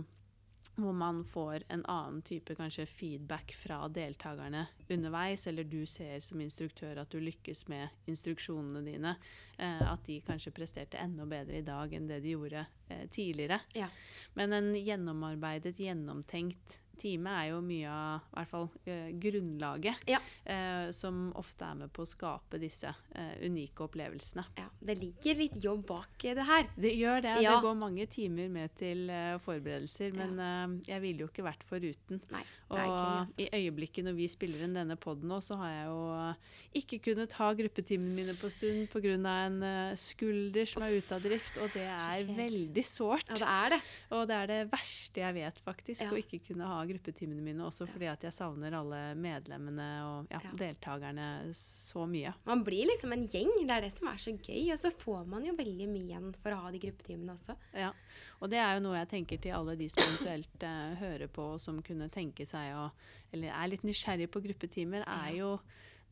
hvor 0.77 0.93
man 0.93 1.25
får 1.25 1.62
en 1.69 1.85
annen 1.89 2.23
type 2.23 2.55
kanskje 2.55 2.87
feedback 2.87 3.55
fra 3.57 3.81
deltakerne 3.89 4.67
underveis, 4.89 5.47
eller 5.47 5.65
du 5.65 5.87
ser 5.87 6.21
som 6.21 6.41
instruktør 6.41 7.01
at 7.01 7.11
du 7.11 7.21
lykkes 7.21 7.67
med 7.73 8.11
instruksjonene 8.12 8.85
dine. 8.85 9.15
Eh, 9.57 9.85
at 9.93 10.05
de 10.05 10.21
kanskje 10.21 10.53
presterte 10.53 11.01
enda 11.01 11.25
bedre 11.27 11.61
i 11.61 11.65
dag 11.65 11.93
enn 11.97 12.09
det 12.11 12.21
de 12.25 12.35
gjorde 12.35 12.67
eh, 12.89 13.07
tidligere. 13.09 13.61
Ja. 13.75 13.89
Men 14.37 14.53
en 14.53 14.75
gjennomarbeidet, 14.77 15.79
gjennomtenkt 15.81 16.79
time 16.99 17.27
er 17.43 17.51
jo 17.51 17.61
mye 17.65 17.89
av 17.91 18.21
i 18.27 18.35
hvert 18.39 18.51
fall 18.51 18.69
eh, 18.87 19.11
grunnlaget, 19.23 20.03
Ja. 20.09 20.19
eh, 20.45 20.91
som 20.97 21.33
ofte 21.37 21.65
er 21.69 21.75
med 21.75 21.93
på 21.93 22.03
å 22.03 22.09
skape 22.09 22.59
disse 22.61 22.93
eh, 23.15 23.37
unike 23.47 23.85
opplevelsene. 23.87 24.45
ja. 24.59 24.69
Det 24.87 24.99
ligger 25.01 25.35
litt 25.41 25.57
jobb 25.63 25.87
bak 25.89 26.19
det 26.23 26.45
her. 26.47 26.69
Det 26.77 26.93
gjør 26.95 27.23
det. 27.23 27.37
Ja. 27.43 27.57
Det 27.57 27.63
går 27.67 27.75
mange 27.81 28.07
timer 28.07 28.49
med 28.53 28.75
til 28.79 29.09
eh, 29.11 29.39
forberedelser, 29.43 30.13
men 30.15 30.39
eh, 30.39 30.93
jeg 30.93 31.01
ville 31.03 31.25
jo 31.25 31.29
ikke 31.33 31.45
vært 31.47 31.65
foruten. 31.67 32.21
Nei, 32.31 32.45
Og 32.71 32.79
ikke, 32.79 33.03
altså. 33.07 33.35
i 33.43 33.49
øyeblikket 33.61 34.05
når 34.07 34.15
vi 34.19 34.27
spiller 34.29 34.65
inn 34.67 34.75
denne 34.75 34.97
poden 34.97 35.29
nå, 35.31 35.41
så 35.43 35.57
har 35.61 35.71
jeg 35.73 35.87
jo 35.91 36.01
eh, 36.15 36.55
ikke 36.83 37.01
kunnet 37.11 37.33
ha 37.41 37.51
gruppetimene 37.55 38.15
mine 38.15 38.35
på 38.39 38.51
stund 38.51 38.89
pga. 38.93 39.17
en 39.47 39.61
skulder 39.97 40.67
som 40.69 40.83
er 40.87 40.97
ute 41.01 41.15
av 41.17 41.23
drift, 41.25 41.59
og 41.63 41.71
det 41.75 41.87
er 41.87 42.25
veldig 42.37 42.85
sårt. 42.87 43.29
Ja, 43.31 43.37
det 43.41 43.49
er 43.51 43.75
det. 43.77 43.81
Og 44.17 44.27
det 44.29 44.37
er 44.37 44.47
det 44.53 44.61
verste 44.73 45.23
jeg 45.23 45.35
vet, 45.35 45.59
faktisk, 45.65 46.03
Ja. 46.03 46.11
å 46.11 46.19
ikke 46.21 46.41
kunne 46.47 46.67
ha 46.67 46.85
gruppetimene 46.88 47.42
mine, 47.44 47.64
også 47.66 47.87
fordi 47.90 48.07
at 48.11 48.22
jeg 48.27 48.33
savner 48.37 48.75
alle 48.79 49.01
medlemmene 49.18 49.87
og 50.07 50.31
ja, 50.33 50.40
Ja. 50.44 50.51
deltakerne 50.59 51.27
så 51.55 52.07
mye. 52.09 52.33
Man 52.46 52.62
blir 52.64 52.87
liksom 52.90 53.12
en 53.12 53.27
gjeng. 53.29 53.51
Det 53.66 53.70
er 53.77 53.81
det 53.87 53.92
som 53.96 54.09
er 54.09 54.16
så 54.22 54.33
gøy. 54.37 54.72
Og 54.72 54.79
så 54.79 54.90
får 54.92 55.27
man 55.27 55.44
jo 55.44 55.55
veldig 55.59 55.88
mye 55.88 56.07
igjen 56.11 56.31
for 56.42 56.53
å 56.57 56.61
ha 56.64 56.70
de 56.70 56.79
gruppetimene 56.83 57.35
også. 57.35 57.57
Ja, 57.75 57.92
og 58.40 58.51
det 58.51 58.59
er 58.62 58.75
jo 58.79 58.85
noe 58.87 58.99
jeg 59.01 59.09
tenker 59.14 59.38
til 59.42 59.53
alle 59.57 59.77
de 59.77 59.88
som 59.88 60.03
eventuelt 60.07 60.62
eh, 60.62 60.94
hører 61.01 61.27
på 61.29 61.53
og 61.57 61.61
som 61.61 61.83
kunne 61.83 62.09
tenke 62.12 62.46
seg 62.46 62.75
å 62.77 62.90
Eller 63.33 63.51
er 63.51 63.68
litt 63.68 63.83
nysgjerrig 63.83 64.31
på 64.31 64.40
gruppetimer, 64.40 65.03
er 65.07 65.33
jo 65.37 65.59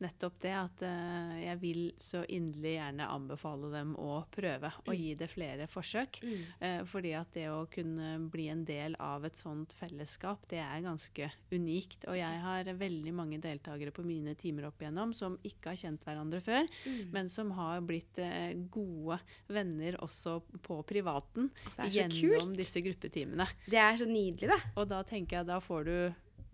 nettopp 0.03 0.39
det 0.43 0.51
at 0.57 0.81
uh, 0.83 1.35
jeg 1.39 1.59
vil 1.61 1.81
så 2.01 2.23
inderlig 2.27 2.73
gjerne 2.75 3.05
anbefale 3.13 3.69
dem 3.71 3.93
å 4.01 4.17
prøve 4.33 4.71
og 4.83 4.91
gi 4.91 5.13
det 5.15 5.29
flere 5.31 5.67
forsøk. 5.71 6.19
Mm. 6.25 6.41
Uh, 6.59 6.81
fordi 6.89 7.13
at 7.15 7.31
det 7.37 7.45
å 7.53 7.61
kunne 7.71 8.09
bli 8.33 8.49
en 8.51 8.65
del 8.67 8.97
av 8.99 9.23
et 9.29 9.39
sånt 9.39 9.71
fellesskap, 9.77 10.43
det 10.51 10.59
er 10.59 10.83
ganske 10.83 11.29
unikt. 11.53 12.03
Og 12.11 12.17
jeg 12.19 12.41
har 12.43 12.71
veldig 12.75 13.13
mange 13.15 13.39
deltakere 13.43 13.93
på 13.95 14.03
mine 14.05 14.35
timer 14.39 14.67
opp 14.67 14.83
igjennom 14.83 15.13
som 15.15 15.37
ikke 15.47 15.71
har 15.73 15.81
kjent 15.85 16.03
hverandre 16.05 16.41
før, 16.43 16.67
Mm. 16.85 17.09
men 17.13 17.29
som 17.31 17.49
har 17.55 17.79
blitt 17.85 18.19
uh, 18.19 18.51
gode 18.71 19.17
venner 19.47 19.95
også 20.03 20.39
på 20.65 20.81
privaten 20.87 21.47
gjennom 21.89 22.35
kult. 22.43 22.57
disse 22.57 22.81
gruppetimene. 22.83 23.47
Det 23.69 23.79
er 23.79 23.97
så 23.97 24.05
nydelig, 24.09 24.49
det. 24.51 24.59
Og 24.75 24.87
da 24.91 25.01
tenker 25.07 25.39
jeg 25.39 25.47
da 25.49 25.59
får 25.63 25.85
du, 25.87 25.95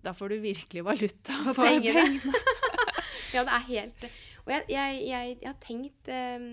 da 0.01 0.13
får 0.15 0.29
du 0.35 0.37
virkelig 0.45 0.83
valuta 0.85 1.39
for 1.49 1.65
pengene. 1.65 2.05
Ja, 3.35 3.43
det 3.47 3.55
er 3.55 3.67
helt 3.69 4.05
Og 4.43 4.53
jeg, 4.53 4.65
jeg, 4.73 5.01
jeg, 5.07 5.35
jeg 5.41 5.49
har 5.49 5.59
tenkt 5.63 6.11
um, 6.11 6.47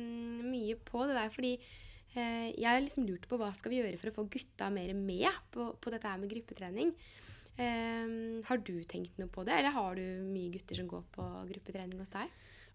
mye 0.49 0.77
på 0.89 1.05
det 1.09 1.17
der, 1.19 1.31
fordi 1.35 1.55
uh, 1.59 2.49
jeg 2.53 2.69
har 2.69 2.83
liksom 2.85 3.09
lurt 3.09 3.25
på 3.31 3.39
hva 3.41 3.49
skal 3.57 3.73
vi 3.73 3.81
gjøre 3.81 4.01
for 4.01 4.13
å 4.13 4.17
få 4.19 4.27
gutta 4.31 4.69
mer 4.75 4.93
med 4.97 5.31
på, 5.55 5.73
på 5.81 5.95
dette 5.95 6.11
her 6.11 6.21
med 6.21 6.31
gruppetrening. 6.33 6.93
Um, 7.59 8.45
har 8.47 8.61
du 8.63 8.77
tenkt 8.87 9.17
noe 9.19 9.33
på 9.35 9.43
det, 9.49 9.57
eller 9.57 9.75
har 9.75 9.99
du 9.99 10.05
mye 10.29 10.53
gutter 10.55 10.79
som 10.79 10.91
går 10.91 11.03
på 11.17 11.27
gruppetrening 11.49 11.99
hos 11.99 12.13
deg? 12.13 12.31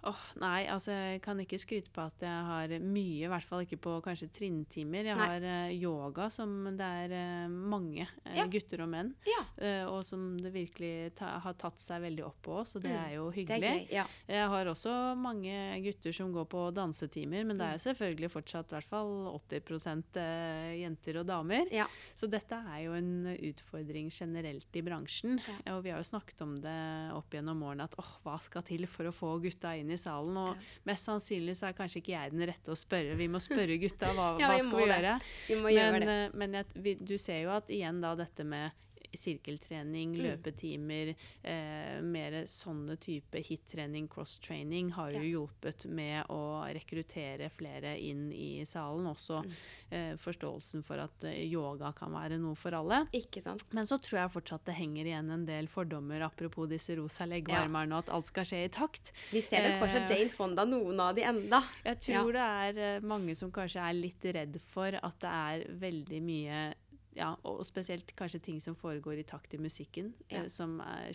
Åh, 0.05 0.23
nei, 0.41 0.65
altså 0.67 0.91
jeg 0.91 1.21
kan 1.23 1.39
ikke 1.39 1.57
skryte 1.61 1.91
på 1.95 2.01
at 2.03 2.19
jeg 2.25 2.45
har 2.47 2.73
mye, 2.83 3.23
i 3.23 3.29
hvert 3.31 3.45
fall 3.47 3.61
ikke 3.63 3.77
på 3.79 3.93
kanskje 4.03 4.27
trinntimer. 4.35 5.05
Jeg 5.07 5.15
Nei. 5.15 5.27
har 5.31 5.45
uh, 5.47 5.71
yoga 5.71 6.25
som 6.33 6.51
det 6.75 6.89
er 7.07 7.13
uh, 7.15 7.47
mange 7.49 8.03
uh, 8.25 8.33
Ja. 8.35 8.43
gutter 8.51 8.83
og 8.83 8.89
menn, 8.91 9.13
Ja, 9.25 9.43
og 9.87 10.03
som 10.03 10.37
det 10.37 10.51
virkelig 10.53 11.13
ta, 11.15 11.37
har 11.39 11.53
tatt 11.55 11.79
seg 11.79 12.01
veldig 12.03 12.25
opp 12.27 12.41
på, 12.43 12.57
så 12.67 12.81
det 12.83 12.91
Mm, 12.91 12.99
er 13.05 13.13
jo 13.15 13.29
hyggelig. 13.31 13.63
er 13.63 13.79
gøy. 13.79 13.87
Ja. 13.95 14.05
Jeg 14.27 14.49
har 14.49 14.65
også 14.73 14.93
mange 15.17 15.55
gutter 15.85 16.11
som 16.13 16.33
går 16.35 16.45
på 16.51 16.65
dansetimer, 16.75 17.45
men 17.45 17.57
det 17.57 17.63
Mm. 17.63 17.69
er 17.69 17.77
jo 17.77 17.83
selvfølgelig 17.93 18.31
fortsatt 18.31 18.71
i 18.73 18.75
hvert 18.75 18.89
fall 18.91 19.13
80 19.39 20.17
eh, 20.17 20.81
jenter 20.83 21.19
og 21.21 21.25
damer. 21.27 21.65
Så 22.13 22.27
dette 22.29 22.53
er 22.59 22.83
jo 22.85 22.93
en 22.93 23.25
utfordring 23.39 24.09
generelt 24.11 24.67
i 24.75 24.81
bransjen. 24.81 25.39
Og 25.71 25.83
vi 25.83 25.89
har 25.91 25.99
jo 26.03 26.09
snakket 26.11 26.41
om 26.41 26.55
det 26.59 26.75
opp 27.15 27.29
gjennom 27.31 27.61
årene 27.63 27.83
at 27.87 27.95
åh, 27.97 28.11
hva 28.25 28.37
skal 28.41 28.61
til 28.63 28.85
for 28.87 29.05
å 29.05 29.13
få 29.15 29.41
gutta 29.41 29.73
inn 29.79 29.89
i 29.91 29.92
salen? 29.97 30.37
Og 30.37 30.55
Ja. 30.55 30.61
mest 30.85 31.05
sannsynlig 31.09 31.55
så 31.59 31.67
er 31.69 31.73
kanskje 31.77 32.01
ikke 32.01 32.13
jeg 32.15 32.31
den 32.31 32.45
rette 32.47 32.71
å 32.71 32.75
spørre. 32.77 33.15
Vi 33.17 33.27
må 33.27 33.39
spørre 33.43 33.77
gutta 33.81 34.13
hva, 34.13 34.29
Ja, 34.41 34.47
hva 34.49 34.55
vi 34.55 34.59
skal 34.63 34.71
må 34.71 34.77
vi 34.83 34.87
gjøre. 34.91 35.15
Vi 35.47 35.55
må 35.61 35.73
gjøre 35.75 35.91
Men, 35.99 36.07
det. 36.07 36.17
eh, 36.25 36.37
men 36.43 36.53
jeg, 36.53 36.65
vi, 36.75 36.95
du 36.95 37.17
ser 37.17 37.41
jo 37.43 37.51
at 37.55 37.67
igjen 37.69 38.01
da 38.01 38.15
dette 38.15 38.43
med 38.43 38.71
sirkeltrening, 39.17 40.13
Mm. 40.13 40.21
løpetimer, 40.23 41.15
eh, 41.43 42.01
mer 42.01 42.31
sånne 42.45 42.97
type 42.99 43.41
hit-trening, 43.43 44.07
cross-training, 44.07 44.91
har 44.93 45.11
jo 45.11 45.21
hjulpet 45.47 45.85
med 45.85 46.25
å 46.29 46.63
rekruttere 46.73 47.49
flere 47.51 47.97
inn 47.99 48.31
i 48.31 48.63
salen. 48.65 49.05
Også 49.07 49.43
Mm. 49.43 49.51
eh, 49.91 50.13
forståelsen 50.15 50.83
for 50.83 50.97
at 50.99 51.23
eh, 51.23 51.45
yoga 51.49 51.91
kan 51.93 52.11
være 52.11 52.39
noe 52.39 52.55
for 52.55 52.71
alle. 52.73 53.05
Ikke 53.13 53.41
sant? 53.41 53.63
Men 53.71 53.85
så 53.85 53.99
tror 53.99 54.19
jeg 54.21 54.31
fortsatt 54.43 54.65
det 54.65 54.75
henger 54.75 55.05
igjen 55.05 55.31
en 55.31 55.45
del 55.45 55.67
fordommer, 55.67 56.21
apropos 56.21 56.67
disse 56.67 56.95
rosa 56.97 57.25
leggvarmerne, 57.25 57.91
og 57.93 58.07
at 58.07 58.09
alt 58.13 58.25
skal 58.27 58.43
skje 58.43 58.65
i 58.65 58.69
takt. 58.69 59.11
Vi 59.31 59.41
ser 59.41 59.69
nok 59.69 59.81
fortsatt 59.87 60.09
eh, 60.11 60.17
Jane 60.19 60.29
Fonda, 60.29 60.65
noen 60.65 60.99
av 60.99 61.15
de 61.15 61.21
enda. 61.23 61.63
Jeg 61.85 61.99
tror 61.99 62.31
det 62.33 62.41
er 62.41 62.95
eh, 62.97 62.99
mange 63.01 63.35
som 63.35 63.51
kanskje 63.51 63.81
er 63.81 63.93
litt 63.93 64.21
redd 64.33 64.59
for 64.61 64.87
at 64.87 65.19
det 65.19 65.29
er 65.29 65.63
veldig 65.79 66.21
mye 66.23 66.73
ja, 67.15 67.35
og 67.45 67.61
spesielt 67.65 68.11
kanskje 68.17 68.39
ting 68.41 68.59
som 68.61 68.75
foregår 68.75 69.19
i 69.21 69.23
takt 69.23 69.53
i 69.53 69.57
musikken, 69.61 70.13
Ja. 70.29 70.43
eh, 70.43 70.47
som 70.49 70.79
er, 70.81 71.11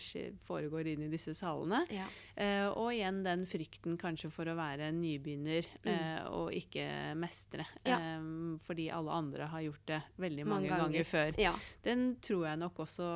foregår 0.47 0.87
inn 0.93 1.03
i 1.03 1.09
disse 1.11 1.33
salene. 1.35 1.81
Ja. 1.91 2.05
Eh, 2.35 2.67
og 2.69 2.91
igjen 2.93 3.23
den 3.23 3.45
frykten 3.45 3.97
kanskje 3.99 4.31
for 4.31 4.45
å 4.45 4.55
være 4.55 4.87
en 4.89 5.01
nybegynner 5.01 5.65
eh, 5.83 6.23
og 6.31 6.53
ikke 6.55 7.15
mestre. 7.19 7.65
Mm. 7.83 7.89
Ja. 7.91 7.97
Eh, 7.99 8.59
fordi 8.65 8.89
alle 8.95 9.11
andre 9.11 9.47
har 9.51 9.61
gjort 9.61 9.85
det 9.91 10.01
veldig 10.17 10.45
Mange 10.47 10.69
mange, 10.69 10.69
ganger. 10.69 11.03
ganger. 11.03 11.03
før. 11.05 11.59
Den 11.83 12.15
tror 12.21 12.45
jeg 12.47 12.57
nok 12.59 12.79
også 12.85 13.09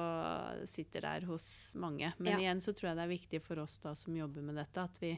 sitter 0.67 1.02
der 1.08 1.26
hos 1.30 1.74
mange. 1.76 2.13
Men 2.19 2.39
igjen 2.39 2.62
så 2.63 2.74
tror 2.76 2.91
jeg 2.91 2.98
det 3.00 3.04
er 3.08 3.15
viktig 3.15 3.41
for 3.46 3.60
oss 3.63 3.78
da 3.84 3.93
som 3.96 4.15
jobber 4.17 4.41
med 4.46 4.56
dette, 4.60 4.84
at 4.84 5.00
vi 5.02 5.13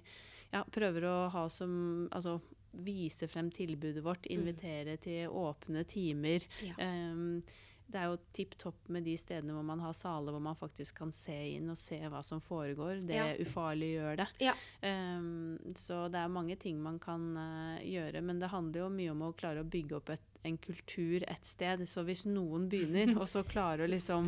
ja, 0.53 0.63
prøver 0.71 1.03
å 1.09 1.15
ha 1.33 1.47
som 1.49 2.07
Altså 2.13 2.37
vise 2.83 3.27
frem 3.31 3.51
tilbudet 3.51 4.03
vårt, 4.05 4.25
invitere 4.31 4.97
til 4.97 5.29
åpne 5.29 5.85
timer. 5.87 6.43
Ja. 6.65 6.75
Um, 6.79 7.41
det 7.85 7.99
er 8.01 8.07
jo 8.09 8.15
tipp 8.33 8.55
topp 8.57 8.87
med 8.89 9.05
de 9.05 9.13
stedene 9.17 9.53
hvor 9.53 9.61
man 9.63 9.81
har 9.83 9.93
saler 9.93 10.33
hvor 10.33 10.41
man 10.41 10.57
faktisk 10.57 10.97
kan 10.97 11.11
se 11.13 11.35
inn 11.53 11.69
og 11.69 11.77
se 11.77 11.99
hva 12.09 12.23
som 12.25 12.39
foregår. 12.41 13.03
Det 13.05 13.13
Ja. 13.13 13.27
ufarliggjør 13.45 14.17
det. 14.23 14.27
Ja. 14.41 14.55
Um, 14.81 15.59
så 15.77 16.07
det 16.09 16.17
er 16.23 16.31
mange 16.33 16.55
ting 16.57 16.79
man 16.81 16.97
kan 16.99 17.37
uh, 17.37 17.77
gjøre, 17.85 18.23
men 18.25 18.39
det 18.41 18.49
handler 18.49 18.79
jo 18.81 18.89
mye 18.89 19.11
om 19.13 19.21
å 19.27 19.33
klare 19.37 19.61
å 19.61 19.69
bygge 19.69 19.99
opp 19.99 20.09
et, 20.15 20.25
en 20.49 20.57
kultur 20.57 21.23
et 21.29 21.45
sted. 21.45 21.85
Så 21.87 22.01
hvis 22.09 22.25
noen 22.25 22.65
begynner, 22.69 23.13
og 23.21 23.29
så 23.29 23.43
klarer 23.45 23.85
å 23.85 23.91
liksom 23.91 24.25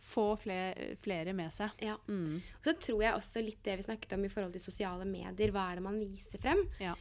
få 0.00 0.26
flere, 0.40 0.96
flere 1.04 1.36
med 1.36 1.52
seg. 1.52 1.76
Ja. 1.84 1.98
Mm. 2.08 2.40
Og 2.40 2.64
så 2.64 2.74
tror 2.80 3.02
jeg 3.04 3.14
også 3.20 3.44
litt 3.44 3.60
det 3.62 3.76
vi 3.76 3.88
snakket 3.90 4.16
om 4.16 4.24
i 4.24 4.32
forhold 4.32 4.56
til 4.56 4.64
sosiale 4.64 5.04
medier. 5.04 5.52
Hva 5.52 5.68
er 5.68 5.82
det 5.82 5.84
man 5.84 6.00
viser 6.00 6.40
frem? 6.40 6.64
Ja. 6.80 6.96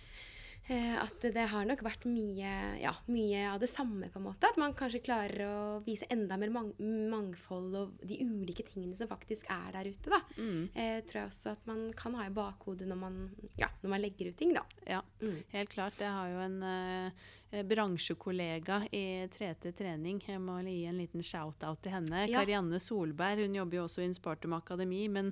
Eh, 0.69 0.95
at 1.01 1.23
det 1.34 1.47
har 1.49 1.65
nok 1.65 1.82
vært 1.82 2.03
mye, 2.05 2.49
ja, 2.77 2.91
mye 3.10 3.39
av 3.49 3.60
det 3.60 3.69
samme, 3.71 4.05
på 4.13 4.19
en 4.19 4.25
måte. 4.27 4.45
At 4.51 4.58
man 4.62 4.75
kanskje 4.77 5.01
klarer 5.01 5.41
å 5.47 5.55
vise 5.86 6.05
enda 6.13 6.38
mer 6.38 6.51
mang 6.53 6.67
mangfold 6.79 7.73
og 7.79 8.03
de 8.05 8.19
ulike 8.21 8.62
tingene 8.67 8.95
som 8.99 9.10
faktisk 9.10 9.49
er 9.49 9.71
der 9.73 9.89
ute. 9.89 10.10
da. 10.13 10.19
Mm. 10.38 10.69
Eh, 10.75 10.99
tror 11.10 11.21
jeg 11.23 11.32
også 11.32 11.51
at 11.55 11.65
man 11.65 11.91
kan 11.97 12.13
ha 12.19 12.27
i 12.27 12.36
bakhodet 12.36 12.86
når 12.88 13.01
man, 13.01 13.17
ja, 13.58 13.67
når 13.82 13.89
man 13.95 14.01
legger 14.05 14.29
ut 14.29 14.38
ting, 14.38 14.53
da. 14.53 14.61
Ja, 14.86 15.01
Mm. 15.22 15.43
helt 15.51 15.70
klart. 15.74 15.97
Det 15.97 16.05
har 16.07 16.28
jo 16.30 16.38
en, 16.39 16.61
eh, 16.63 17.07
eh, 17.07 17.11
bransjekollega 17.52 18.84
i 18.91 19.04
3T 19.34 19.72
Trening. 19.78 20.20
Jeg 20.28 20.39
må 20.41 20.60
gi 20.66 20.84
en 20.89 21.00
liten 21.02 21.24
shout-out 21.26 21.82
til 21.84 21.93
henne. 21.95 22.26
Ja. 22.30 22.39
Karianne 22.41 22.80
Solberg. 22.82 23.41
Hun 23.45 23.56
jobber 23.58 23.80
jo 23.80 23.86
også 23.88 24.04
i 24.04 24.08
Inspartum 24.10 24.54
Akademi, 24.58 25.08
men 25.12 25.32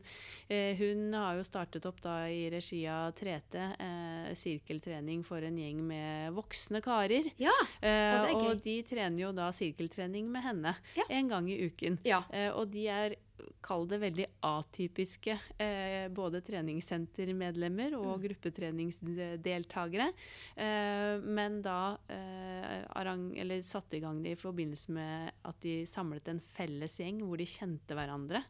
eh, 0.50 0.76
hun 0.80 1.14
har 1.14 1.38
jo 1.40 1.46
startet 1.48 1.86
opp 1.90 2.02
da 2.06 2.16
i 2.32 2.48
regi 2.54 2.82
av 2.92 3.12
3T 3.18 3.60
eh, 3.62 4.32
sirkeltrening 4.38 5.24
for 5.28 5.44
en 5.46 5.58
gjeng 5.62 5.84
med 5.88 6.34
voksne 6.38 6.82
karer. 6.86 7.30
Ja. 7.42 7.54
og, 7.84 8.42
og 8.54 8.64
de 8.66 8.80
trener 8.88 9.28
jo 9.28 9.32
da 9.38 9.52
sirkeltrening 9.56 10.30
med 10.32 10.44
henne 10.46 10.76
Ja. 10.98 11.06
en 11.10 11.30
gang 11.32 11.50
i 11.52 11.60
uken. 11.70 12.00
Ja. 12.08 12.24
Eh, 12.34 12.50
og 12.52 12.72
de 12.74 12.88
er 12.92 13.16
Kall 13.62 13.88
det 13.88 14.00
veldig 14.02 14.26
atypiske. 14.48 15.38
Eh, 15.60 16.08
både 16.10 16.42
treningssentermedlemmer 16.42 17.92
Mm. 17.98 18.00
og 18.08 18.22
gruppetreningsdeltakere. 18.24 20.08
Eh, 20.56 21.20
men 21.24 21.62
da 21.62 21.98
eh, 22.10 22.84
arang, 22.96 23.38
eller 23.38 23.62
satte 23.62 23.98
i 23.98 24.00
gang 24.00 24.22
det 24.24 24.32
i 24.36 24.40
forbindelse 24.40 24.92
med 24.92 25.32
at 25.46 25.60
de 25.62 25.86
samlet 25.86 26.28
en 26.32 26.40
felles 26.40 26.98
gjeng 27.00 27.22
hvor 27.22 27.38
de 27.38 27.46
kjente 27.46 27.96
hverandre. 27.98 28.44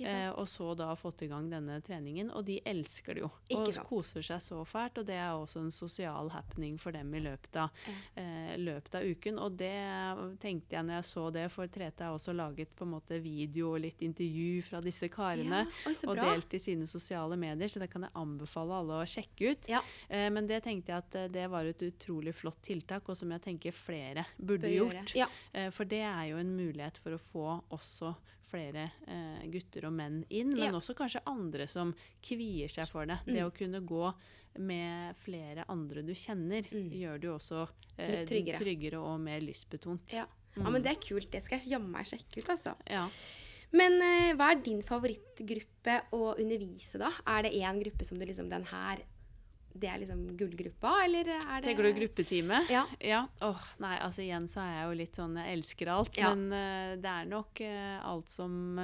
Eh, 0.00 0.30
og 0.30 0.46
så 0.50 0.72
da 0.78 0.90
fått 0.98 1.22
i 1.22 1.30
gang 1.30 1.50
denne 1.52 1.80
treningen. 1.84 2.30
Og 2.34 2.44
de 2.48 2.58
elsker 2.64 3.14
det 3.14 3.24
jo. 3.24 3.30
Og 3.56 3.72
koser 3.88 4.22
seg 4.22 4.40
så 4.42 4.62
fælt. 4.66 4.98
Og 4.98 5.06
det 5.06 5.16
er 5.20 5.32
også 5.36 5.60
en 5.62 5.70
sosial 5.74 6.30
happening 6.34 6.78
for 6.80 6.92
dem 6.92 7.12
i 7.14 7.20
løpet 7.20 7.56
av, 7.56 7.70
eh, 8.16 8.56
løpet 8.58 8.94
av 8.98 9.02
uken. 9.06 9.38
Og 9.38 9.56
det 9.56 9.72
tenkte 10.40 10.76
jeg 10.76 10.84
når 10.88 10.94
jeg 11.00 11.08
så 11.12 11.30
det, 11.32 11.46
for 11.52 11.66
3T 11.66 12.00
har 12.04 12.14
også 12.16 12.34
laget 12.34 12.74
på 12.76 12.82
en 12.86 12.94
måte 12.96 13.20
video 13.22 13.74
og 13.74 13.80
litt 13.84 14.00
intervju 14.02 14.31
fra 14.66 14.80
disse 14.84 15.08
karene. 15.12 15.62
Ja, 15.68 15.90
oi, 15.90 15.94
og 16.10 16.18
delt 16.20 16.56
i 16.56 16.60
sine 16.62 16.88
sosiale 16.90 17.38
medier, 17.40 17.70
så 17.70 17.82
det 17.82 17.90
kan 17.92 18.06
jeg 18.06 18.14
anbefale 18.18 18.80
alle 18.82 19.00
å 19.02 19.08
sjekke 19.08 19.52
ut. 19.52 19.70
Ja. 19.70 19.82
Eh, 20.08 20.28
men 20.34 20.48
det 20.50 20.62
tenkte 20.66 20.92
jeg 20.94 21.04
at 21.04 21.18
eh, 21.20 21.30
det 21.32 21.46
var 21.52 21.68
et 21.68 21.86
utrolig 21.86 22.34
flott 22.36 22.60
tiltak, 22.66 23.08
og 23.08 23.18
som 23.18 23.32
jeg 23.34 23.44
tenker 23.46 23.76
flere 23.76 24.26
burde 24.38 24.68
Bør 24.68 24.76
gjort. 24.76 25.16
Ja. 25.18 25.28
Eh, 25.52 25.70
For 25.74 25.88
det 25.88 26.04
er 26.08 26.28
jo 26.32 26.42
en 26.42 26.54
mulighet 26.56 27.00
for 27.02 27.16
å 27.16 27.22
få 27.32 27.48
også 27.74 28.14
flere 28.52 28.90
eh, 29.08 29.42
gutter 29.52 29.88
og 29.88 29.94
menn 29.96 30.22
inn, 30.28 30.52
men. 30.52 30.72
Mm. 30.72 30.78
også 30.80 30.94
kanskje 30.98 31.22
andre 31.30 31.66
som 31.70 31.94
kvier 32.24 32.68
seg 32.70 32.90
for 32.90 33.08
det. 33.08 33.22
Det 33.24 33.44
å 33.46 33.52
kunne 33.54 33.80
gå 33.80 34.12
med 34.60 35.16
flere 35.22 35.64
andre 35.72 36.02
du 36.04 36.12
kjenner, 36.12 36.66
gjør 36.68 37.20
det 37.22 37.28
jo 37.30 37.36
også 37.38 37.62
eh, 37.96 38.22
tryggere. 38.28 38.60
tryggere 38.60 39.00
og 39.00 39.20
mer 39.24 39.40
lystbetont. 39.40 40.12
Ja. 40.12 40.26
ja, 40.58 40.66
men 40.68 40.84
det 40.84 40.92
er 40.92 41.00
kult. 41.00 41.30
Det 41.32 41.40
skal 41.44 41.62
jeg 41.62 41.72
jammen 41.72 41.94
meg 41.94 42.10
sjekke 42.10 42.42
ut, 42.42 42.50
altså. 42.52 42.74
Ja. 42.90 43.06
Men 43.72 43.96
eh, 44.04 44.32
hva 44.36 44.50
er 44.52 44.60
din 44.64 44.82
favorittgruppe 44.84 45.94
å 46.12 46.34
undervise, 46.36 47.00
da? 47.00 47.08
Er 47.32 47.46
det 47.46 47.54
én 47.56 47.80
gruppe 47.80 48.04
som 48.04 48.18
du 48.20 48.26
liksom 48.28 48.50
Den 48.52 48.66
her, 48.68 49.00
det 49.72 49.88
er 49.88 50.02
liksom 50.02 50.26
gullgruppa, 50.36 50.90
eller 51.06 51.30
er 51.38 51.40
det 51.62 51.70
Tenker 51.70 51.88
du 51.88 51.94
gruppetime? 51.96 52.58
Ja. 52.68 52.84
Ja. 53.00 53.22
Åh, 53.40 53.62
nei, 53.80 53.94
altså 54.04 54.20
igjen 54.26 54.44
så 54.50 54.60
er 54.60 54.74
jeg 54.76 54.84
jo 54.90 54.98
litt 55.00 55.20
sånn 55.22 55.38
Jeg 55.40 55.56
elsker 55.56 55.92
alt, 55.94 56.20
Ja. 56.20 56.34
men 56.34 56.52
uh, 56.52 56.92
det 57.00 57.14
er 57.16 57.30
nok 57.32 57.64
uh, 57.64 57.98
alt 58.12 58.28
som 58.28 58.82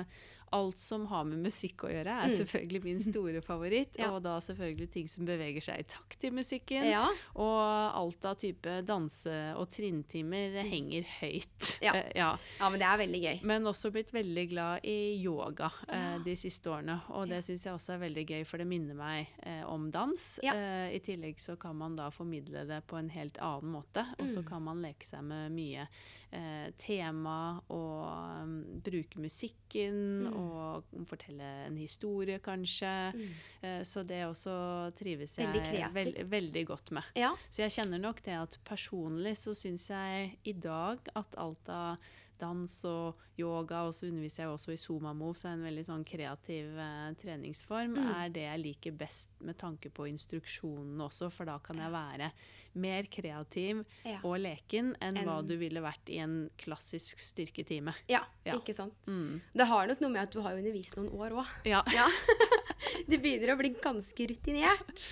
Alt 0.52 0.78
som 0.78 1.06
har 1.06 1.24
med 1.24 1.38
musikk 1.44 1.84
å 1.84 1.90
gjøre, 1.92 2.06
er 2.24 2.28
Mm. 2.28 2.36
selvfølgelig 2.38 2.82
min 2.84 2.98
store 2.98 3.40
favoritt. 3.42 3.98
Ja. 3.98 4.10
Og 4.14 4.22
da 4.22 4.38
selvfølgelig 4.40 4.90
ting 4.90 5.08
som 5.08 5.24
beveger 5.26 5.60
seg 5.60 5.80
i 5.80 5.82
takt 5.82 6.18
til 6.20 6.32
musikken. 6.32 6.84
Ja. 6.88 7.06
Og 7.34 7.60
alt 7.94 8.24
av 8.24 8.36
type 8.38 8.82
danse- 8.86 9.54
og 9.56 9.68
trinntimer 9.70 10.62
henger 10.64 11.04
høyt. 11.20 11.78
Mm. 11.80 11.82
Ja. 11.82 11.92
Ja. 12.18 12.36
ja, 12.60 12.68
men 12.70 12.78
det 12.80 12.86
er 12.88 12.98
veldig 12.98 13.20
gøy. 13.22 13.42
Men 13.44 13.62
også 13.64 13.90
blitt 13.92 14.10
veldig 14.12 14.48
glad 14.50 14.80
i 14.84 15.22
yoga 15.22 15.70
eh, 15.88 16.18
de 16.24 16.34
siste 16.34 16.66
årene. 16.72 17.00
Og 17.10 17.28
det 17.28 17.42
syns 17.44 17.64
jeg 17.64 17.74
også 17.74 17.94
er 17.94 17.98
veldig 18.08 18.24
gøy, 18.26 18.44
for 18.46 18.58
det 18.58 18.66
minner 18.66 18.94
meg 18.98 19.28
eh, 19.42 19.62
om 19.68 19.90
dans. 19.90 20.38
Eh, 20.42 20.96
I 20.96 21.00
tillegg 21.04 21.36
så 21.38 21.56
kan 21.58 21.76
man 21.76 21.94
da 21.96 22.08
formidle 22.10 22.66
det 22.66 22.82
på 22.86 22.98
en 22.98 23.10
helt 23.10 23.38
annen 23.38 23.70
måte. 23.72 24.06
Og 24.18 24.26
Mm. 24.26 24.34
så 24.34 24.42
kan 24.48 24.62
man 24.62 24.82
leke 24.82 25.04
seg 25.06 25.22
med 25.22 25.52
mye 25.52 25.86
eh, 26.32 26.70
tema 26.76 27.60
og 27.68 28.42
um, 28.42 28.80
bruke 28.84 29.20
musikken 29.20 29.96
Mm. 30.28 30.34
og 30.34 30.84
fortelle 31.06 31.44
en 31.66 31.76
historie, 31.76 32.38
kanskje. 32.38 33.12
Eh, 33.62 33.82
så 33.82 34.02
det 34.06 34.24
også 34.26 34.92
trives 34.98 35.36
jeg 35.38 35.48
Veldig 35.52 35.94
veld, 35.94 36.22
veldig 36.30 36.66
godt 36.66 36.90
med. 36.92 37.02
Ja. 37.16 37.30
Så 37.50 37.62
jeg 37.62 37.70
kjenner 37.76 37.98
nok 38.02 38.22
det 38.24 38.34
at 38.38 38.58
personlig 38.64 39.36
så 39.36 39.54
syns 39.54 39.88
jeg 39.90 40.38
i 40.44 40.52
dag 40.52 40.98
at 41.14 41.34
alt 41.38 41.68
av 41.68 41.96
dans 42.38 42.84
og 42.88 43.16
yoga, 43.38 43.84
og 43.86 43.92
så 43.94 44.06
underviser 44.08 44.44
jeg 44.44 44.52
også 44.52 44.72
i 44.74 44.76
Zuma 44.80 45.12
Move, 45.14 45.34
så 45.38 45.48
er 45.48 45.56
en 45.58 45.66
veldig 45.66 45.84
sånn 45.86 46.04
kreativ 46.06 46.78
eh, 46.78 47.14
treningsform, 47.20 47.94
Mm. 47.98 48.08
er 48.24 48.28
det 48.34 48.42
jeg 48.46 48.60
liker 48.62 48.92
best 48.98 49.30
med 49.40 49.56
tanke 49.58 49.90
på 49.90 50.06
instruksjonen 50.10 50.98
også, 51.00 51.30
for 51.32 51.44
da 51.46 51.58
kan 51.58 51.76
jeg 51.76 51.90
være 51.92 52.30
mer 52.78 53.02
kreativ 53.10 53.84
Ja. 54.04 54.18
og 54.22 54.38
leken 54.38 54.94
enn 55.02 55.16
hva 55.24 55.40
du 55.46 55.56
ville 55.56 55.80
vært 55.82 56.08
i 56.08 56.18
en 56.18 56.50
klassisk 56.58 57.18
styrketime. 57.18 57.94
ja, 58.08 58.20
Ja. 58.44 58.54
ikke 58.58 58.74
sant. 58.74 58.94
Mm. 59.06 59.40
Det 59.54 59.66
har 59.66 59.86
nok 59.86 60.00
noe 60.00 60.10
med 60.10 60.22
at 60.22 60.30
du 60.32 60.40
har 60.42 60.52
undervist 60.54 60.96
noen 60.96 61.10
år 61.10 61.30
òg. 61.42 61.46
Ja. 61.64 61.82
Ja. 61.92 62.06
det 63.08 63.20
begynner 63.22 63.54
å 63.54 63.58
bli 63.58 63.70
ganske 63.82 64.28
rutinert. 64.30 65.06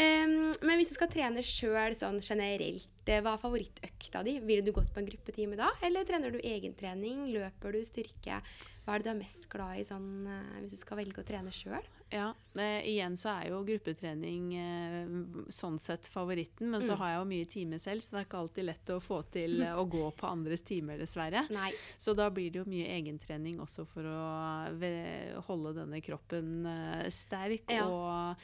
Em, 0.00 0.34
men 0.64 0.78
hvis 0.80 0.94
du 0.94 0.96
skal 0.96 1.10
trene 1.12 1.42
sjøl 1.44 1.92
sånn 1.98 2.20
generelt, 2.24 2.88
eh, 3.10 3.20
hva 3.20 3.34
er 3.36 3.42
favorittøkta 3.42 4.22
di? 4.24 4.38
Ville 4.40 4.64
du 4.64 4.72
gått 4.72 4.88
på 4.94 5.02
en 5.02 5.08
gruppetime 5.10 5.58
da? 5.60 5.68
Eller 5.84 6.06
trener 6.08 6.32
du 6.32 6.38
egentrening? 6.40 7.26
Løper 7.34 7.74
du 7.76 7.82
styrke? 7.84 8.40
Hva 8.86 8.94
er 8.96 9.02
det 9.02 9.04
du 9.04 9.10
er 9.12 9.18
mest 9.20 9.44
glad 9.52 9.76
i 9.78 9.84
sånn, 9.84 10.06
eh, 10.26 10.60
hvis 10.62 10.72
du 10.72 10.78
skal 10.80 10.96
velge 11.02 11.20
å 11.20 11.26
trene 11.28 11.52
sjøl? 11.52 11.84
Ja, 12.10 12.30
eh, 12.58 12.80
igjen 12.90 13.14
så 13.20 13.28
er 13.36 13.50
jo 13.50 13.60
gruppetrening 13.62 14.46
eh, 14.58 15.12
sånn 15.52 15.76
sett 15.78 16.08
favoritten, 16.10 16.70
men 16.72 16.80
så 16.82 16.96
Mm. 16.96 16.98
har 16.98 17.08
jeg 17.12 17.18
jo 17.20 17.28
mye 17.34 17.50
timer 17.52 17.78
selv, 17.78 18.00
så 18.02 18.10
det 18.10 18.18
er 18.20 18.24
ikke 18.26 18.40
alltid 18.40 18.64
lett 18.66 18.86
å 18.96 19.00
få 19.04 19.20
til 19.30 19.62
eh, 19.62 19.76
å 19.76 19.84
gå 19.88 20.10
på 20.16 20.26
andres 20.26 20.62
timer, 20.66 20.98
dessverre. 20.98 21.44
Nei. 21.50 21.70
Så 21.98 22.16
da 22.16 22.30
blir 22.30 22.50
det 22.50 22.64
jo 22.64 22.70
mye 22.72 22.88
egentrening 22.98 23.60
også 23.60 23.86
for 23.86 24.02
å 24.02 25.42
holde 25.46 25.74
denne 25.76 26.00
kroppen 26.02 26.66
eh, 26.66 27.08
sterk. 27.10 27.68
Ja. 27.70 27.86
Og 27.86 28.36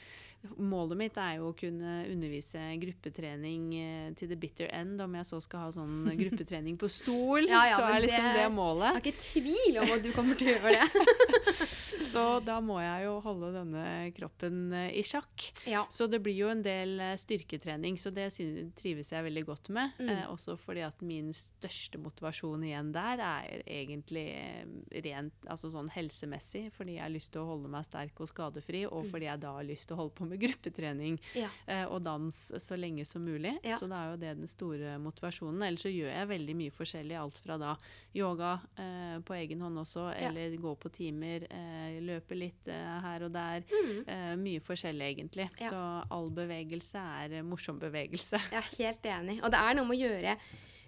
målet 0.58 0.96
mitt 1.00 1.16
er 1.16 1.36
jo 1.38 1.50
å 1.52 1.56
kunne 1.58 2.06
undervise 2.12 2.60
gruppetrening 2.82 3.66
eh, 3.80 4.10
til 4.18 4.28
the 4.28 4.36
bitter 4.36 4.68
end. 4.72 5.00
Om 5.00 5.14
jeg 5.20 5.28
så 5.30 5.40
skal 5.44 5.66
ha 5.66 5.70
sånn 5.74 6.04
gruppetrening 6.22 6.76
på 6.80 6.88
stol, 6.90 7.46
Ja, 7.48 7.64
ja, 7.70 7.76
så 7.76 7.86
er 7.90 8.00
liksom 8.06 8.24
det- 8.24 8.34
det 8.36 8.46
Jeg 8.46 8.94
har 8.94 9.00
ikke 9.00 9.24
tvil 9.26 9.78
om 9.82 9.92
at 9.96 10.02
du 10.02 10.12
kommer 10.12 10.34
til 10.38 10.48
å 10.48 10.56
gjøre 10.56 10.72
det. 10.78 10.86
Så 12.06 12.40
da 12.40 12.60
må 12.64 12.78
jeg 12.80 13.04
jo 13.04 13.16
holde 13.20 13.50
denne 13.52 13.82
kroppen 14.16 14.72
eh, 14.72 14.92
i 14.96 15.02
sjakk. 15.04 15.50
Ja. 15.68 15.82
Så 15.92 16.06
det 16.08 16.22
blir 16.24 16.36
jo 16.38 16.48
en 16.48 16.62
del 16.64 16.94
eh, 17.02 17.16
styrketrening, 17.20 17.98
så 18.00 18.08
det 18.14 18.30
trives 18.78 19.10
jeg 19.12 19.24
veldig 19.26 19.42
godt 19.48 19.68
med. 19.74 19.92
Mm. 20.00 20.08
Eh, 20.14 20.22
også 20.32 20.54
fordi 20.60 20.84
at 20.86 21.02
min 21.04 21.28
største 21.36 22.00
motivasjon 22.00 22.64
igjen 22.64 22.92
der 22.94 23.20
er 23.20 23.60
egentlig 23.66 24.24
rent 25.04 25.48
altså 25.50 25.68
sånn 25.74 25.90
helsemessig, 25.92 26.70
fordi 26.72 26.96
jeg 26.96 27.04
har 27.04 27.12
lyst 27.12 27.32
til 27.34 27.42
å 27.44 27.50
holde 27.50 27.68
meg 27.74 27.84
sterk 27.88 28.22
og 28.24 28.30
skadefri, 28.32 28.84
og 28.88 29.04
Mm. 29.04 29.10
fordi 29.12 29.26
jeg 29.28 29.40
da 29.40 29.52
har 29.58 29.64
lyst 29.68 29.88
til 29.88 29.96
å 29.96 30.00
holde 30.00 30.14
på 30.16 30.26
med 30.30 30.35
gruppetrening 30.40 31.18
Ja. 31.34 31.48
eh, 31.66 31.84
og 31.86 32.02
dans 32.02 32.34
så 32.58 32.76
lenge 32.78 33.04
som 33.06 33.24
mulig. 33.24 33.56
Ja. 33.64 33.78
Så 33.78 33.88
da 33.88 33.96
er 34.04 34.10
jo 34.12 34.16
det 34.22 34.36
den 34.38 34.46
store 34.46 34.98
motivasjonen. 34.98 35.62
Ellers 35.66 35.82
så 35.82 35.92
gjør 35.92 36.12
jeg 36.12 36.28
veldig 36.28 36.56
mye 36.56 36.70
forskjellig, 36.76 37.16
alt 37.20 37.38
fra 37.38 37.56
da 37.58 37.76
yoga 38.14 38.60
eh, 38.78 39.18
på 39.26 39.34
egen 39.40 39.60
hånd 39.60 39.78
også, 39.78 40.06
Ja. 40.20 40.28
eller 40.28 40.56
gå 40.56 40.76
på 40.78 40.92
timer, 40.92 41.46
eh, 41.50 42.00
løpe 42.00 42.34
litt 42.36 42.68
eh, 42.68 43.00
her 43.02 43.22
og 43.24 43.32
der. 43.32 43.62
Mm. 43.70 44.04
Eh, 44.08 44.36
mye 44.36 44.60
forskjellig, 44.60 45.10
egentlig. 45.16 45.50
Ja. 45.60 45.70
Så 45.70 45.82
all 46.10 46.30
bevegelse 46.30 46.96
er 46.98 47.42
morsom 47.42 47.78
bevegelse. 47.78 48.38
Jeg 48.50 48.62
er 48.62 48.70
helt 48.78 49.02
enig. 49.02 49.40
Og 49.42 49.50
det 49.50 49.58
er 49.60 49.74
noe 49.74 49.84
med 49.86 49.98
å 49.98 50.08
gjøre 50.08 50.36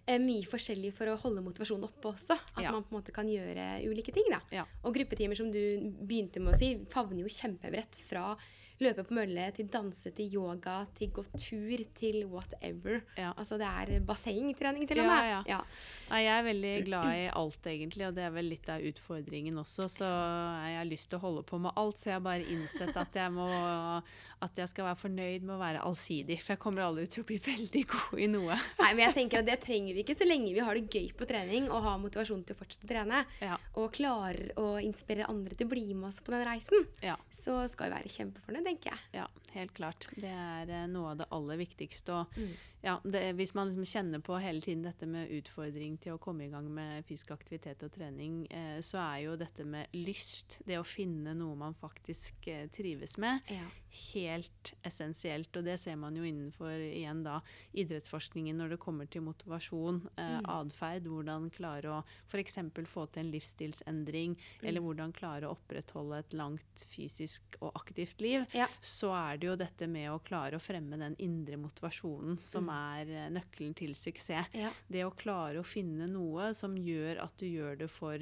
eh, 0.08 0.16
mye 0.18 0.46
forskjellig 0.48 0.94
for 0.96 1.04
å 1.12 1.18
holde 1.20 1.42
motivasjonen 1.44 1.84
oppe 1.84 2.08
også. 2.14 2.32
At 2.56 2.62
Ja. 2.62 2.70
man 2.72 2.82
på 2.82 2.94
en 2.94 3.02
måte 3.02 3.12
kan 3.12 3.26
gjøre 3.28 3.84
ulike 3.84 4.10
ting. 4.14 4.24
da. 4.30 4.40
Ja. 4.50 4.64
Og 4.84 4.94
gruppetimer, 4.94 5.36
som 5.36 5.50
du 5.52 5.58
begynte 6.00 6.40
med 6.40 6.54
å 6.54 6.58
si, 6.58 6.70
favner 6.88 7.20
jo 7.20 7.28
kjempebredt. 7.28 8.00
Fra 8.08 8.36
løpe 8.80 9.04
på 9.08 9.16
mølle 9.18 9.48
til 9.56 9.66
danse 9.72 10.12
til 10.14 10.34
yoga 10.38 10.76
til 10.98 11.10
gå 11.14 11.24
tur 11.34 11.82
til 11.98 12.20
whatever. 12.30 13.00
Ja. 13.18 13.32
Altså 13.36 13.58
det 13.58 13.66
er 13.66 14.00
bassengtrening 14.06 14.86
til 14.88 15.00
og 15.02 15.08
Ja, 15.08 15.16
med. 15.18 15.50
ja. 15.50 15.60
Nei, 16.10 16.22
jeg 16.24 16.34
er 16.38 16.46
veldig 16.48 16.74
glad 16.86 17.10
i 17.14 17.26
alt, 17.42 17.66
egentlig, 17.66 18.06
og 18.08 18.14
det 18.14 18.24
er 18.28 18.30
vel 18.30 18.50
litt 18.52 18.68
av 18.68 18.80
utfordringen 18.92 19.58
også. 19.58 19.88
Så 19.98 20.06
jeg 20.08 20.78
har 20.78 20.88
lyst 20.88 21.10
til 21.10 21.18
å 21.18 21.24
holde 21.26 21.42
på 21.48 21.58
med 21.58 21.72
alt, 21.76 21.98
så 21.98 22.10
jeg 22.12 22.18
har 22.20 22.26
bare 22.28 22.46
innsett 22.48 22.96
at 22.96 23.14
jeg 23.22 23.32
må 23.34 23.48
at 24.38 24.54
jeg 24.60 24.70
skal 24.70 24.86
være 24.86 25.00
fornøyd 25.00 25.42
med 25.42 25.56
å 25.56 25.58
være 25.58 25.80
allsidig. 25.82 26.36
For 26.38 26.52
jeg 26.54 26.60
kommer 26.62 26.84
aldri 26.84 27.08
til 27.10 27.24
å 27.24 27.26
bli 27.26 27.38
veldig 27.42 27.80
god 27.90 28.20
i 28.22 28.28
noe. 28.30 28.58
Nei, 28.78 28.90
men 28.94 29.02
jeg 29.08 29.16
tenker 29.16 29.40
at 29.40 29.48
Det 29.48 29.56
trenger 29.64 29.96
vi 29.96 30.04
ikke 30.04 30.14
så 30.14 30.28
lenge 30.28 30.52
vi 30.54 30.62
har 30.62 30.78
det 30.78 30.84
gøy 30.94 31.08
på 31.18 31.26
trening 31.26 31.66
og 31.74 31.82
har 31.82 31.98
motivasjon 31.98 32.44
til 32.46 32.54
å 32.54 32.60
fortsette 32.60 32.86
å 32.86 32.92
trene. 32.92 33.24
Ja. 33.42 33.56
Og 33.80 33.90
klarer 33.96 34.52
å 34.60 34.68
inspirere 34.78 35.26
andre 35.32 35.58
til 35.58 35.66
å 35.66 35.72
bli 35.72 35.86
med 35.94 36.10
oss 36.12 36.20
på 36.22 36.30
den 36.36 36.44
reisen. 36.46 36.86
Ja. 37.02 37.16
Så 37.34 37.56
skal 37.72 37.90
vi 37.90 37.96
være 37.96 38.12
kjempefornøyd, 38.14 38.67
tenker 38.68 38.92
jeg. 38.94 39.00
Ja, 39.18 39.26
helt 39.56 39.72
klart. 39.76 40.06
Det 40.20 40.30
er 40.30 40.70
eh, 40.70 40.86
noe 40.92 41.14
av 41.14 41.22
det 41.22 41.28
aller 41.34 41.58
viktigste. 41.60 42.20
Og 42.22 42.36
Mm. 42.38 42.52
ja, 42.84 42.98
det, 43.04 43.22
hvis 43.38 43.54
man 43.56 43.68
liksom 43.72 43.86
kjenner 43.88 44.20
på 44.24 44.36
hele 44.40 44.60
tiden 44.62 44.84
dette 44.86 45.08
med 45.08 45.32
utfordring 45.34 45.96
til 46.04 46.14
å 46.14 46.20
komme 46.22 46.46
i 46.46 46.50
gang 46.52 46.68
med 46.70 47.04
fysisk 47.08 47.32
aktivitet 47.34 47.82
og 47.86 47.92
trening, 47.96 48.44
eh, 48.52 48.78
så 48.84 49.00
er 49.02 49.24
jo 49.24 49.36
dette 49.40 49.64
med 49.66 49.88
lyst, 49.96 50.58
det 50.68 50.78
å 50.78 50.84
finne 50.86 51.34
noe 51.34 51.56
man 51.58 51.74
faktisk 51.74 52.46
eh, 52.52 52.66
trives 52.68 53.16
med, 53.18 53.40
Ja. 53.50 53.64
Helt 53.90 54.74
essensielt. 54.84 55.54
Og 55.56 55.64
det 55.64 55.78
ser 55.80 55.96
man 55.96 56.16
jo 56.16 56.22
innenfor 56.22 56.70
igjen 56.78 57.22
da 57.24 57.40
idrettsforskningen 57.74 58.56
når 58.60 58.74
det 58.74 58.78
kommer 58.82 59.08
til 59.10 59.22
motivasjon, 59.22 60.02
eh, 60.16 60.38
Mm. 60.38 60.44
atferd, 60.44 61.04
hvordan 61.08 61.50
klare 61.50 61.84
å 61.88 62.04
f.eks. 62.28 62.54
få 62.86 63.06
til 63.12 63.24
en 63.26 63.32
livsstilsendring, 63.32 64.36
Mm. 64.36 64.68
eller 64.68 64.80
hvordan 64.80 65.12
klare 65.12 65.42
å 65.48 65.56
opprettholde 65.56 66.18
et 66.18 66.30
langt 66.34 66.86
fysisk 66.88 67.42
og 67.60 67.72
aktivt 67.74 68.20
liv, 68.20 68.46
Ja. 68.54 68.66
så 68.80 69.10
er 69.14 69.36
det 69.38 69.46
jo 69.46 69.56
dette 69.56 69.86
med 69.88 70.10
å 70.10 70.22
klare 70.22 70.54
å 70.56 70.60
fremme 70.60 70.98
den 70.98 71.16
indre 71.18 71.56
motivasjonen 71.56 72.38
som 72.38 72.66
Mm. 72.66 72.70
er 72.70 73.10
eh, 73.26 73.30
nøkkelen 73.30 73.74
til 73.74 73.94
suksess. 73.94 74.46
Ja. 74.54 74.70
Det 74.90 75.04
å 75.04 75.14
klare 75.16 75.58
å 75.58 75.64
finne 75.64 76.06
noe 76.08 76.54
som 76.54 76.74
gjør 76.76 77.22
at 77.22 77.36
du 77.38 77.46
gjør 77.46 77.78
det 77.78 77.90
for 77.90 78.18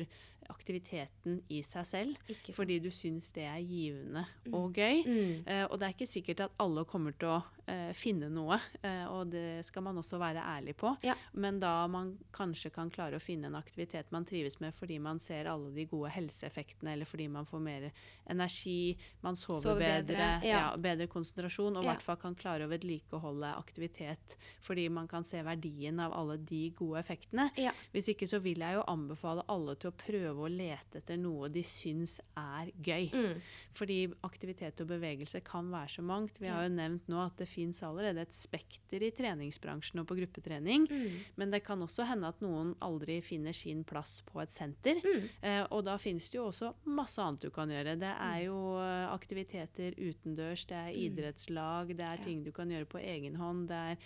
aktiviteten 0.53 1.41
i 1.53 1.63
seg 1.67 1.87
selv, 1.89 2.33
fordi 2.57 2.79
du 2.83 2.91
syns 2.95 3.33
det 3.37 3.47
er 3.49 3.61
givende 3.65 4.25
og 4.53 4.73
gøy. 4.77 5.03
Mm. 5.07 5.45
Uh, 5.47 5.65
og 5.71 5.79
det 5.81 5.89
er 5.89 5.97
ikke 5.97 6.11
sikkert 6.11 6.47
at 6.47 6.59
alle 6.63 6.87
kommer 6.89 7.17
til 7.19 7.37
å 7.37 7.41
eh, 7.67 7.93
finne 7.97 8.29
noe, 8.33 8.59
eh, 8.83 9.05
og 9.11 9.31
det 9.33 9.65
skal 9.67 9.85
man 9.87 9.99
også 10.01 10.19
være 10.21 10.43
ærlig 10.57 10.77
på. 10.79 10.93
Ja. 11.07 11.17
Men 11.33 11.61
da 11.63 11.73
man 11.91 12.15
kanskje 12.35 12.71
kan 12.75 12.91
klare 12.93 13.19
å 13.19 13.23
finne 13.23 13.51
en 13.51 13.59
aktivitet 13.59 14.13
man 14.15 14.27
trives 14.29 14.59
med 14.63 14.75
fordi 14.77 14.99
man 15.03 15.21
ser 15.23 15.51
alle 15.51 15.73
de 15.75 15.87
gode 15.91 16.13
helseeffektene, 16.15 16.95
eller 16.95 17.09
fordi 17.09 17.29
man 17.33 17.49
får 17.49 17.63
mer 17.63 17.89
energi, 18.31 18.97
man 19.23 19.39
sover, 19.39 19.63
Sover 19.63 19.85
bedre, 19.85 20.15
bedre, 20.15 20.31
ja. 20.47 20.63
ja. 20.63 20.77
bedre 20.81 21.09
konsentrasjon, 21.11 21.77
og 21.79 21.85
i 21.85 21.91
hvert 21.91 22.05
fall 22.05 22.21
kan 22.21 22.37
klare 22.39 22.67
å 22.67 22.73
vedlikeholde 22.73 23.53
aktivitet 23.57 24.37
fordi 24.65 24.89
man 24.93 25.09
kan 25.11 25.25
se 25.27 25.41
verdien 25.47 26.01
av 26.03 26.15
alle 26.17 26.39
de 26.43 26.67
gode 26.77 27.01
effektene. 27.01 27.49
Hvis 27.93 28.11
ikke 28.13 28.29
så 28.29 28.41
vil 28.43 28.63
jeg 28.63 28.79
jo 28.79 28.85
anbefale 28.91 29.45
alle 29.53 29.77
til 29.81 29.93
å 29.93 29.97
prøve 29.97 30.47
å 30.47 30.51
lete 30.51 31.01
etter 31.01 31.19
noe 31.21 31.51
de 31.53 31.63
syns 31.67 32.19
er 32.39 32.71
gøy. 32.83 33.11
Mm. 33.13 33.43
Fordi 33.77 33.99
aktivitet 34.27 34.81
og 34.83 34.91
bevegelse 34.91 35.43
kan 35.47 35.69
være 35.73 35.97
så 35.97 36.05
mangt. 36.07 36.41
Vi 36.43 36.51
har 36.51 36.67
jo 36.67 36.75
nevnt 36.75 37.09
nå 37.13 37.21
at 37.23 37.37
det 37.41 37.49
fins 37.57 37.83
allerede 37.87 38.23
et 38.27 38.37
spekter 38.37 39.03
i 39.07 39.11
treningsbransjen 39.17 40.03
og 40.03 40.07
på 40.11 40.17
gruppetrening. 40.21 40.87
Mm. 40.91 41.17
Men 41.41 41.51
det 41.57 41.63
kan 41.67 41.81
også 41.85 42.07
hende 42.09 42.29
at 42.29 42.41
noen 42.45 42.75
aldri 42.85 43.19
finner 43.25 43.57
sin 43.57 43.83
plass 43.89 44.21
på 44.29 44.43
et 44.45 44.53
senter. 44.55 45.01
Mm. 45.05 45.27
Eh, 45.43 45.63
og 45.73 45.85
da 45.89 45.97
finnes 46.01 46.29
det 46.31 46.39
jo 46.39 46.47
også 46.51 46.75
masse 46.93 47.19
annet 47.25 47.47
du 47.47 47.51
kan 47.51 47.73
gjøre. 47.73 47.97
Det 47.97 48.13
Mm. 48.17 48.23
er 48.29 48.41
jo 48.45 48.59
eh, 48.81 49.07
aktiviteter 49.15 49.97
utendørs, 49.99 50.67
det 50.69 50.77
er 50.77 50.97
idrettslag, 51.07 51.95
det 51.97 52.07
er 52.07 52.23
ting 52.25 52.45
du 52.45 52.53
kan 52.53 52.69
gjøre 52.71 52.87
på 52.93 52.99
egen 53.03 53.37
hånd. 53.41 53.67
Det 53.69 53.81
er 53.93 53.97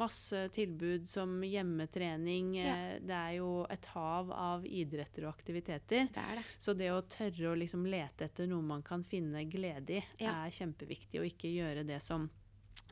masse 0.00 0.48
tilbud 0.54 1.08
som 1.08 1.40
hjemmetrening. 1.42 2.54
Ja. 2.60 2.74
Eh, 2.94 2.98
det 3.04 3.16
er 3.16 3.36
jo 3.38 3.50
et 3.70 3.84
hav 3.94 4.30
av 4.32 4.64
idretter 4.66 5.26
og 5.26 5.34
aktiviteter. 5.34 6.08
Det 6.12 6.14
det. 6.14 6.44
Så 6.58 6.74
det 6.76 6.90
å 6.94 7.02
tørre 7.02 7.52
å 7.52 7.58
liksom 7.58 7.84
lete 7.90 8.24
etter 8.28 8.46
noe 8.50 8.62
man 8.62 8.82
kan 8.82 9.02
finne 9.04 9.44
glede 9.50 9.98
i, 9.98 10.04
Ja. 10.20 10.44
er 10.46 10.50
kjempeviktig, 10.50 11.18
og 11.20 11.26
ikke 11.26 11.50
gjøre 11.52 11.86
det 11.86 12.00
som 12.02 12.28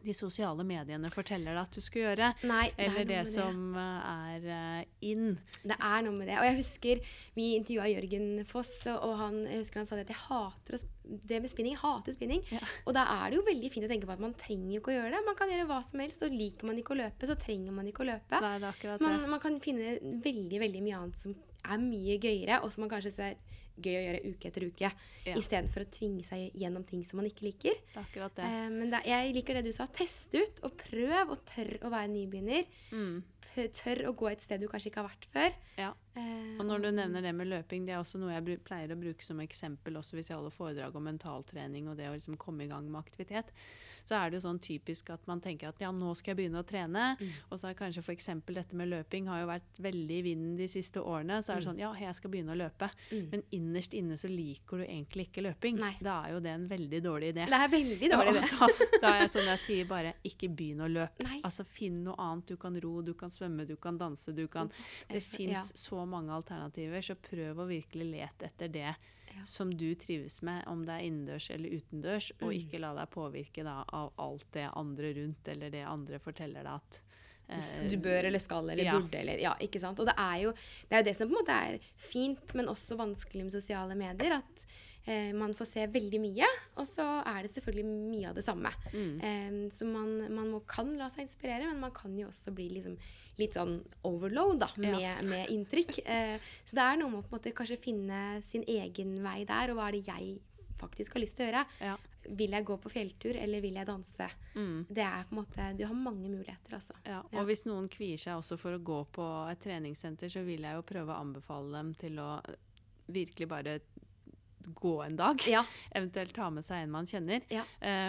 de 0.04 0.14
sosiale 0.16 0.64
mediene 0.66 1.10
forteller 1.12 1.54
deg 1.54 1.62
at 1.62 1.74
du 1.76 1.82
skal 1.84 2.04
gjøre. 2.04 2.30
Nei, 2.48 2.66
det 2.76 2.84
er 2.84 2.90
Eller 2.90 3.08
det 3.08 3.22
som 3.30 3.74
eh, 3.78 4.10
er 4.12 4.46
eh, 4.54 5.08
in. 5.10 5.32
Det 5.62 5.76
er 5.76 6.04
noe 6.06 6.14
med 6.16 6.30
det. 6.30 6.36
Og 6.40 6.46
jeg 6.48 6.58
husker 6.60 7.02
vi 7.36 7.50
intervjua 7.56 7.88
Jørgen 7.92 8.28
Foss, 8.48 8.72
og 8.94 9.16
han, 9.22 9.42
jeg 9.48 9.64
husker 9.64 9.82
han 9.82 9.90
sa 9.90 9.98
det 9.98 10.06
at 10.08 10.14
jeg 10.14 10.22
hater 10.26 10.78
det 11.28 11.42
med 11.42 11.52
spinning. 11.52 11.74
Jeg 11.76 11.82
hater 11.82 12.16
spinning. 12.16 12.44
Ja. 12.52 12.62
Og 12.84 12.96
da 12.96 13.04
er 13.18 13.30
det 13.30 13.40
jo 13.40 13.46
veldig 13.48 13.72
fint 13.74 13.88
å 13.88 13.90
tenke 13.90 14.08
på 14.08 14.16
at 14.16 14.24
man 14.24 14.36
trenger 14.38 14.76
jo 14.76 14.82
ikke 14.82 14.94
å 14.94 14.98
gjøre 14.98 15.12
det. 15.16 15.24
Man 15.26 15.38
kan 15.38 15.52
gjøre 15.52 15.68
hva 15.70 15.80
som 15.84 16.04
helst, 16.04 16.24
og 16.24 16.34
liker 16.34 16.68
man 16.68 16.80
ikke 16.80 16.94
å 16.96 17.00
løpe, 17.02 17.28
så 17.28 17.38
trenger 17.40 17.74
man 17.74 17.90
ikke 17.90 18.04
å 18.04 18.10
løpe. 18.12 18.42
Nei. 18.44 18.56
Man, 19.02 19.28
man 19.34 19.42
kan 19.42 19.60
finne 19.64 19.98
veldig, 20.24 20.62
veldig 20.64 20.84
mye 20.84 21.02
annet 21.02 21.26
som 21.26 21.36
er 21.68 21.80
mye 21.82 22.18
gøyere, 22.22 22.62
og 22.62 22.72
som 22.72 22.84
man 22.84 22.92
kanskje 22.92 23.14
ser 23.14 23.38
gøy 23.82 23.94
å 23.96 24.04
gjøre 24.06 24.32
uke 24.34 24.48
etter 24.50 24.66
uke, 24.68 24.90
Ja. 25.26 25.34
istedenfor 25.36 25.84
å 25.84 25.90
tvinge 25.90 26.24
seg 26.24 26.52
gjennom 26.54 26.84
ting 26.86 27.04
som 27.04 27.18
man 27.20 27.26
ikke 27.30 27.42
liker. 27.48 27.74
Det 27.92 27.96
er 27.96 28.04
akkurat 28.04 28.34
det. 28.34 28.44
Eh, 28.44 28.68
men 28.70 28.90
da, 28.90 29.00
jeg 29.04 29.34
liker 29.34 29.54
det 29.54 29.64
du 29.64 29.72
sa. 29.72 29.86
Test 29.86 30.34
ut, 30.34 30.60
og 30.64 30.76
prøv, 30.76 31.30
og 31.30 31.44
tør 31.44 31.78
å 31.84 31.90
være 31.90 32.08
nybegynner. 32.14 32.64
Mm. 32.92 33.22
Tør 33.58 34.04
å 34.06 34.12
gå 34.14 34.28
et 34.30 34.40
sted 34.40 34.60
du 34.60 34.68
kanskje 34.70 34.86
ikke 34.92 35.02
har 35.02 35.08
vært 35.08 35.24
før. 35.34 35.54
Ja. 35.80 35.88
Eh, 36.14 36.56
Og 36.60 36.64
når 36.66 36.82
du 36.82 36.90
nevner 36.92 37.22
det 37.22 37.34
med 37.34 37.48
løping, 37.48 37.86
det 37.86 37.94
er 37.96 37.98
også 37.98 38.18
noe 38.20 38.30
jeg 38.36 38.60
pleier 38.62 38.92
å 38.94 38.98
bruke 39.00 39.22
som 39.24 39.40
eksempel 39.42 39.94
også 39.98 40.14
hvis 40.14 40.28
jeg 40.30 40.36
holder 40.38 40.54
foredrag 40.54 40.94
om 40.94 41.02
mentaltrening 41.08 41.88
og 41.88 41.96
det 41.98 42.06
å 42.06 42.14
liksom 42.14 42.36
komme 42.38 42.64
i 42.64 42.68
gang 42.68 42.86
med 42.90 43.02
aktivitet. 43.02 43.50
Så 44.08 44.16
er 44.16 44.30
det 44.30 44.38
jo 44.38 44.44
sånn 44.46 44.60
typisk 44.64 45.10
at 45.12 45.26
man 45.28 45.42
tenker 45.44 45.68
at 45.68 45.82
ja, 45.82 45.90
nå 45.92 46.14
skal 46.16 46.32
jeg 46.32 46.38
begynne 46.40 46.62
å 46.62 46.66
trene. 46.66 47.10
Mm. 47.20 47.32
Og 47.50 47.60
så 47.60 47.68
er 47.68 47.76
kanskje 47.76 48.00
f.eks. 48.00 48.30
dette 48.46 48.78
med 48.78 48.88
løping 48.88 49.28
har 49.28 49.42
jo 49.42 49.50
vært 49.50 49.80
veldig 49.84 50.18
i 50.18 50.22
vinden 50.30 50.54
de 50.56 50.68
siste 50.70 51.02
årene. 51.02 51.42
Så 51.44 51.52
er 51.52 51.60
det 51.60 51.68
sånn 51.68 51.82
ja, 51.82 51.90
jeg 52.00 52.16
skal 52.16 52.32
begynne 52.32 52.54
å 52.54 52.58
løpe. 52.58 52.88
Mm. 53.12 53.26
Men 53.34 53.44
innerst 53.58 53.96
inne 53.98 54.16
så 54.20 54.30
liker 54.32 54.80
du 54.80 54.86
egentlig 54.86 55.28
ikke 55.28 55.44
løping. 55.44 55.80
Nei. 55.82 55.92
Da 56.04 56.22
er 56.24 56.36
jo 56.36 56.40
det 56.44 56.54
en 56.54 56.64
veldig 56.70 57.02
dårlig 57.04 57.32
idé. 57.34 57.48
Det 57.52 57.60
er 57.60 57.74
veldig 57.74 58.10
dårlig, 58.14 58.34
idé. 58.34 58.46
Ja, 58.48 58.70
da, 58.70 58.88
da 59.02 59.12
er 59.12 59.22
jeg 59.26 59.34
sånn 59.34 59.52
jeg 59.52 59.62
sier 59.66 59.90
bare 59.90 60.14
ikke 60.30 60.48
begynn 60.48 60.82
å 60.86 60.90
løpe. 60.90 61.28
Nei. 61.28 61.42
Altså 61.44 61.66
Finn 61.68 62.00
noe 62.06 62.16
annet. 62.22 62.48
Du 62.48 62.56
kan 62.60 62.80
ro, 62.80 62.94
du 63.04 63.12
kan 63.18 63.32
svømme, 63.34 63.68
du 63.68 63.76
kan 63.76 64.00
danse. 64.00 64.32
du 64.32 64.46
kan... 64.48 64.72
Det 65.08 65.20
Ja. 65.38 65.62
så 65.62 66.04
mange 66.06 66.32
alternativer, 66.34 67.02
så 67.04 67.14
prøv 67.14 67.60
å 67.62 67.68
virkelig 67.68 68.06
lete 68.10 68.48
etter 68.48 68.68
det 68.72 68.94
Ja. 69.38 69.44
som 69.46 69.70
du 69.76 69.94
trives 69.94 70.40
med, 70.42 70.62
om 70.66 70.84
det 70.86 70.94
er 70.98 71.06
innendørs 71.08 71.50
eller 71.54 71.76
utendørs, 71.78 72.30
og 72.42 72.48
Mm. 72.52 72.56
ikke 72.60 72.80
la 72.82 72.94
deg 72.98 73.10
påvirke 73.14 73.64
da, 73.64 73.84
av 73.88 74.12
alt 74.18 74.46
det 74.52 74.66
andre 74.74 75.12
rundt, 75.20 75.48
eller 75.48 75.70
det 75.70 75.84
andre 75.86 76.18
forteller 76.18 76.66
deg 76.66 76.74
at 76.74 77.00
eh, 77.48 77.88
du 77.88 77.96
bør 78.04 78.26
eller 78.28 78.38
skal 78.44 78.68
eller 78.70 78.84
ja. 78.84 78.98
burde 78.98 79.18
eller 79.22 79.38
Ja, 79.40 79.54
ikke 79.60 79.80
sant. 79.80 79.98
Og 80.00 80.06
det 80.10 80.14
er 80.18 80.42
jo 80.42 80.52
det, 80.52 80.92
er 80.92 81.00
jo 81.02 81.08
det 81.08 81.16
som 81.16 81.28
på 81.30 81.32
en 81.36 81.40
måte 81.40 81.56
er 81.56 81.78
fint, 81.96 82.54
men 82.54 82.68
også 82.68 82.98
vanskelig 82.98 83.44
med 83.48 83.52
sosiale 83.56 83.94
medier. 83.96 84.36
At 84.42 84.66
eh, 85.06 85.32
man 85.32 85.54
får 85.56 85.64
se 85.70 85.86
veldig 85.86 86.20
mye, 86.20 86.48
og 86.76 86.86
så 86.86 87.06
er 87.24 87.42
det 87.46 87.50
selvfølgelig 87.54 87.86
mye 87.88 88.28
av 88.28 88.34
det 88.36 88.44
samme. 88.44 88.72
Mm. 88.92 89.14
Eh, 89.22 89.70
så 89.72 89.86
man, 89.88 90.12
man 90.34 90.50
må, 90.52 90.60
kan 90.68 90.90
la 90.98 91.08
seg 91.08 91.24
inspirere, 91.24 91.70
men 91.70 91.80
man 91.80 91.94
kan 91.96 92.12
jo 92.18 92.28
også 92.28 92.52
bli 92.52 92.68
liksom 92.76 92.98
litt 93.38 93.54
sånn 93.54 93.78
overload 94.04 94.58
da, 94.58 94.68
med, 94.76 95.00
Ja. 95.00 95.14
med 95.22 95.48
inntrykk. 95.54 95.98
Eh, 96.04 96.38
så 96.64 96.74
det 96.74 96.84
er 96.84 96.96
noe 96.98 97.10
med 97.10 97.20
å 97.24 97.28
på 97.28 97.34
en 97.36 97.38
måte 97.40 97.54
kanskje 97.54 97.78
finne 97.78 98.42
sin 98.42 98.64
egen 98.66 99.14
vei 99.22 99.44
der, 99.44 99.70
og 99.70 99.76
hva 99.78 99.88
er 99.88 99.92
det 99.92 100.06
jeg 100.06 100.40
faktisk 100.78 101.14
har 101.14 101.20
lyst 101.22 101.36
til 101.36 101.46
å 101.46 101.50
gjøre. 101.52 101.64
Ja. 101.80 101.96
Vil 102.28 102.50
jeg 102.50 102.64
gå 102.66 102.76
på 102.78 102.90
fjelltur, 102.92 103.36
eller 103.40 103.60
vil 103.60 103.74
jeg 103.74 103.86
danse? 103.86 104.26
Mm. 104.54 104.86
Det 104.90 105.02
er 105.06 105.24
på 105.24 105.32
en 105.36 105.38
måte, 105.44 105.76
Du 105.78 105.84
har 105.86 105.94
mange 105.94 106.28
muligheter, 106.28 106.74
altså. 106.76 106.92
Ja, 107.06 107.22
Ja. 107.32 107.40
og 107.40 107.46
hvis 107.46 107.64
noen 107.66 107.88
kvier 107.88 108.18
seg 108.18 108.34
også 108.36 108.58
for 108.58 108.76
å 108.76 108.82
gå 108.82 109.06
på 109.12 109.50
et 109.50 109.60
treningssenter, 109.60 110.28
så 110.28 110.44
vil 110.44 110.60
jeg 110.62 110.74
jo 110.74 110.82
prøve 110.82 111.14
å 111.14 111.20
anbefale 111.20 111.72
dem 111.72 111.94
til 111.94 112.18
å 112.18 112.40
virkelig 113.08 113.48
bare 113.48 113.80
gå 114.74 115.02
en 115.06 115.16
dag. 115.16 115.40
Ja. 115.48 115.62
Eventuelt 115.96 116.34
ta 116.34 116.50
med 116.50 116.64
seg 116.66 116.82
en 116.84 116.90
man 116.92 117.06
kjenner. 117.06 117.40
Ja. 117.50 117.62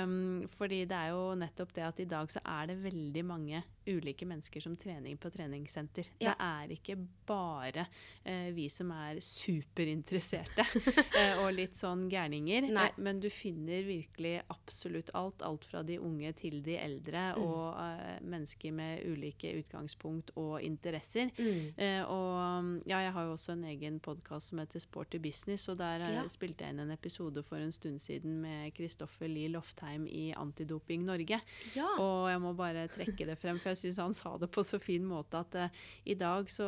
Um, 0.03 0.43
fordi 0.57 0.81
det 0.89 0.97
er 0.97 1.13
jo 1.13 1.33
nettopp 1.39 1.71
det 1.73 1.83
at 1.87 1.99
i 2.03 2.05
dag 2.09 2.27
så 2.33 2.41
er 2.43 2.67
det 2.67 2.77
veldig 2.83 3.23
mange 3.25 3.63
ulike 3.89 4.25
mennesker 4.29 4.61
som 4.63 4.75
trening 4.79 5.17
på 5.21 5.29
treningssenter. 5.33 6.07
Ja. 6.21 6.33
Det 6.33 6.45
er 6.45 6.73
ikke 6.77 6.95
bare 7.29 7.87
eh, 8.23 8.49
vi 8.55 8.67
som 8.71 8.91
er 8.95 9.19
superinteresserte 9.23 10.65
eh, 11.19 11.39
og 11.43 11.51
litt 11.55 11.77
sånn 11.77 12.07
gærninger. 12.11 12.67
Eh, 12.69 12.97
men 13.01 13.19
du 13.23 13.29
finner 13.33 13.83
virkelig 13.87 14.35
absolutt 14.53 15.11
alt. 15.17 15.41
Alt 15.45 15.65
fra 15.69 15.83
de 15.85 15.97
unge 15.99 16.33
til 16.37 16.61
de 16.65 16.77
eldre, 16.79 17.27
Mm. 17.29 17.43
og 17.45 17.77
eh, 17.79 18.19
mennesker 18.25 18.71
med 18.73 19.03
ulike 19.05 19.51
utgangspunkt 19.59 20.31
og 20.39 20.61
interesser. 20.65 21.29
Mm. 21.37 21.73
Eh, 21.77 22.01
og 22.09 22.87
ja, 22.89 22.99
jeg 23.05 23.13
har 23.15 23.25
jo 23.27 23.33
også 23.35 23.53
en 23.53 23.63
egen 23.69 23.99
podkast 24.03 24.49
som 24.51 24.61
heter 24.61 24.81
Sporty 24.83 25.19
business, 25.21 25.67
og 25.71 25.77
der 25.81 26.03
eh, 26.05 26.13
Ja. 26.19 26.23
spilte 26.31 26.65
jeg 26.65 26.73
inn 26.75 26.83
en 26.85 26.91
episode 26.95 27.43
for 27.45 27.57
en 27.61 27.71
stund 27.75 27.99
siden 28.01 28.39
med 28.43 28.73
Kristoffer 28.77 29.27
Lie 29.29 29.49
Loftheim 29.53 30.07
i 30.07 30.29
Antidoping 30.37 31.05
Norge. 31.07 31.39
Ja. 31.75 31.87
Og 31.99 32.29
jeg 32.31 32.41
må 32.43 32.53
bare 32.57 32.87
trekke 32.91 33.25
det 33.29 33.37
frem, 33.41 33.59
for 33.59 33.71
jeg 33.73 33.78
syns 33.79 33.97
han 34.03 34.13
sa 34.17 34.35
det 34.41 34.49
på 34.53 34.63
så 34.67 34.79
fin 34.83 35.05
måte 35.07 35.39
at 35.39 35.55
uh, 35.55 35.81
i 36.05 36.15
dag 36.19 36.49
så 36.51 36.67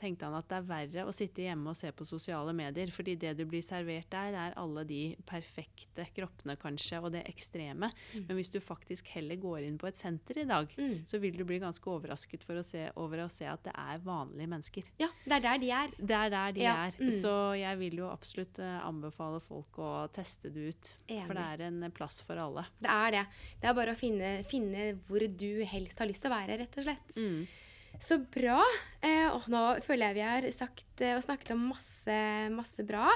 tenkte 0.00 0.26
han 0.28 0.36
at 0.38 0.48
det 0.50 0.58
er 0.60 0.68
verre 0.68 1.06
å 1.08 1.14
sitte 1.14 1.44
hjemme 1.44 1.72
og 1.72 1.78
se 1.78 1.90
på 1.96 2.06
sosiale 2.08 2.52
medier, 2.56 2.90
fordi 2.94 3.16
det 3.20 3.34
du 3.38 3.44
blir 3.48 3.62
servert 3.64 4.08
der, 4.12 4.36
er 4.48 4.56
alle 4.60 4.84
de 4.88 5.00
perfekte 5.28 6.06
kroppene 6.16 6.56
kanskje, 6.60 7.00
og 7.02 7.12
det 7.14 7.24
ekstreme. 7.30 7.90
Men 8.14 8.36
hvis 8.38 8.50
du 8.52 8.58
faktisk 8.62 9.08
heller 9.16 9.38
går 9.42 9.66
inn 9.66 9.78
på 9.80 9.88
et 9.90 9.98
senter 10.00 10.42
i 10.42 10.46
dag, 10.48 10.68
Mm. 10.82 11.04
så 11.06 11.18
vil 11.20 11.36
du 11.36 11.44
bli 11.44 11.58
ganske 11.60 11.84
overrasket 11.90 12.42
for 12.44 12.54
å 12.58 12.64
se, 12.64 12.86
over 12.96 13.24
å 13.24 13.30
se 13.30 13.44
at 13.46 13.62
det 13.64 13.72
er 13.78 13.98
vanlige 14.04 14.48
mennesker. 14.48 14.84
ja, 14.98 15.08
det 15.24 15.32
er 15.36 15.40
der 15.40 15.58
de 15.58 15.70
er. 15.70 15.90
Det 15.98 16.16
er 16.16 16.30
der 16.30 16.52
de 16.52 16.60
Ja, 16.62 16.74
er. 16.86 16.92
mm. 16.98 17.10
Så 17.12 17.32
jeg 17.58 17.78
vil 17.78 17.96
jo 17.98 18.08
absolutt 18.10 18.58
uh, 18.58 18.80
anbefale 18.86 19.40
folk 19.40 19.78
å 19.78 20.08
teste 20.12 20.50
det 20.52 20.68
ut. 20.72 20.92
For 21.26 21.34
det 21.34 21.44
er 21.60 21.66
en 21.68 21.90
plass 21.92 22.20
for 22.20 22.36
alle. 22.36 22.64
Det 22.80 22.90
er 22.90 23.10
det. 23.12 23.24
Det 23.60 23.68
er 23.68 23.74
bare 23.74 23.92
å 23.94 23.98
finne, 23.98 24.30
finne 24.48 24.98
hvor 25.06 25.20
du 25.20 25.64
helst 25.64 25.98
har 25.98 26.01
lyst 26.10 26.24
til 26.24 26.32
å 26.32 26.36
være, 26.36 26.58
rett 26.62 26.78
og 26.78 26.86
slett. 26.86 27.16
Mm. 27.16 27.42
Så 28.02 28.18
bra. 28.34 28.58
Eh, 29.04 29.28
og 29.30 29.46
nå 29.52 29.62
føler 29.84 30.10
jeg 30.10 30.18
vi 30.18 30.26
har 30.26 30.50
sagt 30.54 31.04
eh, 31.04 31.16
og 31.16 31.24
snakket 31.26 31.54
om 31.54 31.64
masse, 31.70 32.18
masse 32.54 32.86
bra. 32.88 33.08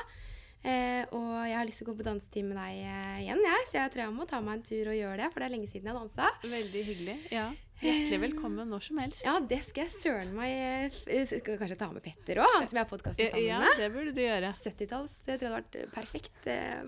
Eh, 0.67 1.05
og 1.15 1.45
jeg 1.47 1.55
har 1.55 1.67
lyst 1.69 1.79
til 1.79 1.87
å 1.87 1.93
gå 1.93 2.01
på 2.01 2.07
dansetime 2.09 2.51
med 2.51 2.59
deg 2.59 2.81
eh, 2.83 3.21
igjen, 3.23 3.43
jeg. 3.45 3.67
Så 3.69 3.79
jeg 3.79 3.93
tror 3.95 4.03
jeg 4.03 4.15
må 4.17 4.27
ta 4.27 4.41
meg 4.43 4.59
en 4.59 4.65
tur 4.67 4.91
og 4.91 4.99
gjøre 4.99 5.21
det, 5.21 5.29
for 5.31 5.43
det 5.43 5.49
er 5.49 5.55
lenge 5.55 5.71
siden 5.71 5.87
jeg 5.87 5.95
har 5.95 6.01
dansa. 6.03 6.31
Veldig 6.57 6.83
hyggelig. 6.91 7.17
Ja. 7.35 7.47
Hjertelig 7.77 8.19
velkommen 8.23 8.71
når 8.73 8.87
som 8.87 8.99
helst. 9.03 9.23
Ja, 9.27 9.35
det 9.53 9.59
skal 9.67 9.85
jeg 9.85 9.93
søren 9.93 10.31
meg 10.33 10.49
eh, 10.49 11.01
eh, 11.13 11.27
Skal 11.29 11.59
kanskje 11.61 11.77
ta 11.77 11.91
med 11.93 12.01
Petter 12.03 12.41
òg, 12.41 12.49
han 12.55 12.65
som 12.65 12.79
jeg 12.79 12.87
har 12.87 12.89
podkasten 12.89 13.29
sammen 13.29 13.47
ja, 13.47 13.59
med. 13.63 13.83
det 13.83 13.91
burde 13.93 14.15
du 14.17 14.23
gjøre. 14.25 14.55
70-talls. 14.57 15.19
Det 15.27 15.37
tror 15.37 15.47
jeg 15.47 15.55
hadde 15.55 15.61
vært 15.61 15.95
perfekt 15.95 16.49
eh. 16.51 16.81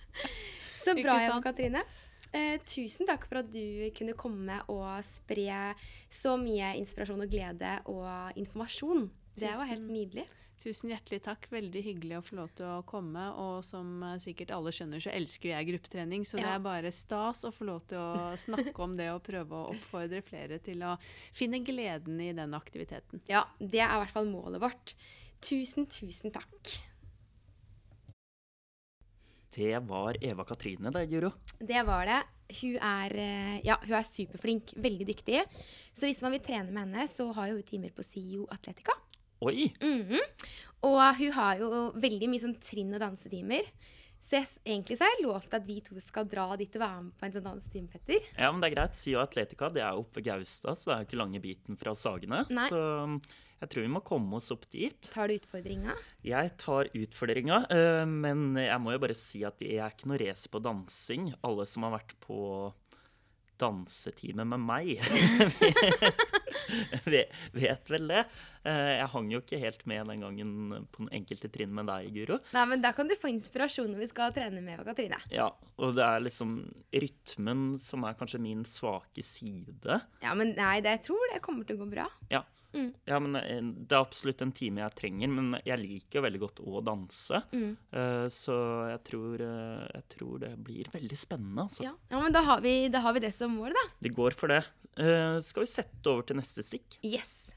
Så 0.84 0.94
bra, 0.96 1.18
Eva? 1.20 1.40
Katrine. 1.44 1.82
Eh, 2.32 2.58
tusen 2.62 3.08
takk 3.08 3.24
for 3.26 3.40
at 3.42 3.48
du 3.50 3.88
kunne 3.96 4.14
komme 4.18 4.60
og 4.70 5.00
spre 5.06 5.72
så 6.12 6.36
mye 6.38 6.76
inspirasjon 6.78 7.24
og 7.24 7.32
glede 7.32 7.78
og 7.90 8.38
informasjon. 8.38 9.08
Det 9.40 9.50
var 9.56 9.70
helt 9.70 9.88
nydelig. 9.90 10.26
Tusen 10.60 10.90
hjertelig 10.92 11.22
takk. 11.24 11.46
Veldig 11.48 11.80
hyggelig 11.86 12.18
å 12.18 12.24
få 12.24 12.36
lov 12.36 12.50
til 12.58 12.66
å 12.68 12.80
komme. 12.88 13.22
Og 13.40 13.62
som 13.64 14.02
eh, 14.04 14.18
sikkert 14.20 14.52
alle 14.52 14.72
skjønner, 14.76 15.00
så 15.00 15.12
elsker 15.14 15.54
jeg 15.54 15.70
gruppetrening. 15.70 16.26
Så 16.28 16.36
det 16.36 16.50
er 16.50 16.60
bare 16.62 16.92
stas 16.92 17.46
å 17.48 17.52
få 17.54 17.66
lov 17.70 17.80
til 17.88 18.02
å 18.02 18.34
snakke 18.44 18.76
om 18.84 18.94
det 18.98 19.08
og 19.14 19.24
prøve 19.24 19.56
å 19.56 19.70
oppfordre 19.72 20.20
flere 20.26 20.60
til 20.62 20.84
å 20.84 20.96
finne 21.32 21.62
gleden 21.64 22.20
i 22.20 22.30
den 22.36 22.54
aktiviteten. 22.58 23.24
Ja, 23.30 23.46
det 23.58 23.80
er 23.80 23.96
i 23.96 24.04
hvert 24.04 24.14
fall 24.14 24.28
målet 24.28 24.62
vårt. 24.62 24.94
Tusen, 25.40 25.88
tusen 25.88 26.34
takk. 26.34 26.76
Det 29.50 29.80
var 29.82 30.16
Eva 30.22 30.44
Katrine, 30.46 30.92
det, 30.94 31.06
Guro. 31.10 31.32
Det 31.58 31.82
var 31.86 32.06
det. 32.06 32.20
Hun 32.60 32.76
er, 32.76 33.14
eh, 33.14 33.60
ja, 33.66 33.76
hun 33.82 33.94
er 33.98 34.06
superflink, 34.06 34.74
veldig 34.76 35.06
dyktig. 35.06 35.42
Så 35.94 36.06
hvis 36.06 36.22
man 36.22 36.34
vil 36.34 36.42
trene 36.44 36.70
med 36.70 36.86
henne, 36.86 37.06
så 37.10 37.28
har 37.34 37.50
hun 37.50 37.62
timer 37.66 37.90
på 37.94 38.06
SIO 38.06 38.46
Atletica. 38.50 38.94
Oi! 39.42 39.72
Mhm. 39.80 40.20
Og 40.86 41.16
hun 41.16 41.32
har 41.32 41.58
jo 41.60 41.90
veldig 42.00 42.28
mye 42.30 42.40
sånn 42.40 42.58
trinn- 42.62 42.94
og 42.94 43.02
dansetimer. 43.02 43.66
Så 44.20 44.36
jeg, 44.36 44.48
egentlig 44.68 44.98
så 44.98 45.06
har 45.06 45.14
jeg 45.16 45.24
lovt 45.24 45.54
at 45.56 45.66
vi 45.66 45.78
to 45.80 45.96
skal 46.00 46.28
dra 46.28 46.44
dit 46.60 46.74
og 46.76 46.82
være 46.82 47.02
med 47.06 47.12
på 47.16 47.26
en 47.26 47.32
sånn 47.32 47.46
dansetime, 47.46 47.88
Petter. 47.88 48.20
Ja, 48.36 48.50
men 48.52 48.60
det 48.60 48.70
er 48.70 48.74
greit. 48.76 48.98
Sio 49.00 49.20
Atletica 49.22 49.70
det 49.72 49.80
er 49.82 49.96
oppe 49.96 50.20
ved 50.20 50.28
Gaustad, 50.28 50.76
så 50.76 50.90
det 50.90 50.94
er 50.94 51.04
jo 51.04 51.08
ikke 51.08 51.20
lange 51.22 51.40
biten 51.40 51.80
fra 51.80 51.94
Sagene. 51.96 52.42
Nei. 52.52 52.66
Så 52.68 52.82
um, 53.04 53.16
jeg 53.60 53.68
tror 53.72 53.84
vi 53.84 53.92
må 53.92 54.00
komme 54.06 54.38
oss 54.40 54.50
opp 54.54 54.64
dit. 54.72 55.10
Tar 55.12 55.28
du 55.28 55.34
utfordringa? 55.36 55.94
Jeg 56.24 56.54
tar 56.60 56.88
utfordringa, 56.96 57.62
eh, 57.70 58.04
men 58.08 58.54
jeg 58.56 58.80
må 58.80 58.94
jo 58.96 59.02
bare 59.06 59.16
si 59.18 59.42
at 59.44 59.60
jeg 59.60 59.76
er 59.84 59.92
ikke 59.92 60.08
noe 60.08 60.20
race 60.22 60.48
på 60.48 60.62
dansing. 60.64 61.32
Alle 61.44 61.66
som 61.68 61.84
har 61.84 61.98
vært 61.98 62.14
på 62.24 62.40
dansetime 63.60 64.46
med 64.48 64.62
meg, 64.64 64.94
vet- 67.52 67.90
vel 67.90 68.06
det. 68.08 68.22
Eh, 68.64 68.92
Jeg 69.00 69.08
hang 69.12 69.28
jo 69.32 69.40
ikke 69.42 69.58
helt 69.60 69.82
med 69.88 70.06
den 70.08 70.20
gangen 70.24 70.52
på 70.92 71.02
den 71.04 71.10
enkelte 71.20 71.50
trinn 71.52 71.72
med 71.76 71.88
deg, 71.90 72.08
Guro. 72.14 72.38
Nei, 72.54 72.64
men 72.70 72.80
Da 72.84 72.92
kan 72.96 73.08
du 73.08 73.14
få 73.20 73.28
inspirasjon 73.32 73.90
når 73.92 74.00
vi 74.04 74.08
skal 74.10 74.32
trene 74.36 74.62
med 74.64 74.80
Katrine. 74.86 75.18
Ja, 75.32 75.50
og 75.76 75.94
det 75.98 76.04
er 76.06 76.24
liksom 76.24 76.54
rytmen 76.92 77.78
som 77.80 78.04
er 78.08 78.16
kanskje 78.16 78.40
min 78.40 78.64
svake 78.68 79.24
side. 79.24 80.00
Ja, 80.24 80.34
men 80.34 80.54
nei, 80.56 80.78
det, 80.80 80.96
jeg 80.98 81.04
tror 81.10 81.28
det 81.34 81.42
kommer 81.44 81.68
til 81.68 81.76
å 81.76 81.84
gå 81.84 81.90
bra. 81.92 82.08
Ja. 82.32 82.42
Mm. 82.72 82.90
ja, 83.04 83.18
men 83.18 83.36
eh, 83.36 83.60
det 83.62 83.96
er 83.96 84.00
absolutt 84.04 84.42
en 84.44 84.52
time 84.54 84.82
jeg 84.84 84.94
trenger, 85.00 85.28
men 85.32 85.56
jeg 85.66 85.80
liker 85.80 86.20
jo 86.20 86.24
veldig 86.26 86.40
godt 86.44 86.60
å 86.62 86.82
danse. 86.86 87.42
Mm. 87.52 87.72
Eh, 87.92 88.26
Så 88.30 88.56
jeg 88.90 89.02
tror, 89.10 89.40
eh, 89.42 89.86
jeg 89.96 90.04
tror 90.16 90.38
det 90.44 90.52
blir 90.64 90.90
veldig 90.92 91.18
spennende, 91.18 91.66
altså. 91.66 91.82
Ja, 91.88 91.94
ja 92.12 92.20
men 92.22 92.32
da 92.36 92.44
har, 92.46 92.60
vi, 92.64 92.88
da 92.88 93.00
har 93.00 93.16
vi 93.16 93.24
det 93.26 93.34
som 93.34 93.56
mål, 93.58 93.74
da. 93.74 93.86
Vi 94.00 94.12
går 94.14 94.36
for 94.38 94.48
det. 94.54 94.62
Eh, 94.96 95.38
Skal 95.42 95.66
vi 95.66 95.72
sette 95.72 96.06
over 96.12 96.22
til 96.30 96.38
neste 96.38 96.62
stikk? 96.66 97.00
Yes. 97.02 97.52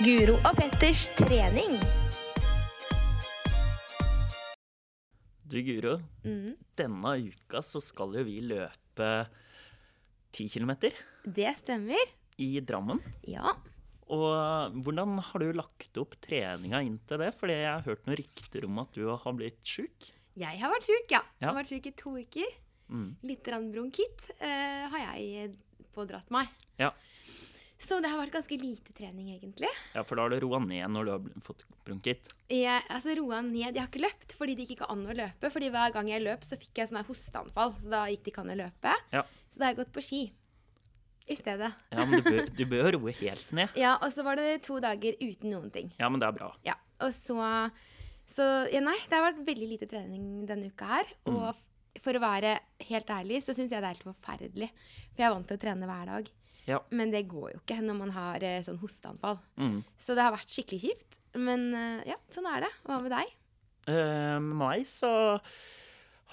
Guro 0.00 0.38
og 0.48 0.54
Petters 0.56 1.08
trening. 1.18 1.76
Du, 5.50 5.58
Guro. 5.66 5.96
Mm. 6.24 6.54
Denne 6.78 7.14
uka 7.26 7.62
så 7.64 7.82
skal 7.82 8.14
jo 8.20 8.24
vi 8.28 8.38
løpe 8.44 9.10
10 10.30 10.46
kilometer 10.52 10.94
Det 11.24 11.50
stemmer. 11.58 12.14
i 12.40 12.54
Drammen. 12.64 13.00
Ja. 13.28 13.52
Og 14.10 14.78
hvordan 14.82 15.18
har 15.22 15.42
du 15.42 15.52
lagt 15.54 15.98
opp 16.00 16.16
treninga 16.22 16.80
inn 16.86 16.98
til 17.06 17.20
det? 17.22 17.30
Fordi 17.36 17.58
jeg 17.58 17.70
har 17.70 17.84
hørt 17.86 18.06
noen 18.06 18.18
rykter 18.18 18.66
om 18.66 18.80
at 18.82 18.96
du 18.96 19.04
har 19.10 19.36
blitt 19.36 19.60
sjuk. 19.66 20.10
Jeg 20.38 20.58
har 20.62 20.72
vært 20.72 20.86
sjuk, 20.88 21.10
ja. 21.12 21.20
Jeg 21.38 21.50
har 21.50 21.58
vært 21.58 21.72
sjuk 21.74 21.86
i 21.90 21.94
to 21.98 22.14
uker. 22.18 22.56
Mm. 22.90 23.10
Litt 23.26 23.42
grann 23.46 23.68
bronkitt 23.70 24.30
uh, 24.40 24.86
har 24.90 25.02
jeg 25.04 25.52
pådratt 25.94 26.30
meg. 26.34 26.50
Ja. 26.80 26.90
Så 27.80 27.96
det 28.04 28.10
har 28.12 28.20
vært 28.20 28.34
ganske 28.34 28.56
lite 28.60 28.92
trening, 28.92 29.30
egentlig. 29.32 29.70
ja, 29.94 30.02
for 30.04 30.18
da 30.18 30.26
har 30.26 30.34
du 30.34 30.42
roa 30.44 30.58
ned 30.60 30.84
når 30.92 31.06
du 31.06 31.12
har 31.14 31.44
fått 31.46 31.64
bronkitt. 31.86 32.28
Jeg 32.52 32.82
altså, 32.92 33.14
roa 33.16 33.40
ned. 33.46 33.70
Jeg 33.72 33.80
har 33.80 33.88
ikke 33.88 34.02
løpt 34.04 34.34
fordi 34.36 34.56
det 34.58 34.66
gikk 34.66 34.76
ikke 34.76 34.90
an 34.92 35.06
å 35.08 35.16
løpe. 35.16 35.50
Fordi 35.54 35.70
hver 35.72 35.94
gang 35.94 36.10
jeg 36.12 36.24
løp, 36.26 36.44
så 36.44 36.58
fikk 36.60 36.82
jeg 36.82 36.90
sånn 36.90 37.00
her 37.00 37.08
hosteanfall. 37.08 37.72
Så 37.80 37.92
da 37.92 38.04
gikk 38.12 38.26
det 38.26 38.34
ikke 38.34 38.44
an 38.44 38.52
å 38.52 38.58
løpe. 38.60 38.92
Ja. 39.16 39.24
Så 39.48 39.56
da 39.56 39.66
har 39.66 39.72
jeg 39.72 39.80
gått 39.80 39.94
på 39.96 40.04
ski 40.04 40.20
i 41.30 41.38
stedet. 41.38 41.70
Ja, 41.94 42.04
men 42.04 42.20
du 42.20 42.26
bør, 42.26 42.42
du 42.58 42.64
bør 42.68 42.90
roe 42.98 43.14
helt 43.20 43.54
ned. 43.56 43.72
Ja, 43.78 43.94
og 44.02 44.12
så 44.14 44.26
var 44.26 44.40
det 44.40 44.60
to 44.66 44.76
dager 44.82 45.16
uten 45.22 45.54
noen 45.54 45.72
ting. 45.72 45.92
Ja, 46.00 46.10
men 46.10 46.22
det 46.22 46.28
er 46.28 46.36
bra. 46.36 46.50
Ja, 46.66 46.76
og 47.00 47.14
så 47.16 47.38
Så 48.30 48.44
ja, 48.70 48.78
nei, 48.84 48.94
det 49.08 49.16
har 49.16 49.24
vært 49.26 49.46
veldig 49.46 49.68
lite 49.72 49.88
trening 49.90 50.44
denne 50.46 50.68
uka 50.70 50.86
her. 50.92 51.08
Og 51.32 51.48
mm. 51.48 52.02
for 52.04 52.14
å 52.14 52.22
være 52.22 52.58
helt 52.90 53.08
ærlig, 53.10 53.40
så 53.42 53.56
syns 53.56 53.72
jeg 53.72 53.82
det 53.82 53.88
er 53.88 53.96
helt 53.96 54.06
forferdelig. 54.06 54.68
For 55.14 55.24
jeg 55.24 55.30
er 55.30 55.34
vant 55.34 55.48
til 55.50 55.58
å 55.58 55.62
trene 55.64 55.88
hver 55.90 56.12
dag. 56.12 56.30
Ja. 56.70 56.78
Men 56.94 57.10
det 57.12 57.24
går 57.30 57.50
jo 57.56 57.60
ikke 57.64 57.80
når 57.82 57.98
man 57.98 58.14
har 58.16 58.42
eh, 58.46 58.60
sånn 58.66 58.78
hosteanfall. 58.82 59.38
Mm. 59.58 59.80
Så 59.98 60.14
det 60.16 60.22
har 60.26 60.34
vært 60.36 60.54
skikkelig 60.54 60.80
kjipt. 60.86 61.20
Men 61.40 61.68
eh, 61.74 62.08
ja, 62.14 62.16
sånn 62.32 62.46
er 62.50 62.66
det. 62.66 62.72
Hva 62.86 63.00
med 63.04 63.12
deg? 63.14 63.36
Eh, 63.90 64.38
Med 64.38 64.56
meg 64.60 64.86
så 64.90 65.10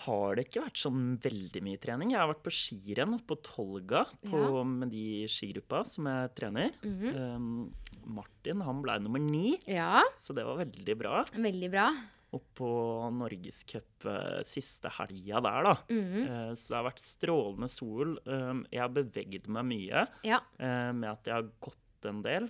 har 0.05 0.35
det 0.37 0.43
ikke 0.45 0.61
vært 0.61 0.77
sånn 0.77 1.05
veldig 1.23 1.61
mye 1.65 1.79
trening. 1.81 2.11
Jeg 2.13 2.19
har 2.21 2.29
vært 2.29 2.43
på 2.45 2.51
skirenn 2.53 3.15
på 3.25 3.37
Tolga 3.41 4.03
på, 4.21 4.37
Ja. 4.37 4.63
med 4.63 4.91
de 4.93 5.25
skigruppa 5.25 5.79
som 5.89 6.05
jeg 6.05 6.35
trener. 6.37 6.69
Mhm. 6.85 7.07
Eh, 7.09 8.03
Martin 8.05 8.61
han 8.61 8.83
ble 8.85 8.99
nummer 9.01 9.19
ni, 9.19 9.57
Ja, 9.65 10.03
så 10.21 10.35
det 10.37 10.45
var 10.45 10.57
veldig 10.61 10.97
bra. 10.99 11.23
veldig 11.33 11.71
bra. 11.73 11.87
Oppå 12.35 12.69
Norgescup 13.15 14.05
eh, 14.05 14.41
siste 14.43 14.89
helga 14.97 15.39
der, 15.45 15.63
da. 15.63 15.75
Eh, 15.89 16.53
så 16.59 16.73
det 16.73 16.77
har 16.81 16.87
vært 16.89 17.03
strålende 17.05 17.69
sol. 17.71 18.17
Eh, 18.27 18.53
jeg 18.73 18.81
har 18.83 18.89
beveget 18.93 19.47
meg 19.47 19.65
mye 19.69 20.07
Ja. 20.27 20.41
eh, 20.59 20.91
med 20.91 21.09
at 21.13 21.23
jeg 21.29 21.33
har 21.37 21.51
gått 21.61 21.83
en 22.07 22.21
del. 22.21 22.45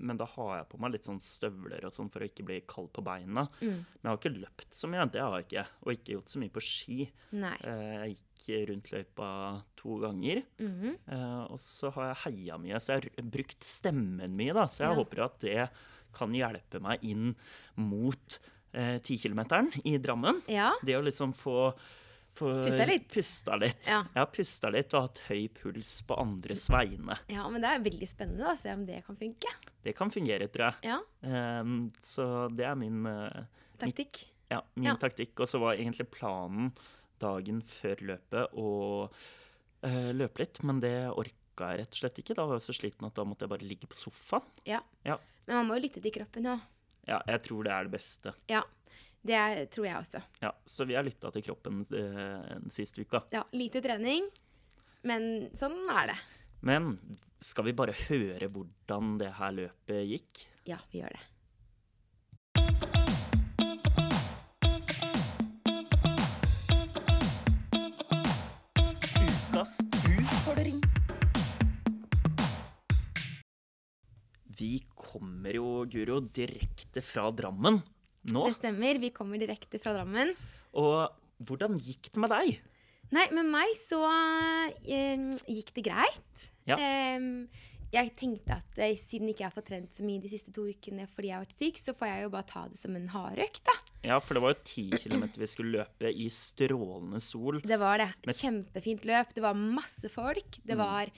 men 0.00 0.16
da 0.16 0.24
har 0.24 0.56
jeg 0.56 0.68
på 0.70 0.78
meg 0.80 0.92
litt 0.94 1.04
sånn 1.04 1.20
støvler 1.20 1.84
og 1.84 1.92
sånn 1.92 2.08
for 2.10 2.20
å 2.24 2.26
ikke 2.26 2.42
bli 2.48 2.56
kald 2.66 2.88
på 2.96 3.02
beina. 3.04 3.44
Mm. 3.60 3.84
Men 3.84 4.00
jeg 4.02 4.08
har 4.10 4.16
ikke 4.18 4.40
løpt 4.40 4.72
så 4.74 4.88
mye, 4.90 5.04
det 5.12 5.20
har 5.20 5.36
jeg 5.36 5.46
ikke. 5.46 5.64
Og 5.84 5.92
ikke 5.92 6.14
gjort 6.16 6.32
så 6.32 6.40
mye 6.40 6.54
på 6.56 6.62
ski. 6.64 6.96
Nei. 7.36 7.52
Jeg 7.62 8.16
gikk 8.16 8.68
rundt 8.70 8.90
løypa 8.90 9.28
to 9.76 9.98
ganger. 10.02 10.42
Eh, 10.58 11.44
Og 11.52 11.60
så 11.60 11.92
har 11.92 12.14
jeg 12.14 12.22
heia 12.24 12.58
mye, 12.58 12.80
så 12.80 12.96
jeg 12.96 13.12
har 13.12 13.30
brukt 13.36 13.62
stemmen 13.62 14.34
mye, 14.40 14.54
da. 14.56 14.64
Så 14.64 14.78
jeg 14.82 14.88
Ja. 14.96 15.04
håper 15.04 15.24
at 15.26 15.38
det 15.40 15.70
kan 16.14 16.32
hjelpe 16.32 16.80
meg 16.80 16.98
inn 17.04 17.36
mot 17.76 18.38
eh, 18.72 18.98
10-kilometeren 19.00 19.70
i 19.84 19.96
Drammen. 19.98 20.42
Ja. 20.50 20.72
Det 20.82 20.96
å 20.96 21.02
liksom 21.04 21.32
få, 21.36 21.72
få 22.34 22.50
Pusta 22.64 22.86
litt. 22.88 23.08
Pusta 23.12 23.56
litt. 23.60 23.86
Ja. 23.86 24.02
Jeg 24.14 24.20
har 24.22 24.30
pusta 24.32 24.70
litt 24.72 24.94
og 24.94 25.06
hatt 25.08 25.20
høy 25.28 25.48
puls 25.48 25.94
på 26.08 26.16
andres 26.20 26.68
vegne. 26.72 27.18
ja, 27.28 27.44
men 27.52 27.60
det 27.64 27.70
er 27.74 27.84
veldig 27.84 28.08
spennende 28.08 28.52
å 28.52 28.56
se 28.58 28.72
om 28.72 28.86
det 28.88 29.02
kan 29.06 29.16
funke. 29.20 29.52
Det 29.82 29.94
kan 29.98 30.10
fungere, 30.10 30.48
tror 30.48 30.70
jeg. 30.70 30.90
Ja, 30.92 31.00
Eh, 31.22 31.64
Så 32.02 32.48
det 32.56 32.64
er 32.66 32.74
min 32.74 33.04
eh, 33.06 33.44
taktikk. 33.78 34.24
Ja, 34.50 34.60
min 34.74 34.84
Ja. 34.90 34.96
taktikk. 34.96 35.38
Og 35.40 35.46
så 35.48 35.58
var 35.60 35.74
egentlig 35.76 36.10
planen 36.10 36.72
dagen 37.22 37.62
før 37.62 37.96
løpet 38.02 38.52
å 38.58 39.08
eh, 39.82 40.12
løpe 40.12 40.38
litt, 40.42 40.62
men 40.62 40.80
det 40.82 40.94
orka 41.10 41.68
jeg 41.72 41.78
rett 41.82 41.92
og 41.92 41.98
slett 42.00 42.18
ikke. 42.22 42.34
Da 42.34 42.44
var 42.46 42.58
jeg 42.58 42.64
så 42.66 42.74
sliten 42.74 43.06
at 43.06 43.14
da 43.14 43.24
måtte 43.24 43.44
jeg 43.44 43.50
bare 43.52 43.66
ligge 43.68 43.86
på 43.86 43.94
sofaen. 43.98 44.42
Ja. 44.66 44.80
Ja, 45.04 45.18
Men 45.46 45.56
man 45.56 45.66
må 45.68 45.76
jo 45.78 45.84
lytte 45.88 46.02
til 46.02 46.12
kroppen 46.14 46.46
òg. 46.46 46.60
Ja 47.08 47.18
jeg 47.26 47.42
tror 47.48 47.66
det 47.66 47.72
er 47.74 47.88
det 47.88 47.94
beste. 47.96 48.32
Ja. 48.52 48.62
Det 49.22 49.34
er, 49.38 49.60
tror 49.70 49.86
jeg 49.86 49.94
også. 50.00 50.20
Ja, 50.42 50.50
Så 50.66 50.84
vi 50.88 50.96
har 50.98 51.04
lytta 51.06 51.30
til 51.30 51.44
kroppen 51.46 51.84
eh, 51.94 52.56
den 52.58 52.72
siste 52.74 53.04
uka. 53.06 53.20
Ja, 53.30 53.44
lite 53.54 53.78
trening, 53.84 54.26
men 55.06 55.28
sånn 55.54 55.78
er 55.94 56.10
det. 56.10 56.16
Men 56.66 56.96
skal 57.42 57.68
vi 57.68 57.76
bare 57.78 57.94
høre 58.08 58.48
hvordan 58.50 59.14
det 59.22 59.30
her 59.38 59.54
løpet 59.54 60.02
gikk? 60.10 60.42
Ja, 60.66 60.80
vi 60.90 61.04
gjør 61.04 61.14
det. 61.14 61.22
Ukas 69.22 69.78
utfordring. 70.18 70.80
Vi 74.58 74.82
kommer 75.12 75.58
jo, 75.58 75.82
Guro, 75.92 76.20
direkte 76.32 77.04
fra 77.04 77.28
Drammen 77.36 77.82
nå. 78.30 78.44
Det 78.46 78.58
stemmer. 78.58 79.00
Vi 79.02 79.10
kommer 79.14 79.40
direkte 79.40 79.80
fra 79.82 79.94
Drammen. 79.96 80.32
Og 80.78 81.10
hvordan 81.42 81.78
gikk 81.80 82.12
det 82.12 82.22
med 82.22 82.32
deg? 82.32 82.60
Nei, 83.12 83.26
med 83.36 83.50
meg 83.52 83.74
så 83.76 84.00
eh, 84.08 85.28
gikk 85.50 85.74
det 85.76 85.84
greit. 85.84 86.46
Ja. 86.68 86.78
Em, 86.78 87.44
jeg 87.92 88.12
tenkte 88.16 88.56
at 88.56 88.78
eh, 88.80 88.94
siden 88.96 89.28
ikke 89.28 89.44
jeg 89.44 89.50
har 89.50 89.56
fått 89.56 89.68
trent 89.68 89.98
så 89.98 90.06
mye 90.06 90.22
de 90.22 90.30
siste 90.32 90.54
to 90.54 90.64
ukene 90.64 91.04
fordi 91.10 91.28
jeg 91.28 91.36
har 91.36 91.44
vært 91.44 91.58
syk, 91.58 91.80
så 91.82 91.92
får 91.98 92.08
jeg 92.08 92.22
jo 92.24 92.30
bare 92.32 92.48
ta 92.48 92.62
det 92.70 92.80
som 92.80 92.96
en 92.96 93.10
hardøkt, 93.12 93.60
da. 93.68 93.74
Ja, 94.06 94.16
for 94.22 94.38
det 94.38 94.44
var 94.46 94.54
jo 94.54 94.62
ti 94.70 94.86
kilometer 95.02 95.42
vi 95.42 95.50
skulle 95.50 95.82
løpe 95.82 96.08
i 96.08 96.28
strålende 96.32 97.20
sol. 97.22 97.60
Det 97.66 97.78
var 97.82 98.00
det. 98.00 98.08
Et 98.24 98.40
kjempefint 98.40 99.04
løp. 99.10 99.34
Det 99.36 99.44
var 99.44 99.58
masse 99.60 100.08
folk. 100.14 100.56
Mm. 100.62 100.64
Det 100.70 100.78
var 100.80 101.12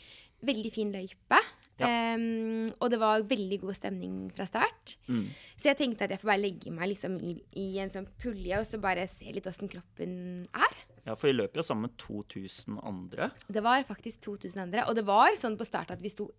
veldig 0.44 0.72
fin 0.74 0.90
løype. 0.92 1.38
Ja. 1.80 1.88
Em, 1.88 2.70
og 2.78 2.90
det 2.92 3.00
var 3.02 3.24
veldig 3.26 3.58
god 3.64 3.74
stemning 3.76 4.18
fra 4.34 4.46
start. 4.46 4.94
Mm. 5.08 5.26
Så 5.56 5.72
jeg 5.72 5.78
tenkte 5.80 6.06
at 6.06 6.14
jeg 6.14 6.22
får 6.22 6.30
bare 6.30 6.42
legge 6.44 6.72
meg 6.74 6.92
liksom 6.92 7.16
i, 7.18 7.34
i 7.58 7.66
en 7.82 7.90
sånn 7.90 8.06
pulje 8.20 8.60
og 8.60 8.68
så 8.68 8.78
bare 8.82 9.08
se 9.10 9.32
litt 9.34 9.48
åssen 9.50 9.70
kroppen 9.72 10.14
er. 10.54 10.76
Ja, 11.04 11.16
for 11.18 11.28
vi 11.28 11.34
løper 11.36 11.60
jo 11.60 11.66
sammen 11.66 11.90
med 11.90 11.98
2000 12.00 12.78
andre. 12.80 13.32
Det 13.50 13.64
var 13.64 13.84
faktisk 13.88 14.22
2000 14.24 14.62
andre. 14.68 14.86
Og 14.88 14.96
det 14.96 15.04
var 15.08 15.34
sånn 15.40 15.58
på 15.60 15.66
start 15.68 15.92
at 15.94 16.04
vi 16.04 16.12
sto 16.12 16.30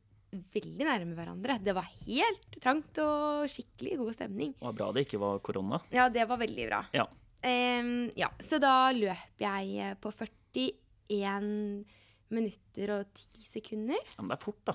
veldig 0.56 0.88
nærme 0.88 1.16
hverandre. 1.18 1.60
Det 1.64 1.76
var 1.76 1.88
helt 2.06 2.58
trangt 2.64 2.98
og 3.04 3.46
skikkelig 3.52 4.00
god 4.02 4.16
stemning. 4.18 4.56
Det 4.56 4.68
var 4.68 4.80
bra 4.80 4.90
det 4.96 5.06
ikke 5.06 5.22
var 5.22 5.44
korona. 5.46 5.82
Ja, 5.94 6.10
det 6.10 6.26
var 6.30 6.42
veldig 6.42 6.66
bra. 6.72 6.82
Ja. 6.96 7.06
Um, 7.46 8.10
ja, 8.18 8.32
så 8.42 8.58
da 8.62 8.90
løp 8.96 9.44
jeg 9.44 9.94
på 10.02 10.12
41 10.18 11.86
minutter 12.34 12.94
og 12.96 13.12
10 13.14 13.46
sekunder. 13.52 14.00
ja 14.16 14.24
men 14.24 14.32
det 14.32 14.40
er 14.40 14.42
fort, 14.42 14.64
da. 14.66 14.74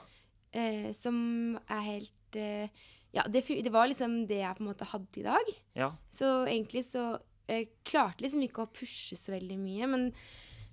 Eh, 0.53 0.91
som 0.97 1.59
er 1.69 1.83
helt 1.87 2.37
eh, 2.41 2.69
Ja, 3.13 3.25
det, 3.27 3.43
det 3.49 3.73
var 3.75 3.89
liksom 3.91 4.21
det 4.31 4.39
jeg 4.45 4.57
på 4.59 4.63
en 4.63 4.69
måte 4.71 4.87
hadde 4.87 5.19
i 5.19 5.27
dag. 5.27 5.49
Ja. 5.75 5.89
Så 6.15 6.29
egentlig 6.47 6.85
så 6.87 7.19
eh, 7.51 7.65
klarte 7.85 8.23
liksom 8.23 8.45
ikke 8.47 8.63
å 8.67 8.71
pushe 8.71 9.19
så 9.19 9.33
veldig 9.35 9.57
mye, 9.59 9.89
men, 9.91 10.05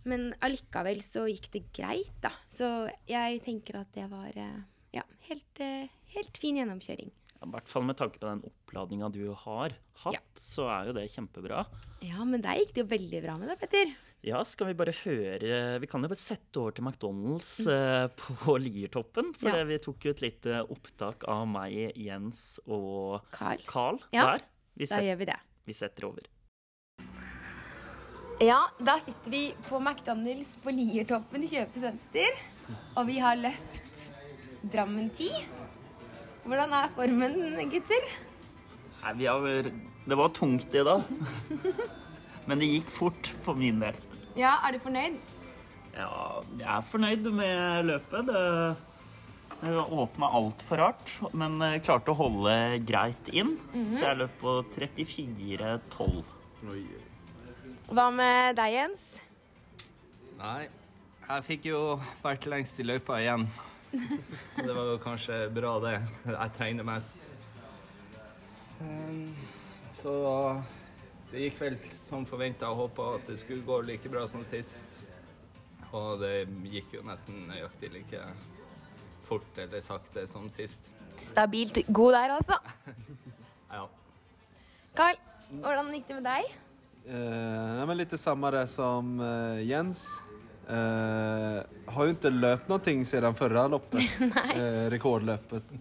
men 0.05 0.27
allikevel 0.45 1.01
så 1.01 1.25
gikk 1.31 1.49
det 1.55 1.63
greit, 1.73 2.13
da. 2.21 2.29
Så 2.53 2.67
jeg 3.09 3.41
tenker 3.47 3.79
at 3.81 3.89
det 3.97 4.05
var 4.11 4.29
eh, 4.37 4.59
ja, 4.93 5.01
helt, 5.31 5.63
eh, 5.65 5.89
helt 6.13 6.37
fin 6.37 6.59
gjennomkjøring. 6.61 7.09
I 7.37 7.49
hvert 7.53 7.67
fall 7.69 7.83
med 7.85 7.97
tanke 7.97 8.17
på 8.21 8.25
den 8.29 8.39
oppladninga 8.49 9.09
du 9.13 9.23
har 9.45 9.73
hatt, 10.03 10.13
Ja. 10.13 10.21
så 10.37 10.69
er 10.73 10.87
jo 10.91 10.93
det 10.97 11.07
kjempebra. 11.13 11.65
Ja, 12.05 12.21
men 12.25 12.41
der 12.45 12.57
gikk 12.61 12.73
det 12.77 12.83
jo 12.85 12.91
veldig 12.93 13.19
bra 13.25 13.35
med 13.41 13.49
deg, 13.49 13.59
Petter. 13.61 13.91
Ja, 14.25 14.39
skal 14.47 14.71
vi 14.71 14.77
bare 14.79 14.93
høre 15.03 15.77
Vi 15.81 15.87
kan 15.89 16.01
jo 16.01 16.09
bare 16.09 16.19
sette 16.19 16.57
over 16.59 16.73
til 16.75 16.85
McDonald's 16.87 17.51
mm. 17.67 18.15
på 18.17 18.55
Liertoppen. 18.63 19.33
For. 19.37 19.53
Ja. 19.53 19.67
vi 19.69 19.77
tok 19.83 20.07
jo 20.07 20.13
et 20.15 20.23
lite 20.25 20.63
opptak 20.65 21.27
av 21.29 21.45
meg, 21.49 21.93
Jens 21.95 22.57
og 22.65 23.27
Carl. 23.35 23.61
Carl 23.69 24.01
Ja, 24.15 24.33
der. 24.33 24.47
Vi, 24.77 24.89
Da 24.89 25.01
gjør 25.01 25.21
vi 25.21 25.29
det. 25.29 25.37
vi 25.65 25.75
setter 25.77 26.09
over. 26.09 26.25
Ja, 28.41 28.59
da 28.77 28.99
sitter 29.01 29.33
vi 29.33 29.43
på 29.65 29.79
McDonald's 29.81 30.57
på 30.61 30.73
Liertoppen 30.73 31.45
kjøpesenter. 31.49 32.41
Og 32.97 33.07
vi 33.09 33.17
har 33.21 33.37
løpt 33.39 34.11
Drammen 34.67 35.09
10. 35.09 35.29
Hvordan 36.47 36.73
er 36.73 36.91
formen, 36.95 37.37
gutter? 37.71 38.09
Nei, 39.03 39.13
vi 39.17 39.29
har, 39.29 39.71
det 40.09 40.19
var 40.19 40.33
tungt 40.35 40.75
i 40.75 40.83
dag. 40.85 41.05
Men 42.47 42.61
det 42.61 42.69
gikk 42.71 42.91
fort 42.93 43.31
for 43.45 43.57
min 43.59 43.79
del. 43.83 43.97
Ja, 44.39 44.55
er 44.67 44.75
du 44.77 44.79
fornøyd? 44.83 45.17
Ja, 45.97 46.09
jeg 46.59 46.67
er 46.77 46.85
fornøyd 46.91 47.27
med 47.33 47.87
løpet. 47.89 48.27
Det, 48.29 48.41
det 49.63 49.73
åpna 49.97 50.29
altfor 50.37 50.77
rart, 50.83 51.13
men 51.33 51.57
klarte 51.83 52.13
å 52.13 52.19
holde 52.19 52.53
greit 52.87 53.31
inn. 53.33 53.55
Så 53.89 54.03
jeg 54.05 54.19
løp 54.21 54.35
på 54.43 54.57
34,12. 54.75 56.21
Hva 57.87 58.09
med 58.13 58.57
deg, 58.59 58.73
Jens? 58.75 59.05
Nei, 60.37 60.67
jeg 61.27 61.45
fikk 61.47 61.65
jo 61.71 61.81
vært 62.21 62.45
lengst 62.51 62.79
i 62.83 62.85
løypa 62.85 63.17
igjen. 63.23 63.47
Det 63.91 64.69
var 64.75 64.83
jo 64.91 64.97
kanskje 65.01 65.47
bra, 65.55 65.77
det. 65.81 65.95
Jeg 66.27 66.53
trener 66.59 66.85
mest. 66.87 67.29
Ehm, 68.83 69.31
Så 69.97 70.13
det 71.31 71.47
gikk 71.47 71.59
vel 71.61 71.77
som 71.99 72.25
forventa 72.27 72.69
og 72.71 72.83
håpa 72.85 73.07
at 73.17 73.31
det 73.31 73.39
skulle 73.41 73.65
gå 73.67 73.81
like 73.87 74.11
bra 74.11 74.25
som 74.29 74.43
sist. 74.47 75.01
Og 75.95 76.21
det 76.21 76.47
gikk 76.71 76.97
jo 76.97 77.03
nesten 77.07 77.47
nøyaktig 77.49 77.91
like 77.93 78.21
fort 79.27 79.59
eller 79.59 79.83
sakte 79.83 80.23
som 80.29 80.47
sist. 80.51 80.91
Stabilt 81.23 81.81
god 81.87 82.17
der, 82.19 82.37
altså. 82.39 82.59
Ja. 83.67 83.83
Carl, 84.95 85.17
hvordan 85.59 85.89
gikk 85.91 86.05
det 86.07 86.15
med 86.21 86.27
deg? 86.29 86.53
Eh, 87.11 87.81
men 87.89 87.99
det 87.99 88.19
samme 88.19 88.51
det 88.55 88.63
som 88.71 89.17
eh, 89.19 89.65
Jens. 89.67 90.05
Eh, 90.67 91.59
har 91.91 92.07
jo 92.07 92.15
ikke 92.15 92.31
løpt 92.31 92.71
noe 92.71 92.95
siden 93.07 93.35
forrige 93.39 93.67
loppet, 93.71 94.23
eh, 94.55 94.87
rekordlöpet. 94.91 95.75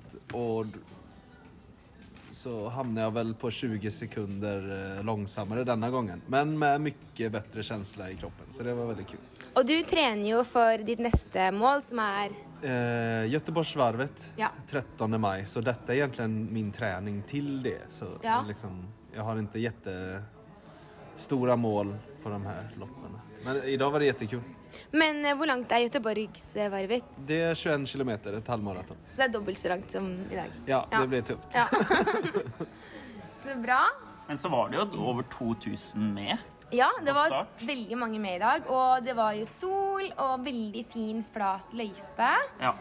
Så 2.37 2.69
hamnar 2.69 3.03
jag 3.03 3.11
väl 3.11 3.35
på 3.35 3.51
20 3.51 3.91
sekunder 3.91 4.97
eh, 4.99 5.05
långsammare 5.05 5.65
denna 5.65 5.91
gången. 5.91 6.23
Men 6.27 6.59
med 6.59 6.81
mycket 6.81 7.33
bättre 7.33 7.63
känsla 7.63 8.11
i 8.11 8.15
kroppen, 8.17 8.47
så 8.51 8.63
det 8.63 8.75
var 8.75 8.87
väldigt 8.87 9.07
kul. 9.09 9.21
Og 9.55 9.67
du 9.67 9.83
trener 9.83 10.31
jo 10.31 10.43
for 10.45 10.79
ditt 10.85 10.99
neste 10.99 11.51
mål, 11.53 11.83
som 11.83 11.99
er 11.99 12.31
Eh, 12.63 13.27
Göteborgsvarvet, 13.33 14.31
Ja. 14.37 14.49
13 14.71 15.21
maj. 15.21 15.47
Så 15.47 15.61
detta 15.61 15.93
är 15.93 15.97
egentligen 15.97 16.49
min 16.53 16.73
träning 16.73 17.23
till 17.23 17.63
det. 17.63 17.81
Så 17.91 18.07
Ja. 18.23 18.45
liksom, 18.49 18.89
jag 19.15 19.23
har 19.23 19.39
inte 19.39 19.59
jättestora 19.61 21.57
mål 21.57 21.97
på 22.23 22.29
de 22.29 22.45
här 22.47 22.71
loppen. 22.79 23.19
Men 23.47 23.61
i 23.65 23.77
dag 23.79 23.91
var 23.95 24.03
det 24.03 24.07
jättekul. 24.11 24.41
Men 24.93 25.21
eh, 25.25 25.37
hvor 25.39 25.47
langt 25.49 25.71
er 25.73 25.85
Göteborgsvarvet? 25.87 27.05
Det 27.29 27.39
er 27.51 27.55
21 27.55 27.87
kilometer, 27.93 28.35
et 28.41 28.49
halvmaraton. 28.51 28.99
Så 29.13 29.21
det 29.23 29.29
er 29.29 29.33
dobbelt 29.37 29.61
så 29.61 29.71
langt 29.73 29.93
som 29.95 30.09
i 30.31 30.35
dag. 30.37 30.51
Ja, 30.67 30.83
Ja. 30.91 31.01
det 31.01 31.09
blir 31.13 31.23
tøft. 31.23 31.55
Ja. 31.55 31.67
så 33.45 33.57
bra. 33.63 33.81
Men 34.29 34.39
så 34.39 34.51
var 34.51 34.69
det 34.73 34.81
jo 34.83 35.07
over 35.07 35.23
2000 35.31 36.13
med. 36.15 36.37
Ja, 36.75 36.89
det 37.07 37.15
var 37.15 37.47
veldig 37.63 37.97
mange 37.99 38.19
med 38.19 38.37
i 38.37 38.43
dag. 38.43 38.67
Og 38.69 39.05
det 39.07 39.15
var 39.17 39.33
jo 39.39 39.47
sol 39.47 40.09
og 40.19 40.43
veldig 40.45 40.83
fin, 40.93 41.23
flat 41.33 41.71
løype. 41.79 42.31
Ja. 42.61 42.73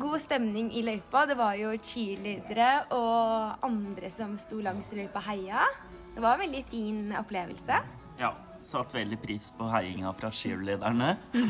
God 0.00 0.20
stemning 0.20 0.68
i 0.76 0.82
løypa. 0.84 1.24
Det 1.26 1.36
var 1.40 1.56
jo 1.56 1.72
cheerleadere 1.80 2.84
og 2.96 3.64
andre 3.64 4.10
som 4.12 4.36
sto 4.40 4.60
langs 4.60 4.92
løypa 4.92 5.22
heia. 5.30 5.64
Det 6.14 6.20
var 6.22 6.36
en 6.36 6.44
veldig 6.44 6.62
fin 6.68 7.00
opplevelse. 7.16 7.80
Ja. 8.20 8.34
Satt 8.60 8.92
veldig 8.92 9.16
pris 9.22 9.46
på 9.56 9.64
heiinga 9.72 10.10
fra 10.18 10.28
cheerleaderne. 10.36 11.14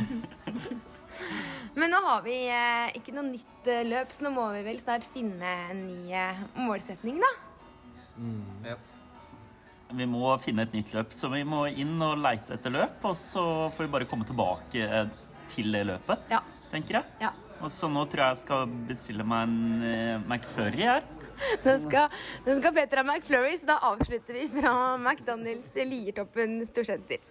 Men 1.74 1.90
nå 1.90 1.98
har 2.04 2.22
vi 2.22 2.36
eh, 2.50 2.92
ikke 2.98 3.14
noe 3.14 3.26
nytt 3.32 3.66
eh, 3.70 3.82
løp, 3.86 4.12
så 4.14 4.24
nå 4.26 4.30
må 4.34 4.44
vi 4.54 4.62
vel 4.66 4.78
snart 4.78 5.06
finne 5.10 5.50
en 5.72 5.82
ny 5.88 6.12
eh, 6.14 6.38
målsetning, 6.58 7.18
da. 7.22 7.32
ja. 8.70 8.76
Vi 9.90 10.06
må 10.06 10.30
finne 10.38 10.62
et 10.68 10.74
nytt 10.76 10.92
løp, 10.94 11.10
så 11.14 11.26
vi 11.32 11.42
må 11.42 11.64
inn 11.72 11.96
og 12.06 12.18
leite 12.22 12.54
etter 12.54 12.70
løp. 12.70 13.00
Og 13.10 13.16
så 13.18 13.42
får 13.74 13.88
vi 13.88 13.92
bare 13.96 14.06
komme 14.10 14.26
tilbake 14.28 14.86
til 15.50 15.72
det 15.74 15.82
løpet, 15.88 16.28
Ja. 16.30 16.38
tenker 16.70 17.00
jeg. 17.00 17.16
ja. 17.26 17.32
Og 17.60 17.68
så 17.74 17.90
nå 17.92 18.06
tror 18.08 18.22
jeg 18.22 18.36
jeg 18.36 18.42
skal 18.44 18.70
bestille 18.88 19.24
meg 19.26 19.42
en 19.50 19.82
eh, 19.84 20.22
McFlurry 20.30 20.86
her. 20.86 21.02
Nå 21.64 21.76
skal, 21.82 22.20
nå 22.46 22.56
skal 22.58 22.74
Petra 22.76 23.04
McFlurry, 23.04 23.56
så 23.60 23.72
da 23.72 23.78
avslutter 23.90 24.36
vi 24.36 24.46
fra 24.52 24.74
McDonald's 25.00 25.70
til 25.74 25.90
Liertoppen 25.92 26.60
storsenter. 26.68 27.22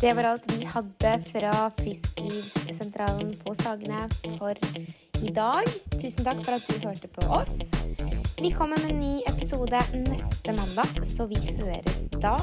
Det 0.00 0.14
var 0.16 0.24
alt 0.24 0.46
vi 0.52 0.64
hadde 0.64 1.12
fra 1.28 1.52
Frisklivssentralen 1.78 3.34
på 3.44 3.54
Sagene 3.60 4.08
for 4.38 4.56
i 5.20 5.32
dag. 5.36 5.68
Tusen 6.00 6.24
takk 6.24 6.40
for 6.46 6.56
at 6.56 6.66
du 6.66 6.88
hørte 6.88 7.08
på 7.12 7.26
oss. 7.28 7.54
Vi 8.40 8.50
kommer 8.56 8.80
med 8.80 8.94
en 8.94 9.00
ny 9.00 9.14
episode 9.28 9.82
neste 10.08 10.56
mandag, 10.56 11.04
så 11.04 11.28
vi 11.28 11.40
høres 11.60 12.06
da. 12.16 12.38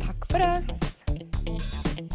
Takk 0.00 0.30
for 0.32 0.48
oss. 0.48 2.07